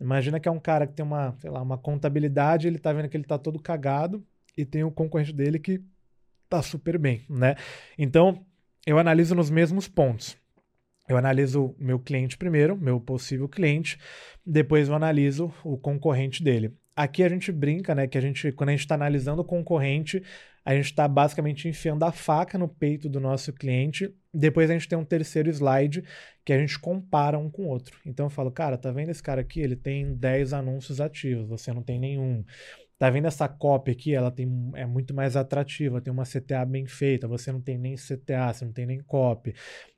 [0.00, 3.08] imagina que é um cara que tem uma, sei lá, uma contabilidade, ele está vendo
[3.08, 4.24] que ele está todo cagado
[4.56, 5.80] e tem o concorrente dele que
[6.44, 7.56] está super bem, né?
[7.98, 8.44] Então,
[8.86, 10.36] eu analiso nos mesmos pontos.
[11.08, 13.98] Eu analiso meu cliente primeiro, meu possível cliente,
[14.44, 16.72] depois eu analiso o concorrente dele.
[16.94, 20.22] Aqui a gente brinca, né, que a gente, quando a gente está analisando o concorrente,
[20.68, 24.14] a gente está basicamente enfiando a faca no peito do nosso cliente.
[24.34, 26.04] Depois a gente tem um terceiro slide
[26.44, 27.98] que a gente compara um com o outro.
[28.04, 29.60] Então eu falo, cara, tá vendo esse cara aqui?
[29.60, 32.44] Ele tem 10 anúncios ativos, você não tem nenhum.
[32.98, 34.14] Tá vendo essa cópia aqui?
[34.14, 37.94] Ela tem, é muito mais atrativa, tem uma CTA bem feita, você não tem nem
[37.94, 39.54] CTA, você não tem nem copy.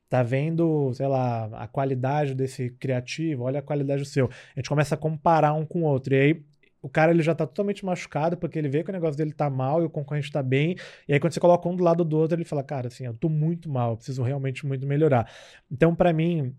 [0.07, 4.29] Tá vendo, sei lá, a qualidade desse criativo, olha a qualidade do seu.
[4.55, 6.13] A gente começa a comparar um com o outro.
[6.13, 6.45] E aí
[6.81, 9.49] o cara ele já tá totalmente machucado porque ele vê que o negócio dele tá
[9.49, 10.75] mal e o concorrente tá bem.
[11.07, 13.13] E aí quando você coloca um do lado do outro, ele fala, cara, assim, eu
[13.13, 15.31] tô muito mal, eu preciso realmente muito melhorar.
[15.71, 16.55] Então, para mim,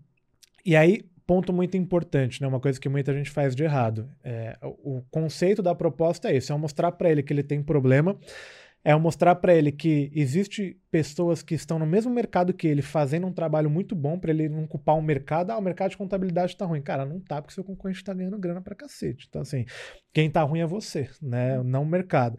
[0.65, 2.47] e aí ponto muito importante, né?
[2.47, 4.09] Uma coisa que muita gente faz de errado.
[4.23, 8.17] É, o conceito da proposta é esse, é mostrar para ele que ele tem problema
[8.83, 13.25] é mostrar para ele que existe pessoas que estão no mesmo mercado que ele fazendo
[13.25, 15.51] um trabalho muito bom para ele não culpar o mercado.
[15.51, 16.81] Ah, o mercado de contabilidade tá ruim.
[16.81, 19.25] Cara, não tá porque seu concorrente tá ganhando grana pra cacete.
[19.29, 19.65] Então, assim,
[20.11, 21.63] quem tá ruim é você, né?
[21.63, 22.37] Não o mercado.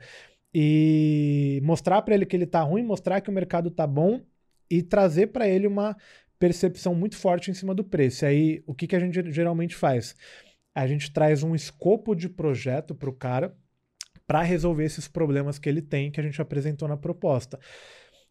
[0.53, 4.21] E mostrar para ele que ele tá ruim, mostrar que o mercado tá bom
[4.71, 5.97] e trazer para ele uma
[6.39, 8.25] percepção muito forte em cima do preço.
[8.25, 10.15] E aí, o que, que a gente geralmente faz?
[10.75, 13.57] A gente traz um escopo de projeto para o cara
[14.27, 17.59] para resolver esses problemas que ele tem que a gente apresentou na proposta.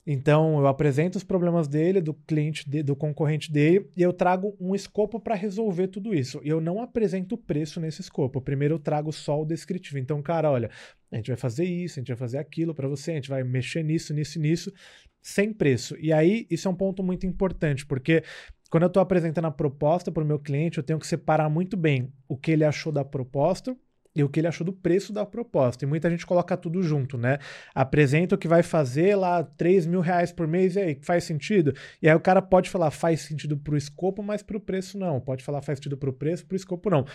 [0.05, 4.55] Então, eu apresento os problemas dele, do cliente, de, do concorrente dele, e eu trago
[4.59, 6.41] um escopo para resolver tudo isso.
[6.43, 8.41] E eu não apresento o preço nesse escopo.
[8.41, 9.97] Primeiro eu trago só o descritivo.
[9.97, 10.69] Então, cara, olha,
[11.09, 13.43] a gente vai fazer isso, a gente vai fazer aquilo para você, a gente vai
[13.45, 14.73] mexer nisso, nisso e nisso,
[15.21, 15.95] sem preço.
[15.97, 18.23] E aí, isso é um ponto muito importante, porque
[18.69, 21.77] quando eu estou apresentando a proposta para o meu cliente, eu tenho que separar muito
[21.77, 23.77] bem o que ele achou da proposta
[24.15, 25.83] e o que ele achou do preço da proposta.
[25.83, 27.39] E muita gente coloca tudo junto, né?
[27.73, 31.73] Apresenta o que vai fazer lá 3 mil reais por mês, e aí, faz sentido?
[32.01, 34.97] E aí o cara pode falar faz sentido para o escopo, mas para o preço
[34.97, 35.19] não.
[35.19, 37.05] Pode falar faz sentido para o preço, para o escopo não.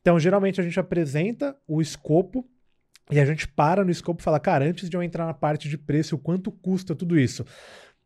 [0.00, 2.48] Então, geralmente a gente apresenta o escopo
[3.10, 5.68] e a gente para no escopo e fala, cara, antes de eu entrar na parte
[5.68, 7.44] de preço, o quanto custa tudo isso?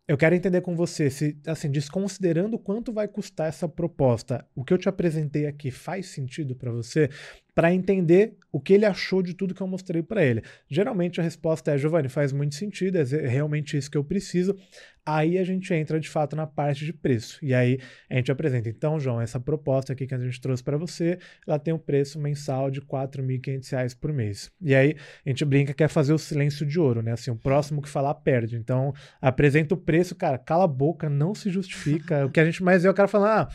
[0.07, 4.73] Eu quero entender com você se, assim, desconsiderando quanto vai custar essa proposta, o que
[4.73, 7.09] eu te apresentei aqui faz sentido para você?
[7.55, 10.43] Para entender o que ele achou de tudo que eu mostrei para ele.
[10.69, 14.57] Geralmente a resposta é: Giovanni, faz muito sentido, é realmente isso que eu preciso.
[15.05, 17.39] Aí a gente entra de fato na parte de preço.
[17.43, 18.69] E aí a gente apresenta.
[18.69, 22.21] Então, João, essa proposta aqui que a gente trouxe para você, ela tem um preço
[22.21, 24.53] mensal de R$ 4.500 por mês.
[24.61, 24.95] E aí
[25.27, 27.13] a gente brinca que é fazer o silêncio de ouro, né?
[27.13, 28.57] Assim, o próximo que falar perde.
[28.57, 32.27] Então, apresenta o preço, cara, cala a boca, não se justifica.
[32.27, 33.49] o que a gente mais vê é o cara falando, ah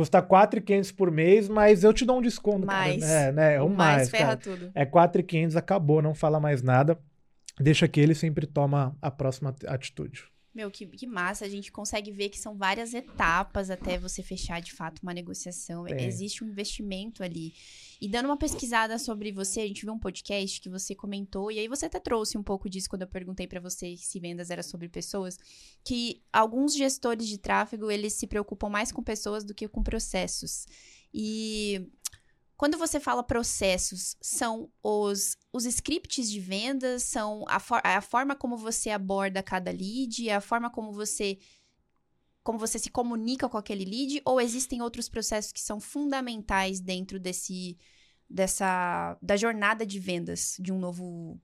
[0.00, 2.66] Custa 4,500 por mês, mas eu te dou um desconto.
[2.66, 3.04] Mais.
[3.04, 3.12] Cara.
[3.12, 3.54] É, né?
[3.56, 4.38] É um mais, mais ferra cara.
[4.38, 4.70] tudo.
[4.74, 6.98] É 4,500, acabou, não fala mais nada.
[7.60, 10.24] Deixa que ele sempre toma a próxima atitude.
[10.52, 11.44] Meu, que, que massa.
[11.44, 15.86] A gente consegue ver que são várias etapas até você fechar de fato uma negociação.
[15.86, 16.04] É.
[16.04, 17.54] Existe um investimento ali.
[18.00, 21.58] E dando uma pesquisada sobre você, a gente viu um podcast que você comentou, e
[21.58, 24.62] aí você até trouxe um pouco disso quando eu perguntei para você se vendas era
[24.62, 25.38] sobre pessoas,
[25.84, 30.66] que alguns gestores de tráfego, eles se preocupam mais com pessoas do que com processos.
[31.12, 31.86] E
[32.60, 38.36] quando você fala processos, são os, os scripts de vendas, são a, for, a forma
[38.36, 41.38] como você aborda cada lead, a forma como você
[42.42, 47.18] como você se comunica com aquele lead, ou existem outros processos que são fundamentais dentro
[47.18, 47.78] desse
[48.28, 51.40] dessa da jornada de vendas de um novo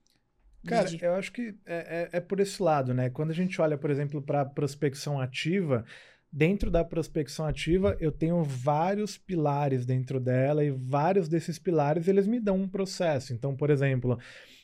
[0.67, 3.09] Cara, eu acho que é, é, é por esse lado, né?
[3.09, 5.87] Quando a gente olha, por exemplo, para prospecção ativa,
[6.33, 12.27] dentro da prospecção ativa, eu tenho vários pilares dentro dela e vários desses pilares eles
[12.27, 13.33] me dão um processo.
[13.33, 14.19] Então, por exemplo,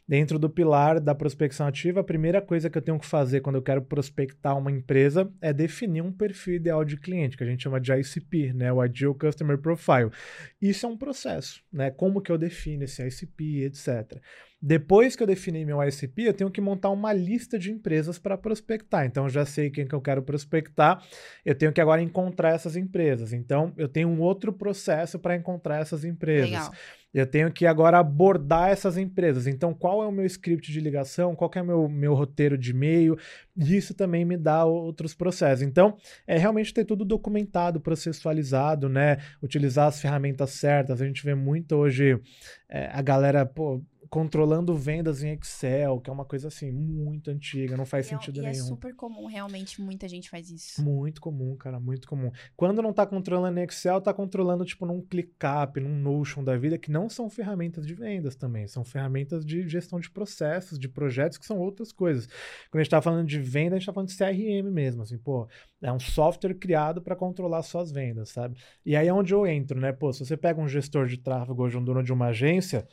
[0.07, 3.57] dentro do pilar da prospecção ativa, a primeira coisa que eu tenho que fazer quando
[3.57, 7.63] eu quero prospectar uma empresa é definir um perfil ideal de cliente, que a gente
[7.63, 10.11] chama de ICP, né, o Ideal Customer Profile.
[10.61, 11.91] Isso é um processo, né?
[11.91, 14.21] Como que eu defino esse ICP, etc.
[14.65, 18.39] Depois que eu defini meu ICP, eu tenho que montar uma lista de empresas para
[18.39, 19.05] prospectar.
[19.05, 21.05] Então, eu já sei quem que eu quero prospectar,
[21.45, 23.33] eu tenho que agora encontrar essas empresas.
[23.33, 26.51] Então, eu tenho um outro processo para encontrar essas empresas.
[26.51, 26.73] Legal.
[27.13, 29.47] Eu tenho que agora abordar essas empresas.
[29.47, 31.37] Então, qual é o meu script de ligação?
[31.37, 33.19] Qual é o meu, meu roteiro de e-mail?
[33.57, 35.63] Isso também me dá outros processos.
[35.63, 39.19] Então, é realmente ter tudo documentado, processualizado, né?
[39.43, 41.03] Utilizar as ferramentas certas.
[41.03, 42.19] A gente vê muito hoje
[42.69, 43.83] é, a galera, pô,
[44.13, 48.37] controlando vendas em Excel, que é uma coisa assim, muito antiga, não faz é- sentido
[48.37, 48.67] e é nenhum.
[48.67, 50.85] super comum, realmente, muita gente faz isso.
[50.85, 52.31] Muito comum, cara, muito comum.
[52.55, 56.77] Quando não tá controlando em Excel, tá controlando, tipo, num ClickUp, num Notion da vida,
[56.77, 61.39] que não são ferramentas de vendas também, são ferramentas de gestão de processos, de projetos,
[61.39, 62.27] que são outras coisas.
[62.71, 65.17] Quando a gente tá falando de venda, a gente tá falando de CRM mesmo, assim,
[65.17, 65.49] pô,
[65.81, 68.59] é um software criado para controlar suas vendas, sabe?
[68.85, 69.91] E aí é onde eu entro, né?
[69.91, 72.87] Pô, se você pega um gestor de tráfego hoje, um dono de uma agência,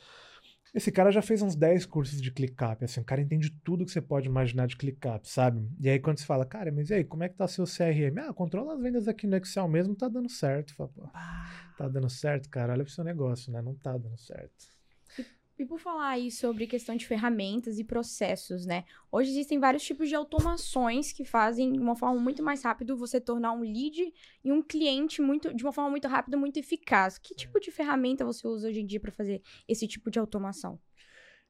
[0.74, 3.90] esse cara já fez uns 10 cursos de ClickUp, assim, o cara entende tudo que
[3.90, 5.68] você pode imaginar de ClickUp, sabe?
[5.80, 8.18] E aí quando você fala, cara, mas e aí, como é que tá seu CRM?
[8.20, 10.74] Ah, controla as vendas aqui no Excel mesmo, tá dando certo.
[10.74, 10.90] Fala,
[11.76, 13.60] tá dando certo, cara, olha pro seu negócio, né?
[13.60, 14.80] Não tá dando certo.
[15.60, 18.82] E por falar aí sobre questão de ferramentas e processos, né?
[19.12, 23.20] Hoje existem vários tipos de automações que fazem de uma forma muito mais rápida você
[23.20, 24.10] tornar um lead
[24.42, 27.18] e um cliente muito, de uma forma muito rápida, muito eficaz.
[27.18, 30.80] Que tipo de ferramenta você usa hoje em dia para fazer esse tipo de automação?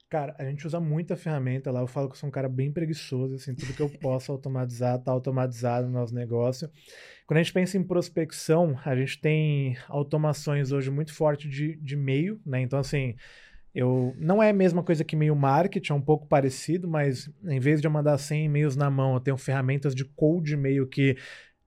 [0.09, 1.78] Cara, a gente usa muita ferramenta lá.
[1.78, 5.01] Eu falo que eu sou um cara bem preguiçoso, assim, tudo que eu posso automatizar,
[5.01, 6.69] tá automatizado no nosso negócio.
[7.28, 11.95] Quando a gente pensa em prospecção, a gente tem automações hoje muito fortes de, de
[11.95, 12.61] e-mail, né?
[12.61, 13.15] Então, assim,
[13.75, 17.61] eu não é a mesma coisa que e-mail marketing, é um pouco parecido, mas em
[17.61, 21.17] vez de eu mandar 100 e-mails na mão, eu tenho ferramentas de cold e-mail que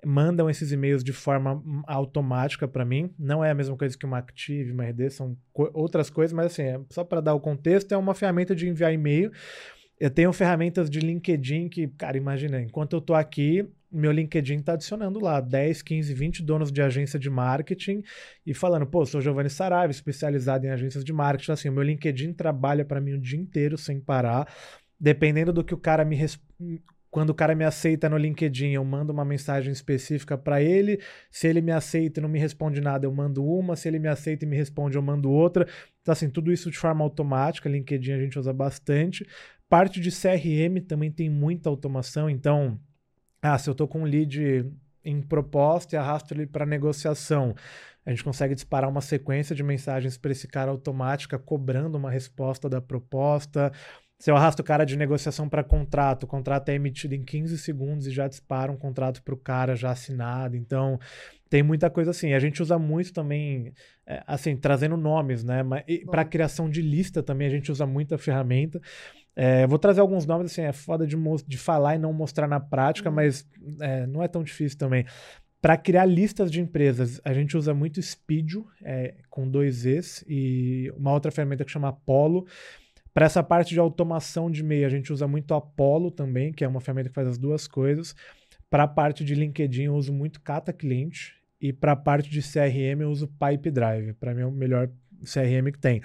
[0.06, 3.14] mandam esses e-mails de forma hum, automática para mim.
[3.18, 6.48] Não é a mesma coisa que uma Active, uma RD, são co- outras coisas, mas
[6.48, 9.32] assim, é, só para dar o contexto, é uma ferramenta de enviar e-mail.
[10.00, 14.74] Eu tenho ferramentas de LinkedIn que, cara, imagina, enquanto eu tô aqui, meu LinkedIn tá
[14.74, 18.02] adicionando lá 10, 15, 20 donos de agência de marketing
[18.46, 21.52] e falando, pô, sou Giovanni Saraiva, especializado em agências de marketing.
[21.52, 24.52] Assim, o meu LinkedIn trabalha para mim o dia inteiro sem parar.
[25.00, 26.18] Dependendo do que o cara me
[27.14, 31.00] quando o cara me aceita no LinkedIn, eu mando uma mensagem específica para ele.
[31.30, 33.76] Se ele me aceita e não me responde nada, eu mando uma.
[33.76, 35.68] Se ele me aceita e me responde, eu mando outra.
[36.02, 37.70] Então, assim, tudo isso de forma automática.
[37.70, 39.28] LinkedIn a gente usa bastante.
[39.70, 42.28] Parte de CRM também tem muita automação.
[42.28, 42.80] Então,
[43.44, 44.66] ah, se eu tô com um lead
[45.04, 47.54] em proposta e arrasto ele para negociação,
[48.06, 52.70] a gente consegue disparar uma sequência de mensagens para esse cara automática, cobrando uma resposta
[52.70, 53.72] da proposta.
[54.18, 57.58] Se eu arrasto o cara de negociação para contrato, o contrato é emitido em 15
[57.58, 60.56] segundos e já dispara um contrato para o cara já assinado.
[60.56, 60.98] Então,
[61.50, 62.34] tem muita coisa assim.
[62.34, 63.74] A gente usa muito também,
[64.08, 65.62] é, assim, trazendo nomes, né?
[66.10, 68.82] Para criação de lista também a gente usa muita ferramenta.
[69.36, 71.16] É, vou trazer alguns nomes, assim, é foda de,
[71.48, 73.16] de falar e não mostrar na prática, Uhum.
[73.16, 73.48] mas
[73.82, 75.06] é, não é tão difícil também.
[75.62, 80.92] Para criar listas de empresas, a gente usa muito Speedio, é, com dois Es, e
[80.98, 82.46] uma outra ferramenta que chama Apollo.
[83.14, 86.68] Para essa parte de automação de e-mail, a gente usa muito Apollo também, que é
[86.68, 88.14] uma ferramenta que faz as duas coisas.
[88.70, 91.34] Para a parte de LinkedIn, eu uso muito Cata Cliente.
[91.62, 94.14] E para a parte de CRM, eu uso Pipedrive.
[94.14, 94.90] Para mim, é o melhor
[95.24, 96.02] CRM que tem.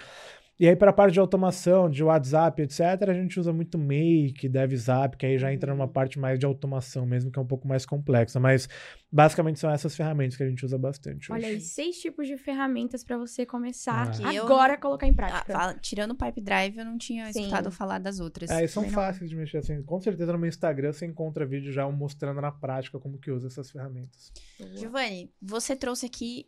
[0.60, 4.48] E aí, para a parte de automação, de WhatsApp, etc., a gente usa muito Make,
[4.48, 5.93] DevZap, que aí já entra numa Uhum.
[5.93, 8.40] parte mais de automação mesmo, que é um pouco mais complexa.
[8.40, 8.68] Mas,
[9.10, 11.55] basicamente, são essas ferramentas que a gente usa bastante Olha hoje.
[11.56, 14.35] aí, seis tipos de ferramentas para você começar Ah.
[14.35, 15.52] Eu agora a colocar em ah, prática.
[15.52, 17.40] fala- tirando o Pipe Drive, eu não tinha Sim.
[17.43, 18.51] escutado falar das outras.
[18.51, 19.80] É, e são fáceis de mexer assim.
[19.85, 23.47] Com certeza no meu Instagram você encontra vídeo já mostrando na prática como que usa
[23.47, 24.32] essas ferramentas.
[24.74, 26.47] Giovanni, você trouxe aqui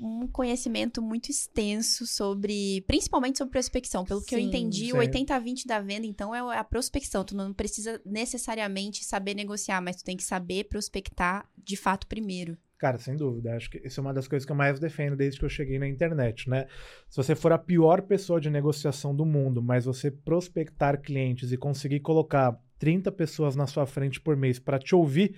[0.00, 4.04] um conhecimento muito extenso sobre, principalmente sobre prospecção.
[4.04, 4.46] Pelo que eu Sim.
[4.46, 4.92] entendi, Sim.
[4.92, 7.24] o 80-20 da venda, então, é a prospecção.
[7.24, 12.56] Tu não precisa necessariamente saber negociar, mas tu tem que saber prospectar de fato primeiro.
[12.78, 13.56] Cara, sem dúvida.
[13.56, 15.80] Acho que isso é uma das coisas que eu mais defendo desde que eu cheguei
[15.80, 16.66] na internet, né?
[17.08, 21.56] Se você for a pior pessoa de negociação do mundo, mas você prospectar clientes e
[21.56, 25.34] conseguir colocar 30 pessoas na sua frente por mês para te ouvir,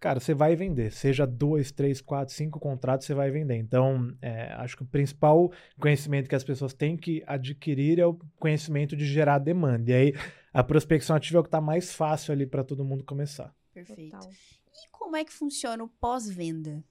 [0.00, 0.92] cara, você vai vender.
[0.92, 3.56] Seja dois, três, quatro, cinco contratos, você vai vender.
[3.56, 8.18] Então, é, acho que o principal conhecimento que as pessoas têm que adquirir é o
[8.38, 9.90] conhecimento de gerar demanda.
[9.90, 10.14] E aí,
[10.52, 13.54] a prospecção ativa é o que está mais fácil ali para todo mundo começar.
[13.72, 14.12] Perfeito.
[14.12, 14.30] Total.
[14.30, 16.82] E como é que funciona o pós-venda?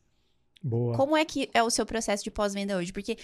[0.62, 0.96] Boa.
[0.96, 2.92] Como é que é o seu processo de pós-venda hoje?
[2.92, 3.18] Porque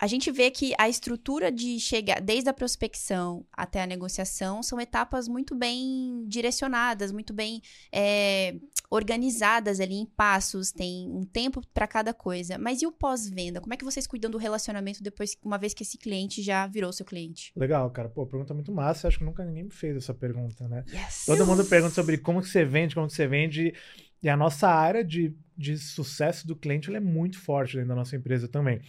[0.00, 4.80] a gente vê que a estrutura de chegar, desde a prospecção até a negociação, são
[4.80, 7.60] etapas muito bem direcionadas, muito bem
[7.92, 8.54] é,
[8.88, 12.56] organizadas ali em passos, tem um tempo para cada coisa.
[12.58, 13.60] Mas e o pós-venda?
[13.60, 16.92] Como é que vocês cuidam do relacionamento depois, uma vez que esse cliente já virou
[16.92, 17.52] seu cliente?
[17.56, 18.08] Legal, cara.
[18.08, 19.08] Pô, pergunta muito massa.
[19.08, 20.84] Acho que nunca ninguém me fez essa pergunta, né?
[20.92, 21.24] Yes!
[21.26, 23.74] Todo mundo pergunta sobre como que você vende, como que você vende.
[24.22, 28.16] E a nossa área de, de sucesso do cliente é muito forte dentro da nossa
[28.16, 28.80] empresa também.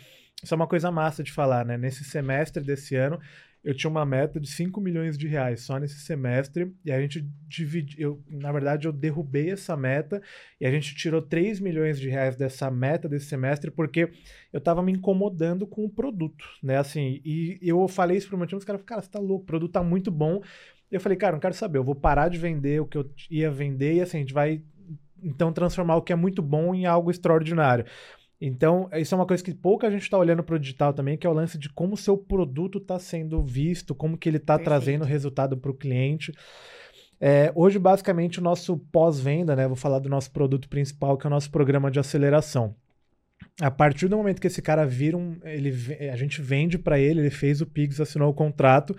[0.44, 1.78] Isso é uma coisa massa de falar, né?
[1.78, 3.20] Nesse semestre desse ano,
[3.64, 7.28] eu tinha uma meta de 5 milhões de reais só nesse semestre, e a gente
[7.46, 10.22] dividiu, na verdade eu derrubei essa meta,
[10.62, 14.10] e a gente tirou 3 milhões de reais dessa meta desse semestre, porque
[14.54, 18.48] eu tava me incomodando com o produto, né, assim, e eu falei isso pro meu
[18.48, 20.42] time, os caras falaram, cara, você tá louco, o produto tá muito bom,
[20.90, 23.52] eu falei, cara, não quero saber, eu vou parar de vender o que eu ia
[23.52, 24.64] vender, e assim, a gente vai
[25.22, 27.86] então transformar o que é muito bom em algo extraordinário.
[28.42, 31.28] Então, isso é uma coisa que pouca gente está olhando para o digital também, que
[31.28, 34.58] é o lance de como o seu produto está sendo visto, como que ele está
[34.58, 36.32] trazendo resultado para o cliente.
[37.20, 39.68] É, hoje, basicamente, o nosso pós-venda, né?
[39.68, 42.74] Vou falar do nosso produto principal, que é o nosso programa de aceleração.
[43.62, 45.38] A partir do momento que esse cara vira um.
[45.44, 45.74] Ele,
[46.10, 48.96] a gente vende para ele, ele fez o Pix, assinou o contrato,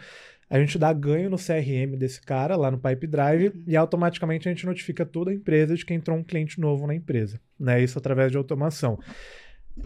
[0.51, 3.65] a gente dá ganho no CRM desse cara lá no Pipe Drive uhum.
[3.69, 6.95] e automaticamente a gente notifica toda a empresa de que entrou um cliente novo na
[6.95, 7.81] empresa, né?
[7.81, 8.99] Isso através de automação.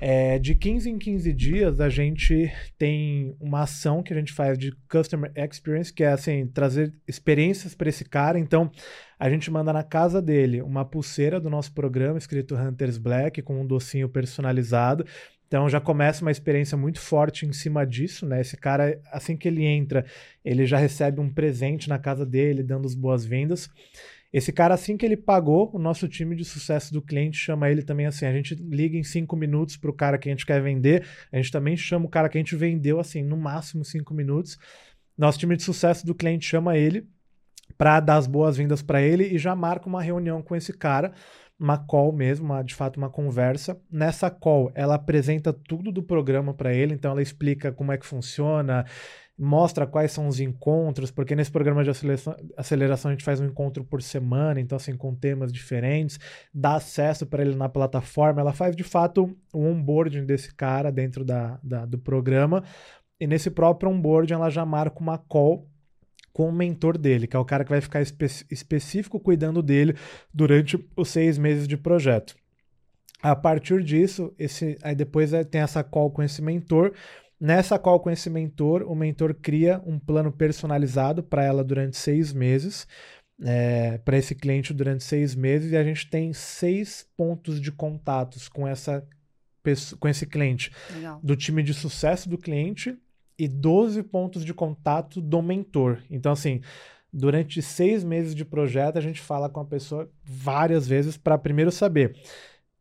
[0.00, 4.58] É, de 15 em 15 dias, a gente tem uma ação que a gente faz
[4.58, 8.38] de Customer Experience, que é assim, trazer experiências para esse cara.
[8.38, 8.72] Então,
[9.18, 13.60] a gente manda na casa dele uma pulseira do nosso programa, escrito Hunters Black, com
[13.60, 15.04] um docinho personalizado.
[15.46, 18.40] Então já começa uma experiência muito forte em cima disso, né?
[18.40, 20.04] Esse cara, assim que ele entra,
[20.44, 23.68] ele já recebe um presente na casa dele, dando as boas-vindas.
[24.32, 27.82] Esse cara, assim que ele pagou, o nosso time de sucesso do cliente chama ele
[27.82, 28.26] também assim.
[28.26, 31.36] A gente liga em cinco minutos para o cara que a gente quer vender, a
[31.36, 34.58] gente também chama o cara que a gente vendeu, assim, no máximo cinco minutos.
[35.16, 37.06] Nosso time de sucesso do cliente chama ele
[37.78, 41.12] para dar as boas-vindas para ele e já marca uma reunião com esse cara
[41.64, 43.80] uma call mesmo, uma, de fato uma conversa.
[43.90, 48.04] Nessa call, ela apresenta tudo do programa para ele, então ela explica como é que
[48.04, 48.84] funciona,
[49.36, 51.90] mostra quais são os encontros, porque nesse programa de
[52.58, 56.20] aceleração, a gente faz um encontro por semana, então assim, com temas diferentes,
[56.52, 61.24] dá acesso para ele na plataforma, ela faz de fato o onboarding desse cara dentro
[61.24, 62.62] da, da, do programa,
[63.18, 65.66] e nesse próprio onboarding ela já marca uma call
[66.34, 69.94] com o mentor dele, que é o cara que vai ficar espe específico cuidando dele
[70.32, 72.34] durante os seis meses de projeto.
[73.22, 76.92] A partir disso, esse, aí depois é, tem essa call com esse mentor.
[77.40, 82.32] Nessa call com esse mentor, o mentor cria um plano personalizado para ela durante seis
[82.32, 82.86] meses,
[83.40, 88.48] é, para esse cliente durante seis meses, e a gente tem seis pontos de contatos
[88.48, 89.06] com essa
[89.98, 91.18] com esse cliente Legal.
[91.22, 92.98] do time de sucesso do cliente
[93.38, 96.02] e 12 pontos de contato do mentor.
[96.10, 96.60] Então, assim,
[97.12, 101.70] durante seis meses de projeto, a gente fala com a pessoa várias vezes para primeiro
[101.70, 102.16] saber.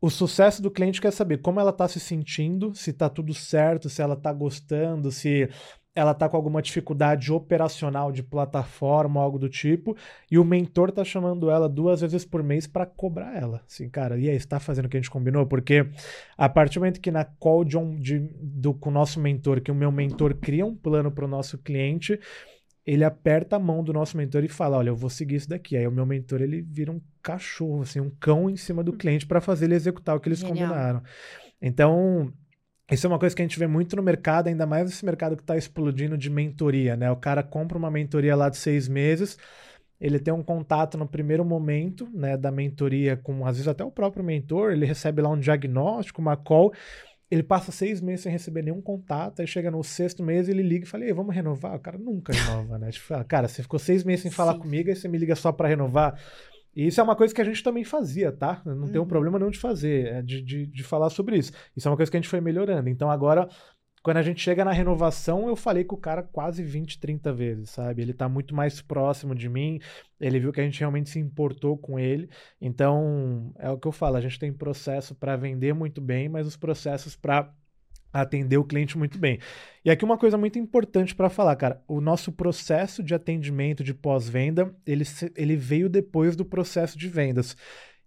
[0.00, 3.88] O sucesso do cliente quer saber como ela está se sentindo, se está tudo certo,
[3.88, 5.48] se ela está gostando, se
[5.94, 9.96] ela está com alguma dificuldade operacional de plataforma ou algo do tipo,
[10.28, 13.62] e o mentor está chamando ela duas vezes por mês para cobrar ela.
[13.66, 15.46] Assim, cara, e aí, está fazendo o que a gente combinou?
[15.46, 15.88] Porque
[16.36, 19.60] a partir do momento que na call de um, de, do, com o nosso mentor,
[19.60, 22.18] que o meu mentor cria um plano para o nosso cliente,
[22.84, 25.76] ele aperta a mão do nosso mentor e fala: Olha, eu vou seguir isso daqui.
[25.76, 28.98] Aí o meu mentor ele vira um cachorro, assim, um cão em cima do hum.
[28.98, 30.68] cliente para fazer ele executar o que eles Genial.
[30.68, 31.02] combinaram.
[31.62, 32.32] Então,
[32.90, 35.36] isso é uma coisa que a gente vê muito no mercado, ainda mais nesse mercado
[35.36, 37.10] que está explodindo de mentoria, né?
[37.10, 39.38] O cara compra uma mentoria lá de seis meses,
[40.00, 43.90] ele tem um contato no primeiro momento, né, da mentoria com, às vezes, até o
[43.90, 46.74] próprio mentor, ele recebe lá um diagnóstico, uma call,
[47.30, 50.84] ele passa seis meses sem receber nenhum contato, aí chega no sexto mês ele liga
[50.84, 51.74] e fala, vamos renovar?
[51.74, 52.90] O cara nunca renova, né?
[52.90, 54.58] Tipo, cara, você ficou seis meses sem falar Sim.
[54.60, 56.20] comigo, aí você me liga só para renovar.
[56.74, 58.62] E isso é uma coisa que a gente também fazia, tá?
[58.64, 58.88] Não uhum.
[58.88, 61.52] tem um problema não de fazer, é de, de, de falar sobre isso.
[61.76, 62.88] Isso é uma coisa que a gente foi melhorando.
[62.88, 63.48] Então agora,
[64.04, 67.70] quando a gente chega na renovação, eu falei com o cara quase 20, 30 vezes,
[67.70, 68.02] sabe?
[68.02, 69.80] Ele tá muito mais próximo de mim,
[70.20, 72.28] ele viu que a gente realmente se importou com ele.
[72.60, 76.46] Então, é o que eu falo, a gente tem processo para vender muito bem, mas
[76.46, 77.50] os processos para
[78.22, 79.40] atender o cliente muito bem.
[79.84, 83.92] E aqui uma coisa muito importante para falar, cara, o nosso processo de atendimento de
[83.92, 85.04] pós-venda, ele,
[85.36, 87.56] ele veio depois do processo de vendas.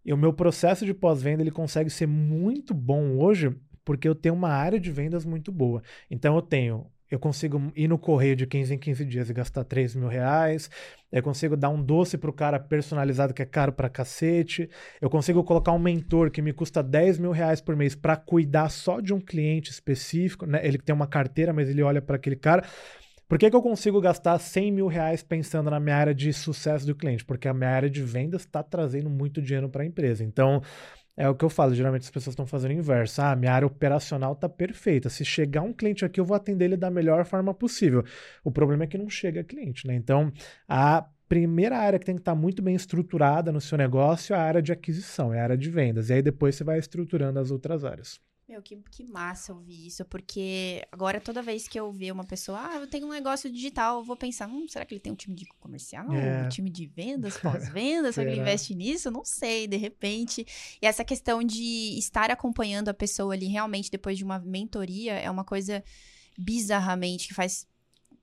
[0.05, 3.53] E o meu processo de pós-venda, ele consegue ser muito bom hoje
[3.83, 5.81] porque eu tenho uma área de vendas muito boa.
[6.09, 9.63] Então eu tenho eu consigo ir no correio de 15 em 15 dias e gastar
[9.63, 10.69] 3 mil reais.
[11.11, 14.69] Eu consigo dar um doce pro cara personalizado que é caro pra cacete.
[14.99, 18.69] Eu consigo colocar um mentor que me custa 10 mil reais por mês para cuidar
[18.69, 20.45] só de um cliente específico.
[20.45, 20.59] Né?
[20.63, 22.63] Ele tem uma carteira, mas ele olha para aquele cara.
[23.27, 26.85] Por que, que eu consigo gastar 100 mil reais pensando na minha área de sucesso
[26.85, 27.25] do cliente?
[27.25, 30.23] Porque a minha área de vendas está trazendo muito dinheiro para a empresa.
[30.23, 30.61] Então,
[31.17, 33.21] é o que eu falo, geralmente as pessoas estão fazendo o inverso.
[33.23, 35.09] Ah, minha área operacional está perfeita.
[35.09, 38.03] Se chegar um cliente aqui, eu vou atender ele da melhor forma possível.
[38.43, 39.95] O problema é que não chega cliente, né?
[39.95, 40.31] Então,
[40.69, 44.37] a primeira área que tem que estar tá muito bem estruturada no seu negócio é
[44.37, 46.09] a área de aquisição, é a área de vendas.
[46.09, 48.26] E aí depois você vai estruturando as outras áreas.
[48.47, 52.57] Meu, que, que massa ouvir isso, porque agora toda vez que eu ver uma pessoa,
[52.57, 55.17] ah, eu tenho um negócio digital, eu vou pensar, hum, será que ele tem um
[55.17, 56.09] time de comercial?
[56.13, 56.45] É.
[56.45, 58.15] Um time de vendas, pós-vendas?
[58.15, 59.11] será que ele investe nisso?
[59.11, 60.47] Não sei, de repente.
[60.81, 65.29] E essa questão de estar acompanhando a pessoa ali realmente depois de uma mentoria é
[65.29, 65.83] uma coisa
[66.37, 67.67] bizarramente que faz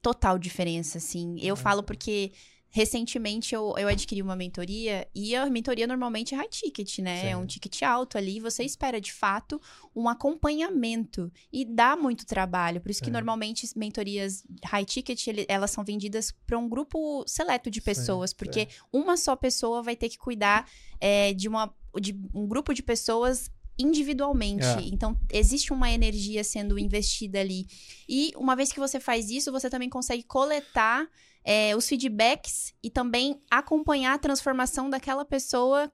[0.00, 1.36] total diferença, assim.
[1.40, 2.32] Eu falo porque
[2.74, 7.30] recentemente eu, eu adquiri uma mentoria e a mentoria normalmente é high ticket, né?
[7.30, 7.46] É um Sim.
[7.46, 8.40] ticket alto ali.
[8.40, 9.60] Você espera de fato
[9.94, 12.80] um acompanhamento e dá muito trabalho.
[12.80, 13.12] Por isso que Sim.
[13.12, 17.84] normalmente as mentorias high ticket ele- elas são vendidas para um grupo seleto de Sim,
[17.84, 18.66] pessoas, porque sim.
[18.92, 20.68] uma só pessoa vai ter que cuidar
[21.00, 23.48] é, de, uma, de um grupo de pessoas
[23.78, 24.64] individualmente.
[24.64, 24.80] É.
[24.82, 27.68] Então, existe uma energia sendo investida ali.
[28.08, 31.08] E uma vez que você faz isso, você também consegue coletar
[31.44, 35.92] é, os feedbacks e também acompanhar a transformação daquela pessoa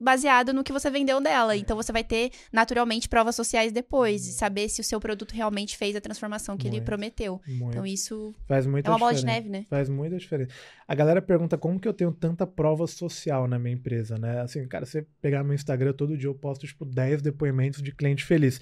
[0.00, 1.56] baseado no que você vendeu dela.
[1.56, 4.26] Então, você vai ter, naturalmente, provas sociais depois.
[4.26, 6.86] E saber se o seu produto realmente fez a transformação que ele Muito.
[6.86, 7.40] prometeu.
[7.46, 7.70] Muito.
[7.70, 9.64] Então, isso Faz muita é uma bola de neve, né?
[9.68, 10.52] Faz muita diferença.
[10.86, 14.40] A galera pergunta como que eu tenho tanta prova social na minha empresa, né?
[14.40, 18.24] Assim, cara, você pegar meu Instagram, todo dia eu posto, tipo, 10 depoimentos de cliente
[18.24, 18.60] feliz.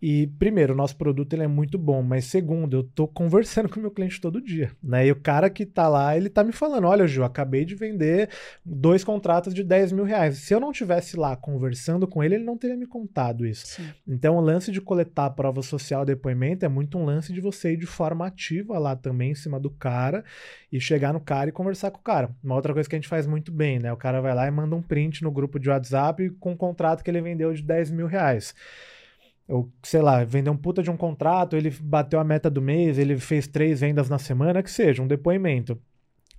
[0.00, 3.78] E, primeiro, o nosso produto ele é muito bom, mas segundo, eu tô conversando com
[3.78, 5.06] o meu cliente todo dia, né?
[5.06, 8.28] E o cara que tá lá, ele tá me falando, olha, Ju, acabei de vender
[8.64, 10.38] dois contratos de 10 mil reais.
[10.38, 13.66] Se eu não tivesse lá conversando com ele, ele não teria me contado isso.
[13.66, 13.88] Sim.
[14.06, 17.72] Então, o lance de coletar a prova social depoimento é muito um lance de você
[17.72, 20.24] ir de forma ativa lá também em cima do cara
[20.70, 22.30] e chegar no cara e conversar com o cara.
[22.42, 23.92] Uma outra coisa que a gente faz muito bem, né?
[23.92, 27.02] O cara vai lá e manda um print no grupo de WhatsApp com um contrato
[27.02, 28.54] que ele vendeu de 10 mil reais.
[29.48, 32.98] Ou, sei lá, vendeu um puta de um contrato, ele bateu a meta do mês,
[32.98, 35.80] ele fez três vendas na semana, que seja, um depoimento.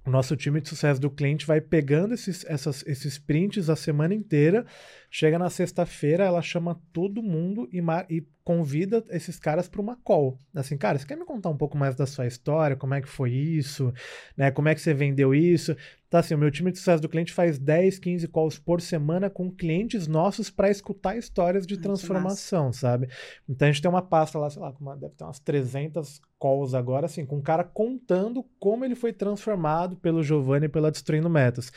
[0.05, 4.13] O nosso time de sucesso do cliente vai pegando esses, essas- esses prints a semana
[4.13, 4.65] inteira,
[5.11, 10.39] chega na sexta-feira, ela chama todo mundo e, e convida esses caras para uma call.
[10.55, 12.77] Assim, cara, você quer me contar um pouco mais da sua história?
[12.77, 13.93] Como é que foi isso?
[14.37, 14.49] Né?
[14.49, 15.75] Como é que você vendeu isso?
[16.07, 19.29] Então, assim, o meu time de sucesso do cliente faz 10, 15 calls por semana
[19.29, 23.09] com clientes nossos para escutar histórias de Ai, transformação, sabe?
[23.47, 26.21] Então a gente tem uma pasta lá, sei lá, com uma- deve ter umas 300
[26.39, 30.91] calls agora, assim, com o cara contando como ele foi transformado pelo Giovanni e pela
[30.91, 31.71] Destruindo Metas.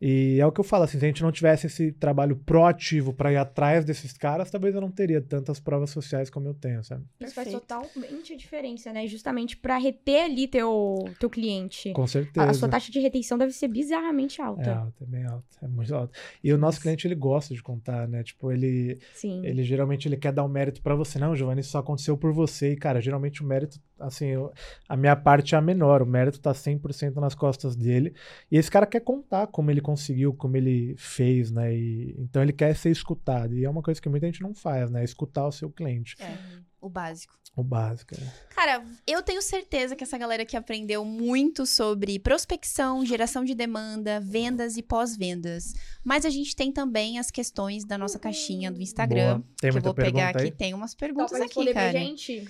[0.00, 3.14] E é o que eu falo, assim, se a gente não tivesse esse trabalho proativo
[3.14, 6.84] para ir atrás desses caras, talvez eu não teria tantas provas sociais como eu tenho,
[6.84, 7.02] sabe?
[7.20, 7.60] Isso faz Perfeito.
[7.66, 9.06] totalmente a diferença, né?
[9.06, 11.92] Justamente pra reter ali teu, teu cliente.
[11.94, 12.50] Com A, certeza.
[12.50, 14.74] a sua taxa de retenção deve ser bizarramente É alta.
[14.74, 16.18] alta, é bem alta, é muito alta.
[16.44, 18.22] E o nosso cliente, ele gosta de contar, né?
[18.22, 19.40] Tipo, ele, Sim.
[19.46, 21.18] ele geralmente ele quer dar o mérito para você.
[21.18, 22.72] Não, Giovanni, isso só aconteceu por você.
[22.72, 24.52] E, cara, geralmente o mérito, assim, eu-
[24.86, 26.02] a minha parte é a menor.
[26.02, 28.14] O mérito tá 100% nas costas dele.
[28.50, 31.72] E esse cara quer contar como ele conseguiu, como ele fez, né?
[31.72, 33.54] E, então ele quer ser escutado.
[33.56, 35.04] E é uma coisa que muita gente não faz, né?
[35.04, 36.16] Escutar o seu cliente.
[36.18, 36.36] É,
[36.80, 37.38] o básico.
[37.54, 38.14] O básico.
[38.16, 38.32] é.
[38.52, 44.18] Cara, eu tenho certeza que essa galera aqui aprendeu muito sobre prospecção, geração de demanda,
[44.18, 45.72] vendas e pós-vendas.
[46.02, 49.38] Mas a gente tem também as questões da nossa caixinha do Instagram.
[49.38, 49.48] Boa.
[49.60, 50.42] Tem que eu vou pegar aqui.
[50.42, 50.50] aí?
[50.50, 51.92] Tem umas Dá perguntas pra aqui, pra cara.
[51.92, 52.40] gente?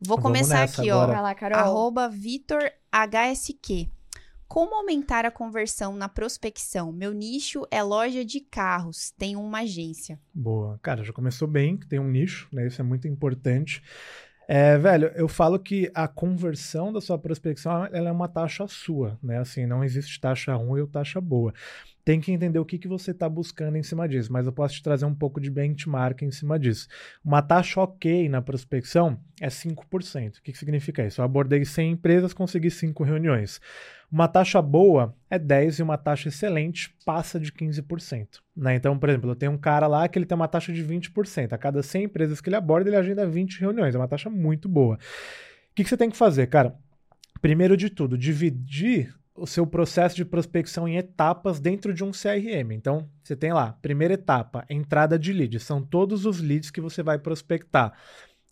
[0.00, 1.10] Vou Vamos começar aqui, agora.
[1.10, 1.14] ó.
[1.14, 1.58] Vai lá, Carol.
[1.58, 3.90] Arroba Vitor HSQ.
[4.48, 6.90] Como aumentar a conversão na prospecção?
[6.90, 9.10] Meu nicho é loja de carros.
[9.18, 10.18] Tenho uma agência.
[10.32, 10.80] Boa.
[10.82, 12.66] Cara, já começou bem, que tem um nicho, né?
[12.66, 13.82] Isso é muito importante.
[14.48, 19.18] É, velho, eu falo que a conversão da sua prospecção, ela é uma taxa sua,
[19.22, 19.38] né?
[19.38, 21.52] Assim, não existe taxa ruim ou taxa boa.
[22.08, 24.76] Tem que entender o que, que você está buscando em cima disso, mas eu posso
[24.76, 26.88] te trazer um pouco de benchmark em cima disso.
[27.22, 30.38] Uma taxa ok na prospecção é 5%.
[30.38, 31.20] O que, que significa isso?
[31.20, 33.60] Eu abordei 100 empresas, consegui 5 reuniões.
[34.10, 38.38] Uma taxa boa é 10 e uma taxa excelente passa de 15%.
[38.56, 38.76] Né?
[38.76, 41.52] Então, por exemplo, eu tenho um cara lá que ele tem uma taxa de 20%.
[41.52, 43.94] A cada 100 empresas que ele aborda, ele agenda 20 reuniões.
[43.94, 44.94] É uma taxa muito boa.
[44.94, 46.74] O que, que você tem que fazer, cara?
[47.42, 52.72] Primeiro de tudo, dividir o seu processo de prospecção em etapas dentro de um CRM.
[52.72, 55.62] Então, você tem lá, primeira etapa, entrada de leads.
[55.62, 57.92] São todos os leads que você vai prospectar.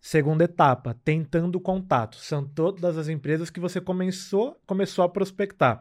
[0.00, 2.16] Segunda etapa, tentando contato.
[2.16, 5.80] São todas as empresas que você começou, começou a prospectar.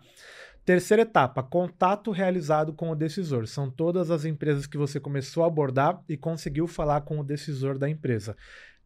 [0.65, 3.45] Terceira etapa, contato realizado com o decisor.
[3.45, 7.77] São todas as empresas que você começou a abordar e conseguiu falar com o decisor
[7.77, 8.35] da empresa.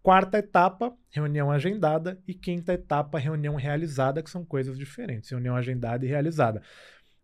[0.01, 2.19] Quarta etapa, reunião agendada.
[2.27, 5.29] E quinta etapa, reunião realizada, que são coisas diferentes.
[5.29, 6.61] Reunião agendada e realizada.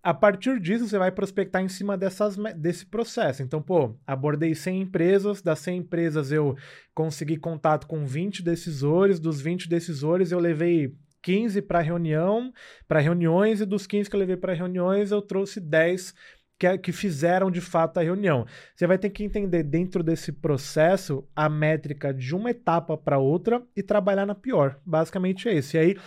[0.05, 3.41] A partir disso, você vai prospectar em cima dessas, desse processo.
[3.41, 6.55] Então, pô, abordei 100 empresas, das 100 empresas eu
[6.93, 12.53] consegui contato com 20 decisores, dos 20 decisores eu levei 15 para reunião,
[12.87, 16.13] para reuniões, e dos 15 que eu levei para reuniões, eu trouxe 10
[16.57, 18.45] que, é, que fizeram de fato a reunião.
[18.75, 23.61] Você vai ter que entender dentro desse processo a métrica de uma etapa para outra
[23.75, 24.79] e trabalhar na pior.
[24.85, 25.75] Basicamente é isso.
[25.75, 25.97] E aí,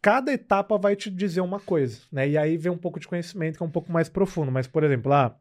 [0.00, 2.28] cada etapa vai te dizer uma coisa, né?
[2.28, 4.52] E aí vem um pouco de conhecimento que é um pouco mais profundo.
[4.52, 5.36] Mas, por exemplo, lá, ah,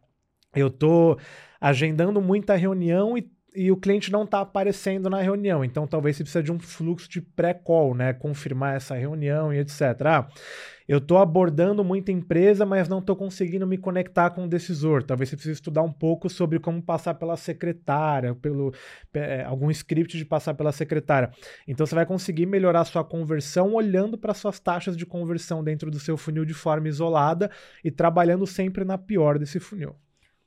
[0.56, 1.18] eu tô
[1.62, 5.66] agendando muita reunião e e o cliente não está aparecendo na reunião.
[5.66, 8.14] Então, talvez você precise de um fluxo de pré-call, né?
[8.14, 9.82] Confirmar essa reunião e etc.
[10.06, 10.28] Ah,
[10.88, 15.04] eu estou abordando muita empresa, mas não estou conseguindo me conectar com o decisor.
[15.04, 18.74] Talvez você precise estudar um pouco sobre como passar pela secretária, pelo
[19.14, 21.30] é, algum script de passar pela secretária.
[21.68, 26.00] Então você vai conseguir melhorar sua conversão olhando para suas taxas de conversão dentro do
[26.00, 27.52] seu funil de forma isolada
[27.84, 29.96] e trabalhando sempre na pior desse funil.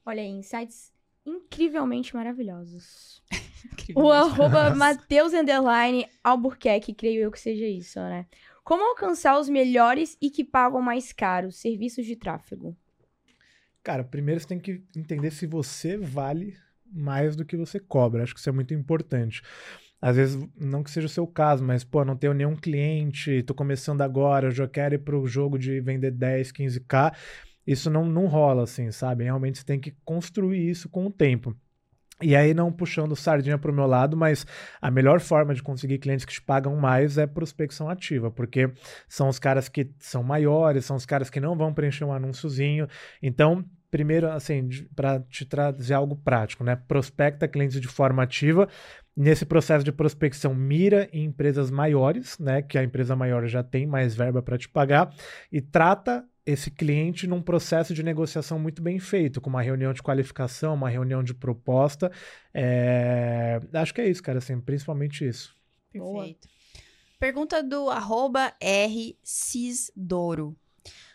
[0.07, 0.91] Olha aí, insights
[1.25, 3.23] incrivelmente maravilhosos.
[3.95, 5.33] o arroba Mateus
[6.25, 8.27] Albuquerque, creio eu que seja isso, né?
[8.71, 12.77] Como alcançar os melhores e que pagam mais caro serviços de tráfego?
[13.83, 16.57] Cara, primeiro você tem que entender se você vale
[16.87, 18.23] mais do que você cobra.
[18.23, 19.43] Acho que isso é muito importante.
[20.01, 23.57] Às vezes, não que seja o seu caso, mas, pô, não tenho nenhum cliente, tô
[23.57, 27.13] começando agora, já quero ir pro jogo de vender 10, 15k.
[27.67, 29.25] Isso não, não rola assim, sabe?
[29.25, 31.57] Realmente você tem que construir isso com o tempo.
[32.23, 34.47] E aí, não puxando sardinha para o meu lado, mas
[34.81, 38.71] a melhor forma de conseguir clientes que te pagam mais é prospecção ativa, porque
[39.09, 42.87] são os caras que são maiores, são os caras que não vão preencher um anúnciozinho.
[43.23, 46.77] Então, primeiro, assim, para te trazer algo prático, né?
[46.77, 48.69] Prospecta clientes de forma ativa.
[49.17, 52.63] Nesse processo de prospecção, mira em empresas maiores, né?
[52.63, 55.13] Que a empresa maior já tem mais verba para te pagar,
[55.51, 60.02] e trata esse cliente num processo de negociação muito bem feito, com uma reunião de
[60.02, 62.10] qualificação, uma reunião de proposta.
[62.52, 63.60] É...
[63.72, 65.56] Acho que é isso, cara, assim, principalmente isso.
[65.93, 66.48] Perfeito.
[66.48, 66.60] Boa.
[67.18, 68.55] Pergunta do arroba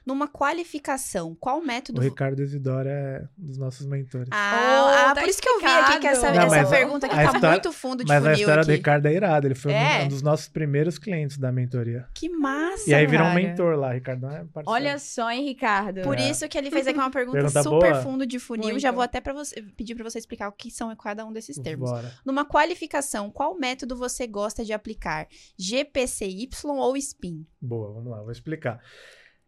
[0.06, 2.00] numa qualificação, qual método.
[2.00, 4.30] O Ricardo Isidoro é um dos nossos mentores.
[4.32, 7.08] Ah, oh, ah tá por isso que eu vi aqui que essa, Não, essa pergunta
[7.08, 8.32] aqui tá história, muito fundo de mas funil.
[8.32, 8.72] Mas a história aqui.
[8.72, 9.48] do Ricardo é irada.
[9.48, 10.04] Ele foi é.
[10.04, 12.08] um, dos nossos primeiros clientes da mentoria.
[12.14, 12.90] Que massa!
[12.90, 14.28] E aí virou um mentor lá, Ricardo.
[14.28, 16.02] É Olha só, hein, Ricardo.
[16.02, 16.30] Por é.
[16.30, 18.04] isso que ele fez aqui uma pergunta, pergunta super boa.
[18.04, 18.66] fundo de funil.
[18.66, 18.80] Muito.
[18.80, 21.58] Já vou até para você pedir para você explicar o que são cada um desses
[21.58, 21.90] termos.
[21.90, 22.14] Bora.
[22.24, 25.28] Numa qualificação, qual método você gosta de aplicar?
[25.58, 27.46] GPCY ou SPIN?
[27.60, 28.80] Boa, vamos lá, vou explicar.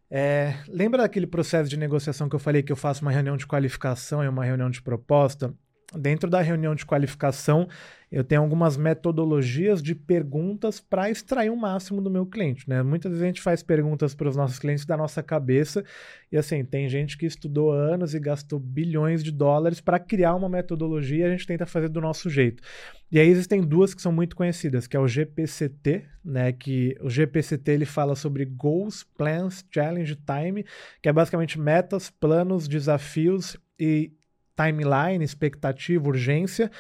[0.10, 3.46] É, lembra daquele processo de negociação que eu falei que eu faço uma reunião de
[3.46, 5.54] qualificação e uma reunião de proposta?
[5.96, 7.66] Dentro da reunião de qualificação,
[8.12, 12.68] eu tenho algumas metodologias de perguntas para extrair o um máximo do meu cliente.
[12.68, 12.84] Né?
[12.84, 15.86] Muitas vezes a gente faz perguntas para os nossos clientes da nossa cabeça,
[16.30, 20.50] e assim, tem gente que estudou anos e gastou bilhões de dólares para criar uma
[20.50, 22.62] metodologia e a gente tenta fazer do nosso jeito.
[23.10, 26.52] E aí existem duas que são muito conhecidas, que é o GPCT, né?
[26.52, 30.66] Que o GPCT ele fala sobre Goals, Plans, Challenge, Time,
[31.02, 34.12] que é basicamente metas, planos, desafios e
[34.58, 36.72] timeline, expectativa, urgência.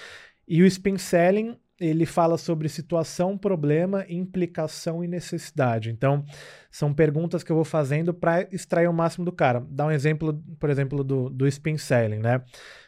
[0.47, 5.91] E o spin selling, ele fala sobre situação, problema, implicação e necessidade.
[5.91, 6.25] Então,
[6.71, 9.63] são perguntas que eu vou fazendo para extrair o máximo do cara.
[9.69, 12.41] Dá um exemplo, por exemplo, do, do spin selling, né?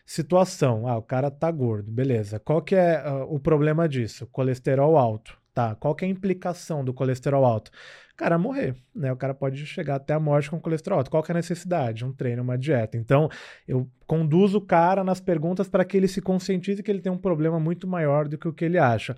[0.06, 2.40] Situação, ah, o cara tá gordo, beleza.
[2.40, 4.26] Qual que é uh, o problema disso?
[4.28, 5.38] Colesterol alto.
[5.53, 7.70] Tá, qual que é a implicação do colesterol alto?
[8.19, 9.13] Cara morrer, né?
[9.13, 11.09] O cara pode chegar até a morte com colesterol alto.
[11.09, 12.03] Qual que é a necessidade?
[12.03, 12.97] Um treino, uma dieta.
[12.97, 13.29] Então,
[13.65, 17.17] eu conduzo o cara nas perguntas para que ele se conscientize que ele tem um
[17.17, 19.15] problema muito maior do que o que ele acha.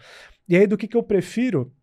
[0.48, 1.74] E aí, do que, que eu prefiro?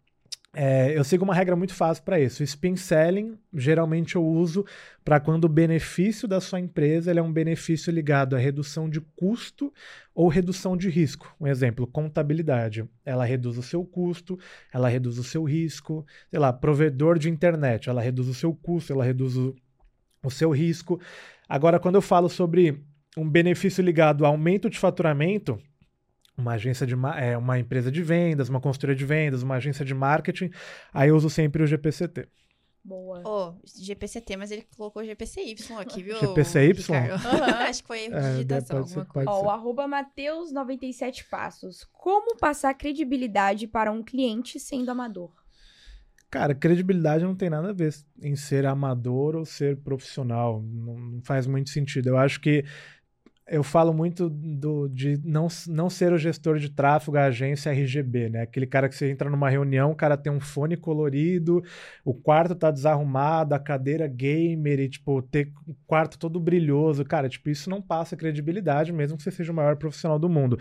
[0.55, 2.43] É, eu sigo uma regra muito fácil para isso.
[2.43, 4.65] Spin selling, geralmente eu uso
[5.05, 9.73] para quando o benefício da sua empresa é um benefício ligado à redução de custo
[10.15, 11.35] ou redução de risco.
[11.39, 12.89] Um exemplo, contabilidade.
[13.05, 14.39] Ela reduz o seu custo,
[14.73, 16.05] ela reduz o seu risco.
[16.31, 19.55] Sei lá, provedor de internet, ela reduz o seu custo, ela reduz o,
[20.25, 20.99] o seu risco.
[21.47, 22.83] Agora, quando eu falo sobre
[23.17, 25.59] um benefício ligado a aumento de faturamento,
[26.39, 29.93] uma agência de é, uma empresa de vendas, uma consultoria de vendas, uma agência de
[29.93, 30.51] marketing,
[30.93, 32.29] aí eu uso sempre o GPCT.
[32.85, 33.23] Boa.
[33.27, 36.19] Oh, GPCT, mas ele colocou GPCY aqui, viu?
[36.19, 36.71] GPCY?
[36.71, 37.45] Uhum.
[37.69, 38.87] Acho que foi erro de é, digitação.
[38.87, 39.29] Ser, oh, ser.
[39.29, 41.85] O arroba Mateus97 Passos.
[41.93, 45.31] Como passar credibilidade para um cliente sendo amador?
[46.31, 50.63] Cara, credibilidade não tem nada a ver em ser amador ou ser profissional.
[50.63, 52.09] Não faz muito sentido.
[52.09, 52.65] Eu acho que
[53.51, 58.29] eu falo muito do, de não, não ser o gestor de tráfego, a agência RGB,
[58.29, 58.43] né?
[58.43, 61.63] Aquele cara que você entra numa reunião, o cara tem um fone colorido,
[62.05, 67.05] o quarto tá desarrumado, a cadeira gamer e, tipo, ter o quarto todo brilhoso.
[67.05, 70.59] Cara, tipo, isso não passa credibilidade, mesmo que você seja o maior profissional do mundo.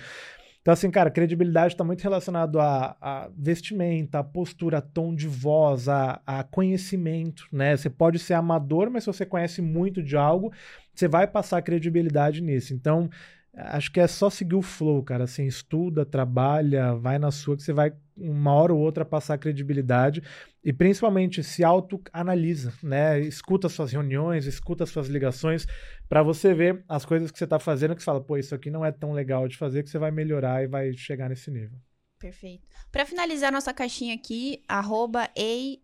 [0.68, 5.26] Então, assim, cara, credibilidade está muito relacionado a, a, vestimenta, a postura, a tom de
[5.26, 7.78] voz, a, a conhecimento, né?
[7.78, 10.52] Você pode ser amador, mas se você conhece muito de algo,
[10.94, 12.74] você vai passar credibilidade nisso.
[12.74, 13.10] Então,
[13.58, 15.24] acho que é só seguir o flow, cara.
[15.24, 20.22] Assim, estuda, trabalha, vai na sua, que você vai, uma hora ou outra, passar credibilidade.
[20.64, 23.20] E principalmente se autoanalisa, né?
[23.20, 25.66] Escuta suas reuniões, escuta suas ligações,
[26.08, 28.70] para você ver as coisas que você está fazendo, que você fala, pô, isso aqui
[28.70, 31.80] não é tão legal de fazer, que você vai melhorar e vai chegar nesse nível.
[32.20, 32.68] Perfeito.
[32.92, 35.82] Para finalizar nossa caixinha aqui, arroba e...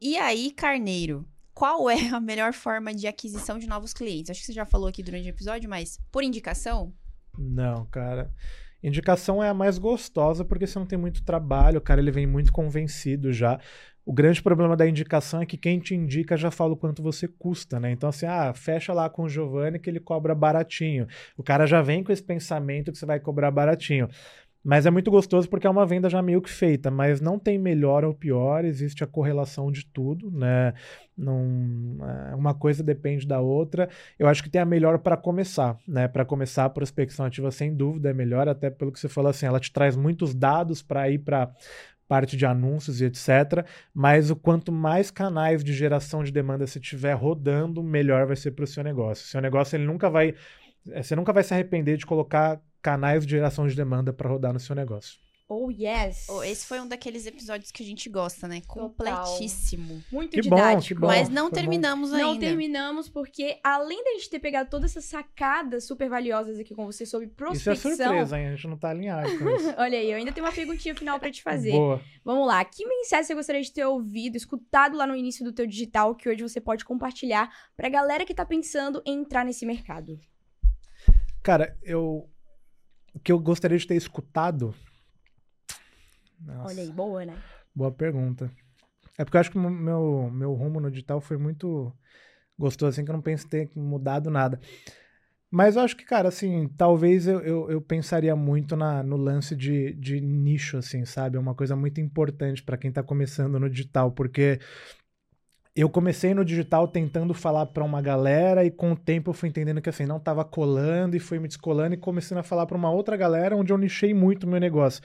[0.00, 1.26] e aí, Carneiro
[1.58, 4.30] qual é a melhor forma de aquisição de novos clientes?
[4.30, 6.94] Acho que você já falou aqui durante o episódio, mas por indicação?
[7.36, 8.30] Não, cara.
[8.80, 12.28] Indicação é a mais gostosa porque você não tem muito trabalho, o cara ele vem
[12.28, 13.58] muito convencido já.
[14.06, 17.26] O grande problema da indicação é que quem te indica já fala o quanto você
[17.26, 17.90] custa, né?
[17.90, 21.08] Então, assim, ah, fecha lá com o Giovanni que ele cobra baratinho.
[21.36, 24.08] O cara já vem com esse pensamento que você vai cobrar baratinho.
[24.62, 27.58] Mas é muito gostoso porque é uma venda já meio que feita, mas não tem
[27.58, 30.74] melhor ou pior, existe a correlação de tudo, né?
[31.16, 33.88] Não, é, uma coisa depende da outra.
[34.18, 36.08] Eu acho que tem a melhor para começar, né?
[36.08, 39.46] Para começar a prospecção ativa, sem dúvida, é melhor, até pelo que você falou assim,
[39.46, 41.50] ela te traz muitos dados para ir para
[42.08, 43.64] parte de anúncios e etc.
[43.94, 48.52] Mas o quanto mais canais de geração de demanda você tiver rodando, melhor vai ser
[48.52, 49.26] para o seu negócio.
[49.26, 50.34] Seu negócio ele nunca vai
[50.90, 54.52] é, você nunca vai se arrepender de colocar canais de geração de demanda para rodar
[54.52, 55.18] no seu negócio.
[55.50, 56.26] Oh, yes.
[56.28, 58.60] Oh, esse foi um daqueles episódios que a gente gosta, né?
[58.66, 60.04] Completíssimo.
[60.12, 61.00] Muito que didático.
[61.00, 62.16] Bom, que bom, Mas não terminamos bom.
[62.16, 62.28] ainda.
[62.28, 66.84] Não terminamos porque, além da gente ter pegado todas essas sacadas super valiosas aqui com
[66.84, 67.72] você sobre prospecção...
[67.72, 68.48] Isso é surpresa, hein?
[68.48, 69.72] A gente não tá alinhado com isso.
[69.78, 71.72] Olha aí, eu ainda tenho uma perguntinha final para te fazer.
[71.72, 72.02] Boa.
[72.22, 72.62] Vamos lá.
[72.62, 76.28] Que mensagem você gostaria de ter ouvido, escutado lá no início do teu digital, que
[76.28, 80.20] hoje você pode compartilhar pra galera que tá pensando em entrar nesse mercado?
[81.42, 82.28] Cara, eu.
[83.18, 84.72] O que eu gostaria de ter escutado.
[86.40, 87.36] Nossa, Olha aí, boa, né?
[87.74, 88.48] Boa pergunta.
[89.18, 91.92] É porque eu acho que meu, meu rumo no digital foi muito
[92.56, 94.60] gostoso, assim, que eu não penso ter mudado nada.
[95.50, 99.56] Mas eu acho que, cara, assim, talvez eu, eu, eu pensaria muito na, no lance
[99.56, 101.36] de, de nicho, assim, sabe?
[101.36, 104.60] É uma coisa muito importante para quem tá começando no digital, porque
[105.80, 109.48] eu comecei no digital tentando falar para uma galera e com o tempo eu fui
[109.48, 112.76] entendendo que assim não estava colando e fui me descolando e começando a falar para
[112.76, 115.02] uma outra galera onde eu nichei muito o meu negócio.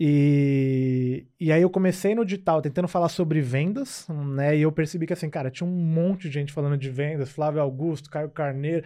[0.00, 4.56] E, e aí eu comecei no digital tentando falar sobre vendas, né?
[4.56, 7.60] E eu percebi que assim, cara, tinha um monte de gente falando de vendas, Flávio
[7.60, 8.84] Augusto, Caio Carneiro.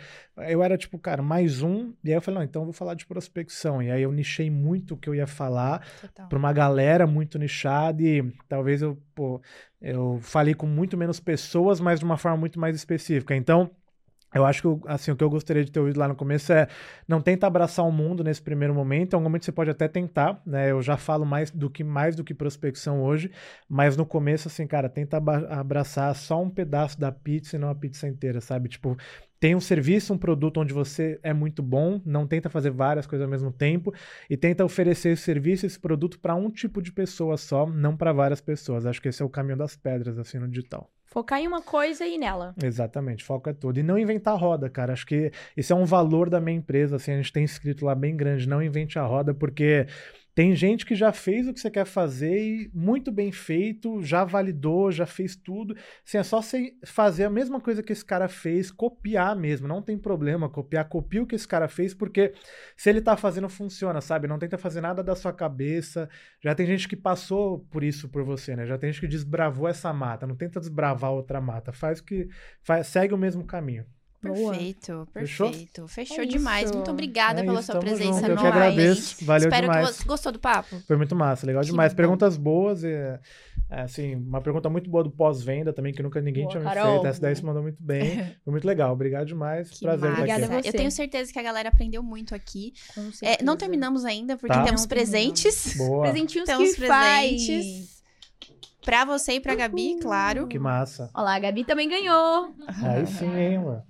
[0.48, 1.93] Eu era tipo, cara, mais um.
[2.02, 3.82] E aí eu falei, não, então eu vou falar de prospecção.
[3.82, 5.86] E aí eu nichei muito o que eu ia falar
[6.30, 9.43] para uma galera muito nichada e talvez eu, pô,
[9.82, 13.36] eu falei com muito menos pessoas, mas de uma forma muito mais específica.
[13.36, 13.70] Então,
[14.34, 16.66] eu acho que assim, o que eu gostaria de ter ouvido lá no começo é
[17.06, 19.12] não tenta abraçar o mundo nesse primeiro momento.
[19.12, 20.70] Em algum momento você pode até tentar, né?
[20.70, 23.30] Eu já falo mais do que mais do que prospecção hoje,
[23.68, 25.18] mas no começo, assim, cara, tenta
[25.50, 28.68] abraçar só um pedaço da pizza e não a pizza inteira, sabe?
[28.68, 28.96] Tipo,
[29.43, 33.24] tem um serviço, um produto onde você é muito bom, não tenta fazer várias coisas
[33.24, 33.93] ao mesmo tempo
[34.31, 38.12] e tenta oferecer esse serviço, esse produto para um tipo de pessoa só, não para
[38.12, 38.86] várias pessoas.
[38.86, 40.89] Acho que esse é o caminho das pedras assim no digital.
[41.06, 42.55] Focar em uma coisa e ir nela.
[42.62, 43.81] Exatamente, foco é tudo.
[43.81, 44.93] E não inventar roda, cara.
[44.93, 47.97] Acho que esse é um valor da minha empresa, assim, a gente tem escrito lá
[47.97, 49.89] bem grande, não invente a roda, porque
[50.34, 54.24] tem gente que já fez o que você quer fazer e muito bem feito, já
[54.24, 55.76] validou, já fez tudo.
[56.06, 59.68] Assim, é só você fazer a mesma coisa que esse cara fez, copiar mesmo.
[59.68, 62.32] Não tem problema copiar, copia o que esse cara fez, porque
[62.76, 64.26] se ele tá fazendo, funciona, sabe?
[64.26, 66.09] Não tenta fazer nada da sua cabeça.
[66.40, 68.64] Já tem gente que passou por isso por você, né?
[68.64, 70.26] Já tem gente que desbravou essa mata.
[70.26, 71.72] Não tenta desbravar outra mata.
[71.72, 72.28] Faz que.
[72.62, 73.84] Faz, segue o mesmo caminho.
[74.22, 75.88] Perfeito, perfeito.
[75.88, 76.70] Fechou, Fechou é demais.
[76.70, 78.30] Muito obrigada é pela isso, sua presença junto.
[78.30, 79.24] Eu que agradeço.
[79.24, 79.88] Valeu Espero demais.
[79.90, 80.80] que você gostou do papo.
[80.86, 81.92] Foi muito massa, legal Que demais.
[81.92, 81.96] bom.
[81.96, 83.20] Perguntas boas e é,
[83.70, 87.06] assim, uma pergunta muito boa do pós-venda também, que nunca ninguém Boa, tinha me feito.
[87.06, 88.16] Essa daí você mandou muito bem.
[88.44, 88.92] Foi muito legal.
[88.92, 89.70] Obrigado demais.
[89.70, 90.54] Que Prazer estar Obrigada aqui.
[90.54, 90.68] a você.
[90.68, 92.72] Eu tenho certeza que a galera aprendeu muito aqui.
[92.94, 93.38] Com É, certeza.
[93.44, 94.62] não terminamos ainda, porque Tá.
[94.62, 96.02] temos Não presentes Boa.
[96.02, 97.28] Presentinhos Temos que faz.
[97.46, 98.02] presentes.
[98.84, 100.46] pra você e pra Gabi, claro.
[100.48, 101.08] Que massa.
[101.14, 102.52] Olha lá, a Gabi também ganhou.
[102.82, 103.82] Aí sim, hein, mano.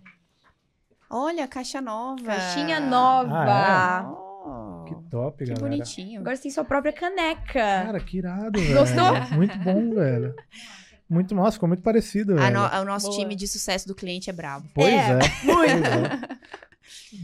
[1.12, 2.22] Olha, caixa nova.
[2.24, 3.34] Caixinha nova.
[3.36, 5.68] Ah, Oh, Que top, que galera.
[5.68, 6.20] bonitinho.
[6.20, 7.52] Agora você tem sua própria caneca.
[7.52, 8.74] Cara, que irado, velho.
[8.76, 9.36] Gostou?
[9.36, 10.34] Muito bom, velho.
[11.08, 13.18] Muito, nossa, ficou muito parecido, no- o nosso Boa.
[13.18, 14.66] time de sucesso do cliente é brabo.
[14.74, 15.08] Pois É, é.
[15.08, 15.22] muito.
[15.46, 16.28] Pois é.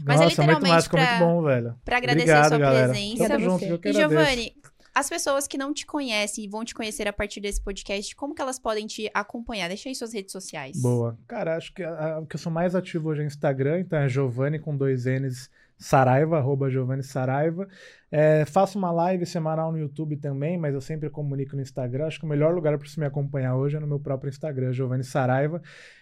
[0.05, 1.75] Mas é Nossa, muito literalmente massa, ficou pra- muito bom, velho.
[1.83, 2.89] Pra agradecer Obrigado, a sua galera.
[2.93, 3.27] presença.
[3.27, 3.93] Tamo junto, eu que E.
[3.93, 4.53] Giovanni,
[4.99, 8.35] as pessoas que não te conhecem e vão te conhecer a partir desse podcast, como
[8.35, 9.69] que elas podem te acompanhar?
[9.69, 10.81] Deixa aí suas redes sociais.
[10.81, 11.17] Boa.
[11.25, 14.59] Cara, acho que o que eu sou mais ativo hoje é Instagram, então é Giovanni
[14.59, 15.49] com dois N's
[15.79, 17.65] Saraiva, arroba Giovanni Saraiva.
[18.11, 22.05] É, faço uma live semanal no YouTube também, mas eu sempre comunico no Instagram.
[22.05, 24.73] Acho que o melhor lugar para você me acompanhar hoje é no meu próprio Instagram,
[24.73, 25.61] Giovanni Saraiva.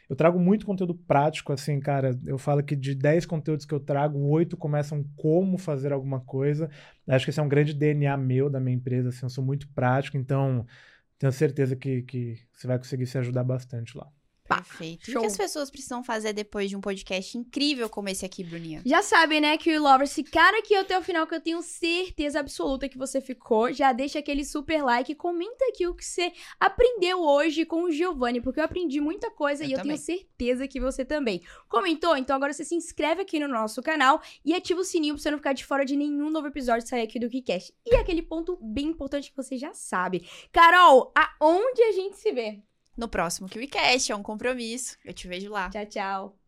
[0.09, 2.17] Eu trago muito conteúdo prático, assim, cara.
[2.25, 6.69] Eu falo que de 10 conteúdos que eu trago, 8 começam como fazer alguma coisa.
[7.07, 9.67] Acho que esse é um grande DNA meu, da minha empresa, assim, eu sou muito
[9.73, 10.65] prático, então
[11.19, 14.07] tenho certeza que, que você vai conseguir se ajudar bastante lá.
[14.55, 15.07] Perfeito.
[15.07, 15.21] E o show.
[15.21, 18.81] que as pessoas precisam fazer depois de um podcast incrível como esse aqui, Bruninha?
[18.85, 22.39] Já sabem, né, que o Lovers ficaram aqui até o final, que eu tenho certeza
[22.39, 23.71] absoluta que você ficou.
[23.71, 28.41] Já deixa aquele super like, comenta aqui o que você aprendeu hoje com o Giovanni,
[28.41, 29.95] porque eu aprendi muita coisa Eu e eu também.
[29.97, 31.41] tenho certeza que você também.
[31.67, 32.15] Comentou?
[32.17, 35.31] Então agora você se inscreve aqui no nosso canal e ativa o sininho pra você
[35.31, 37.73] não ficar de fora de nenhum novo episódio sair aqui do KiCast.
[37.85, 40.27] E aquele ponto bem importante que você já sabe.
[40.51, 42.61] Carol, aonde a gente se vê?
[42.97, 44.97] No próximo KiwiCast, é um compromisso.
[45.05, 45.69] Eu te vejo lá.
[45.69, 46.46] Tchau, tchau.